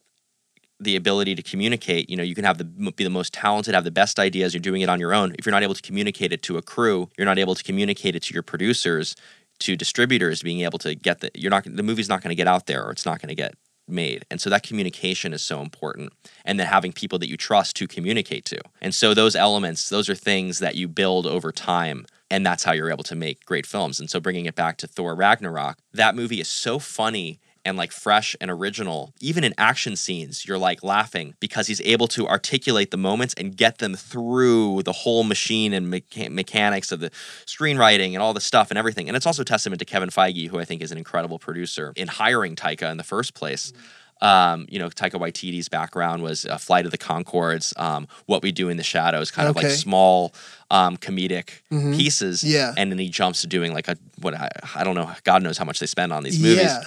the 0.80 0.98
ability 0.98 1.36
to 1.36 1.42
communicate, 1.42 2.10
you 2.10 2.18
know, 2.18 2.24
you 2.24 2.36
can 2.36 2.44
have 2.44 2.58
the 2.58 2.66
be 2.66 3.06
the 3.06 3.10
most 3.10 3.34
talented, 3.34 3.74
have 3.74 3.86
the 3.86 3.92
best 3.92 4.20
ideas, 4.20 4.54
you're 4.54 4.60
doing 4.60 4.82
it 4.82 4.90
on 4.90 5.00
your 5.00 5.14
own. 5.14 5.34
If 5.40 5.46
you're 5.46 5.54
not 5.54 5.64
able 5.64 5.76
to 5.76 5.82
communicate 5.82 6.34
it 6.34 6.42
to 6.44 6.58
a 6.58 6.62
crew, 6.62 7.10
you're 7.18 7.26
not 7.26 7.40
able 7.40 7.56
to 7.56 7.64
communicate 7.64 8.16
it 8.16 8.24
to 8.24 8.34
your 8.34 8.44
producers, 8.44 9.16
to 9.60 9.76
distributors, 9.76 10.42
being 10.42 10.62
able 10.62 10.80
to 10.80 10.96
get 10.96 11.22
the 11.22 11.32
you're 11.36 11.52
not 11.52 11.64
the 11.64 11.84
movie's 11.84 12.10
not 12.10 12.22
going 12.22 12.30
to 12.30 12.36
get 12.36 12.48
out 12.48 12.66
there 12.68 12.86
or 12.86 12.92
it's 12.92 13.06
not 13.06 13.22
going 13.22 13.30
to 13.30 13.36
get 13.36 13.56
made. 13.88 14.26
And 14.32 14.42
so 14.42 14.50
that 14.50 14.64
communication 14.64 15.34
is 15.34 15.42
so 15.42 15.62
important. 15.62 16.12
And 16.44 16.60
then 16.60 16.68
having 16.68 16.92
people 16.92 17.20
that 17.20 17.30
you 17.30 17.38
trust 17.38 17.76
to 17.78 17.88
communicate 17.88 18.46
to. 18.46 18.60
And 18.82 18.94
so 18.96 19.14
those 19.14 19.36
elements, 19.36 19.90
those 19.90 20.10
are 20.10 20.16
things 20.16 20.60
that 20.60 20.76
you 20.76 20.88
build 20.88 21.28
over 21.28 21.52
time. 21.52 22.06
And 22.32 22.46
that's 22.46 22.64
how 22.64 22.74
you're 22.74 22.92
able 22.92 23.04
to 23.04 23.16
make 23.16 23.46
great 23.46 23.66
films. 23.66 24.00
And 24.00 24.10
so 24.10 24.20
bringing 24.20 24.46
it 24.46 24.56
back 24.56 24.78
to 24.78 24.88
Thor 24.88 25.16
Ragnarok, 25.16 25.78
that 25.94 26.16
movie 26.16 26.42
is 26.42 26.48
so 26.48 26.80
funny 26.80 27.40
and 27.66 27.78
like 27.78 27.92
fresh 27.92 28.36
and 28.40 28.50
original. 28.52 29.14
Even 29.20 29.44
in 29.44 29.54
action 29.58 29.96
scenes, 29.96 30.46
you're 30.46 30.58
like 30.58 30.84
laughing 30.84 31.34
because 31.40 31.68
he's 31.68 31.82
able 31.82 32.08
to 32.10 32.28
articulate 32.28 32.92
the 32.92 32.98
moments 32.98 33.34
and 33.34 33.58
get 33.58 33.80
them 33.80 33.96
through 33.96 34.84
the 34.84 34.92
whole 34.94 35.24
machine 35.24 35.74
and 35.74 35.92
mecha- 35.92 36.30
mechanics 36.30 36.92
of 36.92 37.00
the 37.00 37.10
screenwriting 37.46 38.14
and 38.14 38.20
all 38.22 38.34
the 38.34 38.42
stuff 38.42 38.70
and 38.70 38.78
everything. 38.78 39.08
And 39.08 39.18
it's 39.18 39.26
also 39.26 39.44
testament 39.44 39.80
to 39.80 39.86
Kevin 39.86 40.10
Feige, 40.10 40.48
who 40.48 40.60
I 40.60 40.66
think 40.66 40.82
is 40.82 40.92
an 40.92 40.98
incredible 40.98 41.40
producer 41.40 41.92
in 41.96 42.08
hiring 42.08 42.56
Taika 42.56 42.90
in 42.92 42.98
the 42.98 43.04
first 43.04 43.34
place. 43.34 43.74
Um, 44.22 44.66
you 44.70 44.80
know, 44.80 44.88
Taika 44.88 45.20
Waititi's 45.20 45.68
background 45.68 46.24
was 46.24 46.46
uh, 46.46 46.58
Flight 46.58 46.86
of 46.86 46.92
the 46.92 46.98
Conchords, 46.98 47.78
um, 47.78 48.08
What 48.28 48.42
We 48.44 48.54
Do 48.54 48.70
in 48.70 48.78
the 48.78 48.84
Shadows, 48.84 49.30
kind 49.30 49.50
of 49.50 49.56
like 49.58 49.66
small 49.76 50.34
um, 50.72 50.96
comedic 50.96 51.50
pieces. 51.70 52.42
Yeah. 52.42 52.74
And 52.78 52.90
then 52.92 52.98
he 52.98 53.10
jumps 53.10 53.42
to 53.42 53.48
doing 53.48 53.74
like 53.74 53.90
a, 53.90 53.98
what 54.22 54.34
I, 54.34 54.50
I 54.74 54.86
don't 54.86 54.96
know, 54.96 55.12
God 55.26 55.44
knows 55.44 55.58
how 55.58 55.66
much 55.66 55.80
they 55.80 55.86
spend 55.86 56.14
on 56.14 56.24
these 56.24 56.40
movies 56.42 56.64
Yeah. 56.64 56.84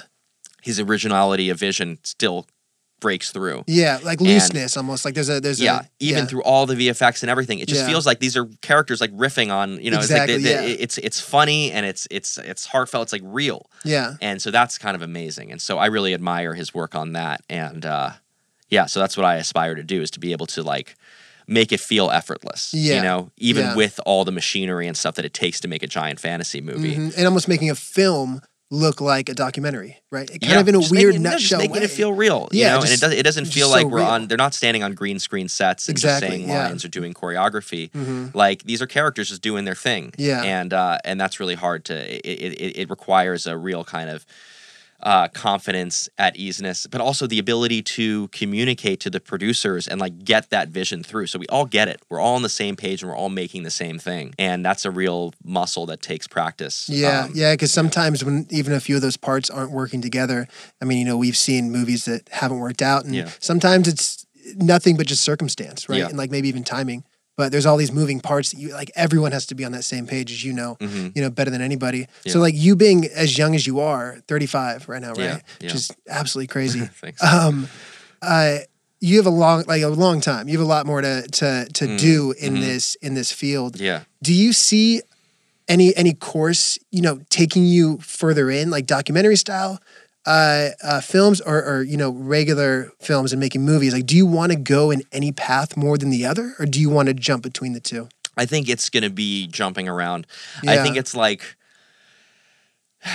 His 0.69 0.79
originality 0.79 1.51
of 1.51 1.59
vision 1.59 1.99
still 2.05 2.47
breaks 3.01 3.31
through. 3.31 3.63
Yeah. 3.69 3.99
Like 4.03 4.21
looseness 4.21 4.77
almost. 4.77 5.05
Like 5.05 5.15
there's 5.15 5.29
a 5.29 5.41
there's 5.41 5.61
Yeah, 5.61 5.81
a 5.83 5.85
even 6.01 6.23
yeah. 6.25 6.27
through 6.27 6.43
all 6.43 6.67
the 6.67 6.75
VFX 6.75 7.23
and 7.23 7.31
everything, 7.31 7.61
it 7.61 7.69
just 7.69 7.83
Yeah. 7.83 7.87
feels 7.87 8.05
like 8.07 8.19
these 8.19 8.37
are 8.37 8.47
characters 8.61 9.01
like 9.01 9.13
riffing 9.13 9.53
on, 9.53 9.81
you 9.81 9.91
know, 9.93 9.99
Exactly, 9.99 10.35
it's 10.35 10.45
like 10.45 10.53
they, 10.55 10.61
they- 10.63 10.69
yeah. 10.73 10.77
it's 10.85 10.99
it's 10.99 11.21
funny 11.21 11.71
and 11.71 11.87
it's 11.87 12.09
it's 12.11 12.39
it's 12.39 12.67
heartfelt, 12.67 13.05
it's 13.05 13.13
like 13.13 13.23
real, 13.25 13.71
Yeah. 13.85 14.15
and 14.21 14.43
so 14.43 14.51
that's 14.51 14.79
kind 14.79 14.97
of 14.97 15.03
amazing. 15.03 15.53
And 15.53 15.61
so 15.63 15.79
I 15.79 15.87
really 15.87 16.13
admire 16.13 16.55
his 16.55 16.75
work 16.75 16.97
on 16.97 17.13
that, 17.13 17.41
and 17.49 17.87
uh, 17.87 18.11
yeah, 18.69 18.87
so 18.87 18.99
that's 18.99 19.17
what 19.17 19.25
I 19.25 19.37
aspire 19.37 19.77
to 19.77 19.85
do 19.85 20.03
is 20.03 20.11
to 20.13 20.19
be 20.21 20.33
able 20.33 20.47
to 20.49 20.63
like 20.65 20.97
make 21.47 21.71
it 21.73 21.79
feel 21.81 22.11
effortless, 22.11 22.75
Yeah, 22.75 22.97
you 22.97 23.03
know, 23.03 23.31
even 23.37 23.77
with 23.77 24.01
all 24.07 24.25
the 24.25 24.33
machinery 24.33 24.89
and 24.89 24.97
stuff 24.97 25.15
that 25.15 25.25
it 25.25 25.33
takes 25.33 25.61
to 25.61 25.69
make 25.69 25.83
a 25.85 25.87
giant 25.87 26.19
fantasy 26.21 26.61
movie. 26.61 26.97
Mhm. 26.97 27.17
And 27.17 27.27
almost 27.27 27.47
making 27.49 27.71
a 27.71 27.75
film 27.77 28.43
look 28.71 29.01
like 29.01 29.31
a 29.31 29.35
documentary, 29.35 29.97
right? 30.11 30.29
It 30.29 30.41
kind 30.41 30.53
Yeah, 30.53 30.61
of 30.61 30.69
in 30.69 30.75
a 30.75 30.81
just 30.81 30.91
weird 30.93 31.07
making, 31.15 31.23
no, 31.23 31.31
just 31.31 31.45
nutshell 31.45 31.59
making 31.61 31.77
way. 31.77 31.83
it 31.85 31.91
feel 31.91 32.13
real. 32.13 32.49
You 32.53 32.61
Yeah, 32.61 32.69
know, 32.73 32.77
and 32.81 32.85
it 32.85 32.89
just- 32.89 33.01
does 33.01 33.13
it 33.13 33.23
doesn't 33.23 33.45
just 33.45 33.55
feel 33.57 33.69
so 33.69 33.73
like 33.73 33.87
we're 33.87 33.99
real. 33.99 34.07
on 34.07 34.29
they're 34.29 34.37
not 34.37 34.53
standing 34.53 34.83
on 34.83 34.93
green 34.93 35.19
screen 35.19 35.49
sets 35.49 35.89
and 35.89 35.95
Exactly, 35.97 36.29
just 36.29 36.37
saying 36.37 36.49
yeah. 36.51 36.67
lines 36.69 36.85
or 36.85 36.89
doing 36.89 37.15
choreography. 37.15 37.91
Mhm. 37.93 38.35
Like 38.35 38.65
these 38.65 38.83
are 38.83 38.87
characters 38.87 39.31
just 39.31 39.41
doing 39.41 39.65
their 39.65 39.75
thing. 39.75 40.13
Yeah. 40.19 40.43
And 40.43 40.75
uh 40.75 40.99
and 41.05 41.19
that's 41.19 41.41
really 41.41 41.55
hard 41.55 41.87
to 41.87 41.95
it, 41.95 42.21
it, 42.27 42.77
it 42.81 42.91
requires 42.91 43.47
a 43.47 43.57
real 43.57 43.85
kind 43.85 44.11
of 44.11 44.27
uh, 45.01 45.29
confidence 45.29 46.09
at 46.19 46.37
easiness, 46.37 46.87
but 46.87 47.01
also 47.01 47.27
the 47.27 47.39
ability 47.39 47.83
to 47.83 48.27
communicate 48.29 48.99
to 49.01 49.11
the 49.11 49.21
producers 49.21 49.87
and 49.87 50.01
like 50.01 50.25
get 50.25 50.51
that 50.51 50.69
vision 50.69 51.03
through. 51.05 51.27
So 51.27 51.39
we 51.39 51.47
all 51.47 51.67
get 51.67 51.87
it. 51.89 52.03
We're 52.09 52.21
all 52.21 52.35
on 52.35 52.43
the 52.43 52.49
same 52.49 52.75
page 52.77 53.03
and 53.03 53.11
we're 53.11 53.17
all 53.17 53.29
making 53.29 53.63
the 53.63 53.71
same 53.71 53.99
thing. 53.99 54.35
And 54.39 54.65
that's 54.65 54.85
a 54.85 54.91
real 54.91 55.35
muscle 55.45 55.87
that 55.87 56.03
takes 56.03 56.27
practice. 56.27 56.89
Yeah, 56.89 57.25
Um, 57.25 57.33
yeah, 57.35 57.53
because 57.55 57.73
sometimes 57.73 58.25
when 58.25 58.47
even 58.51 58.73
a 58.73 58.81
few 58.81 58.97
of 58.97 59.03
those 59.03 59.17
parts 59.17 59.51
aren't 59.51 59.71
working 59.71 60.01
together, 60.03 60.49
I 60.83 60.85
mean, 60.85 60.99
you 60.99 61.05
know, 61.05 61.17
we've 61.17 61.37
seen 61.37 61.71
movies 61.71 62.05
that 62.07 62.29
haven't 62.33 62.59
worked 62.59 62.83
out, 62.83 63.05
and 63.05 63.15
Yeah. 63.15 63.31
sometimes 63.39 63.87
it's 63.87 64.27
nothing 64.57 64.97
but 64.97 65.07
just 65.07 65.23
circumstance, 65.23 65.89
right? 65.89 65.99
Yeah. 65.99 66.09
And 66.09 66.17
like 66.17 66.31
maybe 66.31 66.49
even 66.49 66.65
timing. 66.65 67.05
But 67.39 67.53
there's 67.53 67.65
all 67.67 67.77
these 67.79 67.93
moving 67.93 68.21
parts 68.21 68.51
that 68.51 68.59
you 68.59 68.73
like. 68.75 68.91
Everyone 68.97 69.33
has 69.33 69.47
to 69.47 69.55
be 69.55 69.65
on 69.65 69.73
that 69.73 69.85
same 69.85 70.07
page, 70.07 70.33
as 70.33 70.45
you 70.45 70.53
know, 70.53 70.77
mhm. 70.81 71.15
you 71.17 71.23
know 71.23 71.31
better 71.31 71.51
than 71.51 71.63
anybody. 71.63 72.07
Yeah. 72.25 72.33
So 72.33 72.41
like 72.41 72.55
you 72.57 72.75
being 72.77 73.07
as 73.07 73.39
young 73.39 73.55
as 73.55 73.65
you 73.67 73.79
are, 73.81 74.19
35 74.27 74.89
right 74.89 75.01
now, 75.01 75.11
right? 75.11 75.19
Yeah, 75.19 75.35
Which 75.61 75.71
yeah. 75.71 75.75
is 75.75 75.91
absolutely 76.09 76.49
crazy. 76.49 76.81
Thanks. 77.01 77.23
um, 77.23 77.69
uh, 78.21 78.59
you 79.01 79.17
have 79.19 79.27
a 79.27 79.31
long, 79.31 79.63
like 79.69 79.83
a 79.83 79.89
long 79.89 80.21
time. 80.21 80.49
You 80.49 80.59
have 80.59 80.67
a 80.67 80.69
lot 80.69 80.85
more 80.85 81.01
to 81.01 81.23
to 81.23 81.67
to 81.73 81.87
Mm, 81.87 81.99
do 82.01 82.35
in 82.39 82.55
mhm. 82.57 82.61
this 82.61 82.97
in 82.97 83.15
this 83.15 83.31
field 83.31 83.79
yeah. 83.81 84.01
do 84.21 84.35
you 84.35 84.53
see 84.53 85.01
any 85.69 85.95
any 85.97 86.15
course 86.15 86.79
you 86.91 87.03
know 87.03 87.21
taking 87.31 87.65
you 87.65 87.99
further 87.99 88.51
in 88.51 88.71
like 88.71 88.87
documentary 88.87 89.37
style 89.37 89.79
uh, 90.29 90.69
uh, 90.85 91.01
films 91.01 91.41
or, 91.41 91.59
or 91.65 91.83
you 91.83 91.97
know 91.97 92.11
regular 92.11 92.91
films 93.01 93.33
and 93.33 93.41
making 93.41 93.63
movies 93.65 93.93
like 93.95 94.07
do 94.07 94.15
you 94.17 94.27
want 94.27 94.53
to 94.53 94.59
go 94.59 94.91
in 94.91 95.03
any 95.11 95.33
path 95.33 95.77
more 95.77 95.97
than 95.97 96.11
the 96.11 96.25
other 96.27 96.55
or 96.59 96.67
do 96.67 96.79
you 96.81 96.91
want 96.91 97.09
to 97.09 97.15
jump 97.15 97.43
between 97.43 97.73
the 97.73 97.81
two 97.81 98.09
I 98.37 98.47
think 98.47 98.69
it's 98.69 98.89
going 98.89 99.03
to 99.03 99.11
be 99.11 99.49
jumping 99.49 99.89
around. 99.89 100.25
I 100.65 100.77
think 100.85 100.97
it's 100.97 101.13
like, 101.17 101.57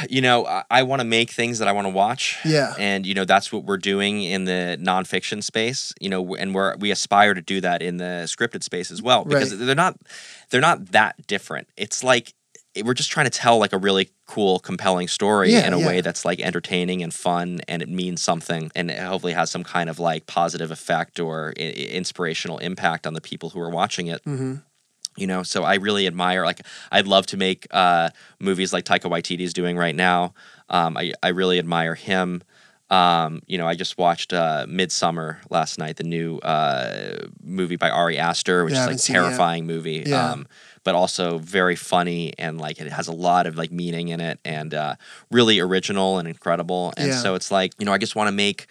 you 0.10 0.22
know, 0.22 0.46
I, 0.46 0.64
I 0.70 0.84
want 0.84 1.00
to 1.00 1.06
make 1.06 1.30
things 1.32 1.60
that 1.60 1.68
I 1.70 1.72
want 1.72 1.86
to 1.88 1.94
watch. 1.94 2.40
yeah 2.44 2.74
And, 2.78 3.06
you 3.06 3.14
know, 3.14 3.24
that's 3.26 3.52
what 3.52 3.64
we're 3.64 3.78
doing 3.78 4.24
in 4.24 4.44
the 4.46 4.78
nonfiction 4.82 5.42
space, 5.42 5.94
you 6.02 6.10
know, 6.10 6.36
and 6.36 6.54
we're, 6.54 6.76
we 6.78 6.92
aspire 6.92 7.34
to 7.34 7.42
do 7.42 7.62
that 7.62 7.82
in 7.82 7.98
the 7.98 8.26
scripted 8.28 8.64
space 8.64 8.92
as 8.92 9.02
well 9.02 9.24
because 9.24 9.54
Right. 9.56 9.66
they're 9.66 9.76
not, 9.76 9.96
they're 10.50 10.62
not 10.62 10.92
that 10.92 11.26
different. 11.26 11.70
It's 11.78 12.04
like, 12.04 12.34
we're 12.84 12.94
just 12.96 13.12
trying 13.12 13.28
to 13.28 13.30
tell 13.30 13.60
like 13.60 13.72
a 13.72 13.78
really 13.78 14.10
cool, 14.34 14.60
compelling 14.60 15.08
story 15.08 15.52
Yeah, 15.54 15.68
in 15.68 15.74
a 15.74 15.80
yeah. 15.80 15.88
way 15.88 16.02
that's 16.02 16.24
like 16.30 16.40
entertaining 16.50 17.04
and 17.04 17.14
fun 17.14 17.48
and 17.68 17.82
it 17.86 17.90
means 17.90 18.20
something 18.22 18.72
and 18.76 18.90
it 18.92 19.00
hopefully 19.00 19.34
has 19.34 19.52
some 19.56 19.64
kind 19.64 19.90
of 19.90 19.98
like 20.00 20.26
positive 20.26 20.72
effect 20.78 21.20
or 21.20 21.54
I- 21.58 21.62
inspirational 22.02 22.58
impact 22.70 23.06
on 23.08 23.14
the 23.14 23.22
people 23.22 23.48
who 23.52 23.60
are 23.60 23.70
watching 23.82 24.08
it. 24.08 24.22
Hmm 24.26 24.56
you 25.16 25.28
know 25.28 25.44
so 25.44 25.60
i 25.64 25.76
really 25.76 26.08
admire 26.08 26.44
like 26.44 26.62
i'd 26.92 27.06
love 27.06 27.26
to 27.28 27.38
make 27.38 27.68
uh, 27.70 28.10
movies 28.40 28.74
like 28.74 28.84
taika 28.84 29.08
waititi 29.14 29.42
is 29.42 29.54
doing 29.54 29.78
right 29.78 29.96
now. 29.96 30.34
Um, 30.70 30.98
I, 30.98 31.14
I 31.22 31.30
really 31.40 31.60
admire 31.60 31.94
him. 31.94 32.42
Um, 32.90 33.42
you 33.52 33.58
know 33.60 33.68
i 33.68 33.76
just 33.76 33.98
watched 34.00 34.34
uh, 34.34 34.66
midsummer 34.68 35.30
last 35.52 35.78
night 35.78 35.96
the 35.98 36.04
new 36.18 36.38
uh, 36.40 37.28
movie 37.44 37.76
by 37.84 37.90
ari 37.92 38.18
aster 38.18 38.64
which 38.66 38.74
Yeah, 38.74 38.82
is 38.82 38.88
like 38.92 39.02
terrifying 39.16 39.64
movie. 39.68 40.04
Yeah. 40.08 40.32
um, 40.32 40.48
but 40.84 40.96
also 40.96 41.38
very 41.38 41.76
funny 41.76 42.34
and 42.38 42.60
like 42.60 42.80
it 42.80 42.92
has 42.92 43.08
a 43.08 43.12
lot 43.12 43.48
of 43.48 43.56
like 43.56 43.72
meaning 43.72 44.10
in 44.10 44.20
it 44.20 44.40
and 44.46 44.74
uh, 44.74 44.96
really 45.32 45.60
original 45.60 46.18
and 46.20 46.28
incredible 46.28 46.94
and 46.98 47.10
Yeah. 47.10 47.22
so 47.22 47.36
it's 47.36 47.52
like 47.52 47.74
you 47.80 47.86
know 47.86 47.94
i 47.94 47.98
just 47.98 48.16
want 48.16 48.28
to 48.28 48.32
make 48.32 48.68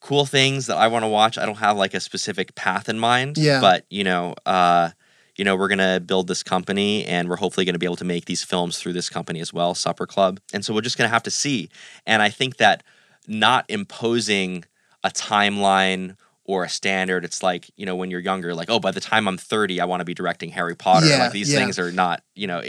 cool 0.00 0.26
things 0.26 0.66
that 0.66 0.76
i 0.76 0.88
want 0.88 1.02
to 1.04 1.08
watch 1.08 1.38
i 1.38 1.46
don't 1.46 1.58
have 1.58 1.76
like 1.76 1.94
a 1.94 2.00
specific 2.00 2.54
path 2.54 2.88
in 2.88 2.98
mind 2.98 3.36
Yeah. 3.38 3.60
but 3.60 3.84
you 3.90 4.04
know 4.04 4.34
uh, 4.46 4.90
you 5.36 5.46
know, 5.46 5.56
we're 5.56 5.68
to 5.78 5.98
build 6.04 6.28
this 6.28 6.42
company 6.42 7.06
and 7.06 7.26
we're 7.26 7.36
hopefully 7.36 7.64
to 7.72 7.78
be 7.78 7.86
able 7.86 7.96
to 7.96 8.04
make 8.04 8.26
these 8.26 8.44
films 8.44 8.76
through 8.78 8.92
this 8.92 9.08
company 9.08 9.40
as 9.40 9.50
well, 9.50 9.74
Supper 9.74 10.06
Club. 10.06 10.38
And 10.52 10.62
so 10.62 10.74
we're 10.74 10.82
just 10.82 10.98
to 11.08 11.12
have 11.14 11.22
to 11.22 11.30
see. 11.30 11.70
And 12.06 12.20
I 12.20 12.28
think 12.28 12.58
that 12.58 12.82
not 13.26 13.64
imposing 13.70 14.64
a 15.02 15.08
timeline 15.08 16.16
or 16.44 16.64
a 16.64 16.68
standard, 16.68 17.24
it's 17.24 17.42
like, 17.42 17.70
you 17.76 17.86
know, 17.86 17.94
when 17.94 18.10
you're 18.10 18.20
younger, 18.20 18.54
like, 18.54 18.68
oh, 18.68 18.80
by 18.80 18.90
the 18.90 19.00
time 19.00 19.28
I'm 19.28 19.38
30, 19.38 19.80
I 19.80 19.84
want 19.84 20.00
to 20.00 20.04
be 20.04 20.14
directing 20.14 20.50
Harry 20.50 20.74
Potter. 20.74 21.06
Yeah, 21.06 21.24
like 21.24 21.32
these 21.32 21.52
yeah. 21.52 21.58
things 21.60 21.78
are 21.78 21.92
not, 21.92 22.22
you 22.34 22.46
know, 22.48 22.60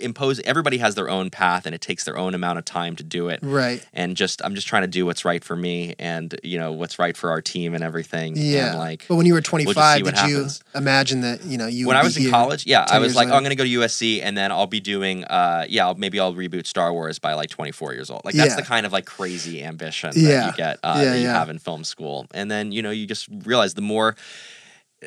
impose, 0.00 0.40
everybody 0.40 0.78
has 0.78 0.94
their 0.94 1.08
own 1.08 1.30
path 1.30 1.66
and 1.66 1.74
it 1.74 1.80
takes 1.80 2.04
their 2.04 2.16
own 2.18 2.34
amount 2.34 2.58
of 2.58 2.64
time 2.64 2.96
to 2.96 3.02
do 3.02 3.28
it. 3.28 3.40
right 3.42 3.86
And 3.92 4.16
just, 4.16 4.42
I'm 4.44 4.54
just 4.54 4.66
trying 4.66 4.82
to 4.82 4.88
do 4.88 5.06
what's 5.06 5.24
right 5.24 5.42
for 5.42 5.56
me 5.56 5.94
and, 5.98 6.38
you 6.42 6.58
know, 6.58 6.72
what's 6.72 6.98
right 6.98 7.16
for 7.16 7.30
our 7.30 7.40
team 7.40 7.74
and 7.74 7.82
everything. 7.82 8.34
yeah 8.36 8.70
And 8.70 8.78
like, 8.78 9.06
but 9.08 9.16
when 9.16 9.26
you 9.26 9.32
were 9.34 9.40
see 9.40 9.50
25 9.50 10.02
what 10.02 10.14
did 10.14 10.28
you 10.28 10.46
imagine 10.74 11.20
that 11.22 11.44
you 11.44 11.56
know 11.58 11.66
you 11.66 11.86
when 11.86 11.96
I 11.96 12.02
was 12.02 12.16
in 12.16 12.30
college, 12.30 12.66
yeah, 12.66 12.86
I 12.88 12.98
was 12.98 13.14
like, 13.16 13.28
oh. 13.28 13.32
I'm 13.32 13.42
going 13.42 13.50
to 13.50 13.56
go 13.56 13.64
to 13.64 13.70
USC, 13.80 14.20
and 14.22 14.36
then 14.36 14.52
I'll 14.52 14.66
be 14.66 14.80
doing, 14.80 15.24
uh, 15.24 15.64
yeah, 15.68 15.86
I'll, 15.86 15.94
maybe 15.94 16.20
I'll 16.20 16.34
reboot 16.34 16.66
Star 16.66 16.92
Wars 16.92 17.18
by 17.18 17.34
like 17.34 17.50
24 17.50 17.94
years 17.94 18.10
old. 18.10 18.22
Like 18.24 18.34
that's 18.34 18.50
Yeah. 18.50 18.56
the 18.56 18.62
kind 18.62 18.86
of 18.86 18.92
like 18.92 19.06
crazy 19.06 19.62
ambition 19.62 20.10
that 20.14 20.46
you 20.46 20.52
get 20.56 20.78
uh, 20.82 21.02
that 21.02 21.20
you 21.20 21.28
have 21.28 21.48
in 21.48 21.58
film 21.58 21.84
school, 21.84 22.26
and 22.34 22.50
then 22.50 22.72
you 22.72 22.82
know 22.82 22.90
you 22.90 23.05
just 23.06 23.28
realize 23.44 23.74
the 23.74 23.82
more. 23.82 24.16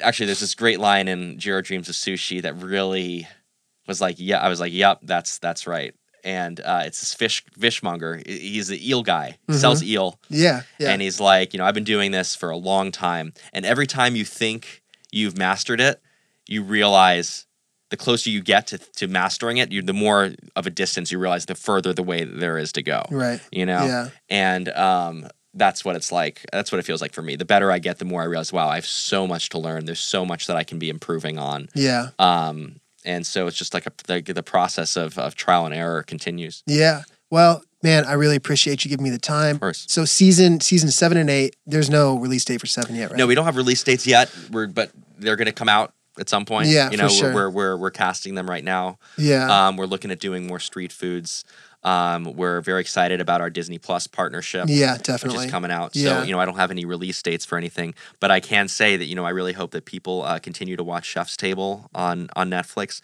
Actually, 0.01 0.27
there's 0.27 0.39
this 0.39 0.55
great 0.55 0.79
line 0.79 1.07
in 1.07 1.39
Jiro 1.39 1.61
Dreams 1.61 1.89
of 1.89 1.95
Sushi 1.95 2.41
that 2.41 2.55
really 2.55 3.27
was 3.87 4.01
like, 4.01 4.15
"Yeah," 4.17 4.39
I 4.39 4.49
was 4.49 4.59
like, 4.59 4.73
"Yep, 4.73 4.99
that's 5.03 5.39
that's 5.39 5.67
right." 5.67 5.93
And 6.23 6.59
uh, 6.59 6.83
it's 6.85 6.99
this 6.99 7.13
fish 7.13 7.43
fishmonger. 7.57 8.21
He's 8.25 8.67
the 8.67 8.89
eel 8.89 9.03
guy. 9.03 9.37
He 9.47 9.53
sells 9.53 9.81
eel. 9.81 10.19
Yeah. 10.29 10.63
Yeah. 10.77 10.91
And 10.91 11.01
he's 11.01 11.19
like, 11.19 11.53
you 11.53 11.59
know, 11.59 11.65
I've 11.65 11.73
been 11.73 11.85
doing 11.85 12.11
this 12.11 12.35
for 12.35 12.49
a 12.49 12.57
long 12.57 12.91
time. 12.91 13.33
And 13.53 13.65
every 13.65 13.87
time 13.87 14.17
you 14.17 14.25
think 14.25 14.81
you've 15.11 15.37
mastered 15.37 15.79
it, 15.79 16.01
you 16.45 16.63
realize 16.63 17.45
the 17.89 17.97
closer 17.97 18.29
you 18.29 18.41
get 18.41 18.67
to, 18.67 18.77
to 18.77 19.07
mastering 19.07 19.57
it, 19.57 19.71
you 19.71 19.81
the 19.81 19.93
more 19.93 20.31
of 20.55 20.67
a 20.67 20.69
distance 20.69 21.11
you 21.11 21.19
realize 21.19 21.45
the 21.45 21.55
further 21.55 21.93
the 21.93 22.03
way 22.03 22.23
there 22.23 22.57
is 22.57 22.71
to 22.73 22.83
go. 22.83 23.03
Right. 23.09 23.39
You 23.51 23.65
know? 23.65 23.85
Yeah. 23.85 24.09
And 24.29 24.69
um, 24.69 25.27
that's 25.59 25.85
what 25.85 25.95
it's 25.95 26.11
like. 26.11 26.45
That's 26.51 26.71
what 26.71 26.79
it 26.79 26.85
feels 26.85 27.01
like 27.01 27.13
for 27.13 27.21
me. 27.21 27.35
The 27.35 27.45
better 27.45 27.71
I 27.71 27.79
get, 27.79 27.99
the 27.99 28.05
more 28.05 28.21
I 28.21 28.25
realize, 28.25 28.51
wow, 28.51 28.69
I 28.69 28.75
have 28.75 28.85
so 28.85 29.27
much 29.27 29.49
to 29.49 29.59
learn. 29.59 29.85
There's 29.85 29.99
so 29.99 30.25
much 30.25 30.47
that 30.47 30.55
I 30.55 30.63
can 30.63 30.79
be 30.79 30.89
improving 30.89 31.37
on. 31.37 31.69
yeah. 31.75 32.09
Um, 32.17 32.79
and 33.05 33.25
so 33.25 33.47
it's 33.47 33.55
just 33.57 33.73
like 33.73 33.85
a, 33.85 33.91
the, 34.07 34.21
the 34.33 34.43
process 34.43 34.97
of, 34.97 35.17
of 35.17 35.33
trial 35.35 35.65
and 35.65 35.73
error 35.73 36.03
continues. 36.03 36.63
Yeah. 36.67 37.03
Well, 37.31 37.63
man, 37.81 38.05
I 38.05 38.13
really 38.13 38.35
appreciate 38.35 38.83
you 38.83 38.89
giving 38.89 39.03
me 39.05 39.09
the 39.09 39.17
time. 39.19 39.55
Of 39.55 39.61
course. 39.61 39.85
So 39.87 40.03
season 40.03 40.59
season 40.59 40.91
seven 40.91 41.17
and 41.17 41.29
eight, 41.29 41.55
there's 41.65 41.89
no 41.89 42.17
release 42.17 42.43
date 42.43 42.59
for 42.59 42.67
seven 42.67 42.95
yet, 42.95 43.11
right? 43.11 43.17
No, 43.17 43.27
we 43.27 43.35
don't 43.35 43.45
have 43.45 43.55
release 43.55 43.83
dates 43.83 44.05
yet. 44.05 44.29
We're 44.51 44.67
but 44.67 44.91
they're 45.17 45.37
going 45.37 45.45
to 45.45 45.53
come 45.53 45.69
out 45.69 45.93
at 46.19 46.27
some 46.29 46.45
point. 46.45 46.67
Yeah, 46.67 46.89
you 46.91 46.97
know, 46.97 47.07
for 47.07 47.13
sure. 47.13 47.33
we're, 47.33 47.49
we're 47.49 47.75
we're 47.75 47.77
we're 47.77 47.91
casting 47.91 48.35
them 48.35 48.49
right 48.49 48.63
now. 48.63 48.99
yeah. 49.17 49.67
Um, 49.67 49.77
we're 49.77 49.85
looking 49.85 50.11
at 50.11 50.19
doing 50.19 50.45
more 50.47 50.59
street 50.59 50.91
foods. 50.91 51.45
Um, 51.83 52.35
we're 52.35 52.61
very 52.61 52.81
excited 52.81 53.21
about 53.21 53.41
our 53.41 53.49
Disney 53.49 53.77
Plus 53.77 54.05
partnership. 54.07 54.65
yeah, 54.67 54.93
Which 54.93 55.03
definitely. 55.03 55.45
is 55.45 55.51
coming 55.51 55.71
out. 55.71 55.95
Yeah. 55.95 56.19
So, 56.19 56.23
you 56.23 56.31
know, 56.33 56.39
I 56.39 56.45
don't 56.45 56.57
have 56.57 56.71
any 56.71 56.85
release 56.85 57.21
dates 57.21 57.45
for 57.45 57.57
anything, 57.57 57.93
but 58.19 58.31
I 58.31 58.39
can 58.39 58.67
say 58.67 58.97
that, 58.97 59.05
you 59.05 59.15
know, 59.15 59.25
I 59.25 59.29
really 59.29 59.53
hope 59.53 59.71
that 59.71 59.85
people 59.85 60.23
uh, 60.23 60.39
continue 60.39 60.75
to 60.75 60.83
watch 60.83 61.05
Chef's 61.05 61.37
Table 61.37 61.89
on, 61.95 62.29
on 62.35 62.49
Netflix. 62.49 63.01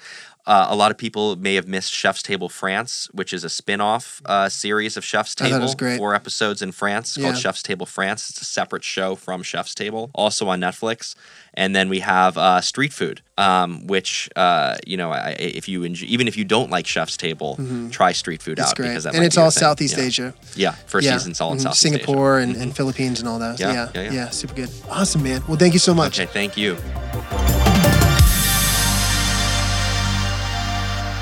Uh, 0.48 0.68
a 0.70 0.76
lot 0.76 0.92
of 0.92 0.98
people 0.98 1.36
may 1.38 1.56
have 1.56 1.68
missed 1.68 1.92
Chef's 1.92 2.22
Table 2.22 2.50
France, 2.50 3.10
which 3.14 3.34
is 3.34 3.44
a 3.44 3.50
spin 3.50 3.82
off 3.82 4.22
uh, 4.26 4.48
series 4.48 4.96
of 4.96 5.04
Chef's 5.04 5.34
I 5.40 5.46
thought 5.46 5.48
it 5.48 5.50
Table. 5.54 5.62
was 5.64 5.76
great. 5.76 5.98
Four 5.98 6.14
episodes 6.14 6.62
in 6.62 6.72
France 6.72 7.18
Yeah. 7.18 7.24
called 7.32 7.38
Chef's 7.40 7.64
Table 7.64 7.86
France. 7.88 8.30
It's 8.30 8.42
a 8.42 8.46
separate 8.46 8.84
show 8.84 9.16
from 9.16 9.42
Chef's 9.42 9.74
Table, 9.74 10.12
also 10.14 10.48
on 10.48 10.60
Netflix. 10.62 11.16
And 11.56 11.76
then 11.76 11.90
we 11.90 12.00
have 12.02 12.38
uh, 12.38 12.62
Street 12.62 12.94
Food, 12.94 13.22
um, 13.38 13.88
which, 13.88 14.30
uh, 14.36 14.76
you 14.86 14.98
know, 14.98 15.12
I, 15.12 15.32
if 15.40 15.68
you 15.70 15.84
enjoy, 15.84 16.06
even 16.08 16.28
if 16.28 16.38
you 16.38 16.44
don't 16.46 16.70
like 16.70 16.86
Chef's 16.86 17.18
Table, 17.18 17.58
try 17.92 18.12
Street 18.12 18.42
Food 18.44 18.58
Mm-hmm. 18.58 18.62
It's 18.62 18.70
out 18.72 18.76
great. 18.76 18.88
because 18.90 19.04
that 19.06 19.16
And 19.16 19.24
it's 19.24 19.38
all 19.38 19.50
thing, 19.50 19.62
Southeast 19.62 19.96
you 19.96 20.02
know? 20.04 20.08
Asia. 20.08 20.34
Yeah, 20.56 20.72
first 20.86 21.06
yeah. 21.06 21.18
season's 21.18 21.42
all 21.42 21.54
in 21.54 21.58
Mhm. 21.58 21.62
Southeast 21.64 21.86
Asia. 21.88 21.94
Singapore 22.06 22.40
and, 22.40 22.56
and 22.56 22.76
Philippines 22.76 23.20
and 23.20 23.28
all 23.28 23.40
that. 23.40 23.60
Yeah, 23.60 23.72
yeah, 23.74 23.90
yeah, 23.96 24.02
yeah, 24.04 24.12
yeah. 24.14 24.30
super 24.30 24.54
good. 24.54 24.70
Awesome, 24.90 25.24
man. 25.24 25.42
Well, 25.48 25.58
thank 25.58 25.74
you 25.74 25.80
so 25.80 25.94
much. 25.96 26.20
Okay, 26.20 26.32
thank 26.32 26.56
you. 26.58 26.76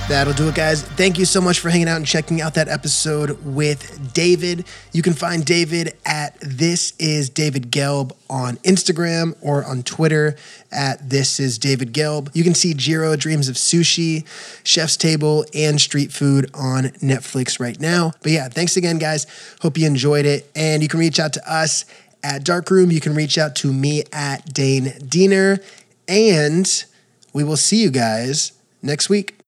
That'll 0.09 0.33
do 0.33 0.49
it, 0.49 0.55
guys. 0.55 0.83
Thank 0.83 1.17
you 1.17 1.23
so 1.23 1.39
much 1.39 1.59
for 1.59 1.69
hanging 1.69 1.87
out 1.87 1.95
and 1.95 2.05
checking 2.05 2.41
out 2.41 2.55
that 2.55 2.67
episode 2.67 3.43
with 3.45 4.13
David. 4.13 4.65
You 4.91 5.01
can 5.01 5.13
find 5.13 5.45
David 5.45 5.97
at 6.05 6.37
This 6.41 6.93
Is 6.99 7.29
David 7.29 7.71
Gelb 7.71 8.11
on 8.29 8.57
Instagram 8.57 9.35
or 9.41 9.63
on 9.63 9.81
Twitter 9.81 10.35
at 10.71 11.09
This 11.09 11.39
Is 11.39 11.57
David 11.57 11.93
Gelb. 11.93 12.29
You 12.35 12.43
can 12.43 12.53
see 12.53 12.73
Jiro 12.73 13.15
Dreams 13.15 13.47
of 13.47 13.55
Sushi, 13.55 14.27
Chef's 14.63 14.97
Table, 14.97 15.45
and 15.53 15.79
Street 15.79 16.11
Food 16.11 16.51
on 16.53 16.83
Netflix 16.99 17.59
right 17.59 17.79
now. 17.79 18.11
But 18.21 18.33
yeah, 18.33 18.49
thanks 18.49 18.75
again, 18.75 18.99
guys. 18.99 19.25
Hope 19.61 19.77
you 19.77 19.87
enjoyed 19.87 20.25
it. 20.25 20.51
And 20.53 20.83
you 20.83 20.89
can 20.89 20.99
reach 20.99 21.19
out 21.19 21.31
to 21.33 21.51
us 21.51 21.85
at 22.23 22.43
Darkroom. 22.43 22.91
You 22.91 22.99
can 22.99 23.15
reach 23.15 23.37
out 23.37 23.55
to 23.57 23.71
me 23.71 24.03
at 24.11 24.53
Dane 24.53 24.93
Diener. 25.07 25.59
And 26.09 26.85
we 27.31 27.45
will 27.45 27.57
see 27.57 27.81
you 27.81 27.89
guys 27.89 28.51
next 28.81 29.09
week. 29.09 29.42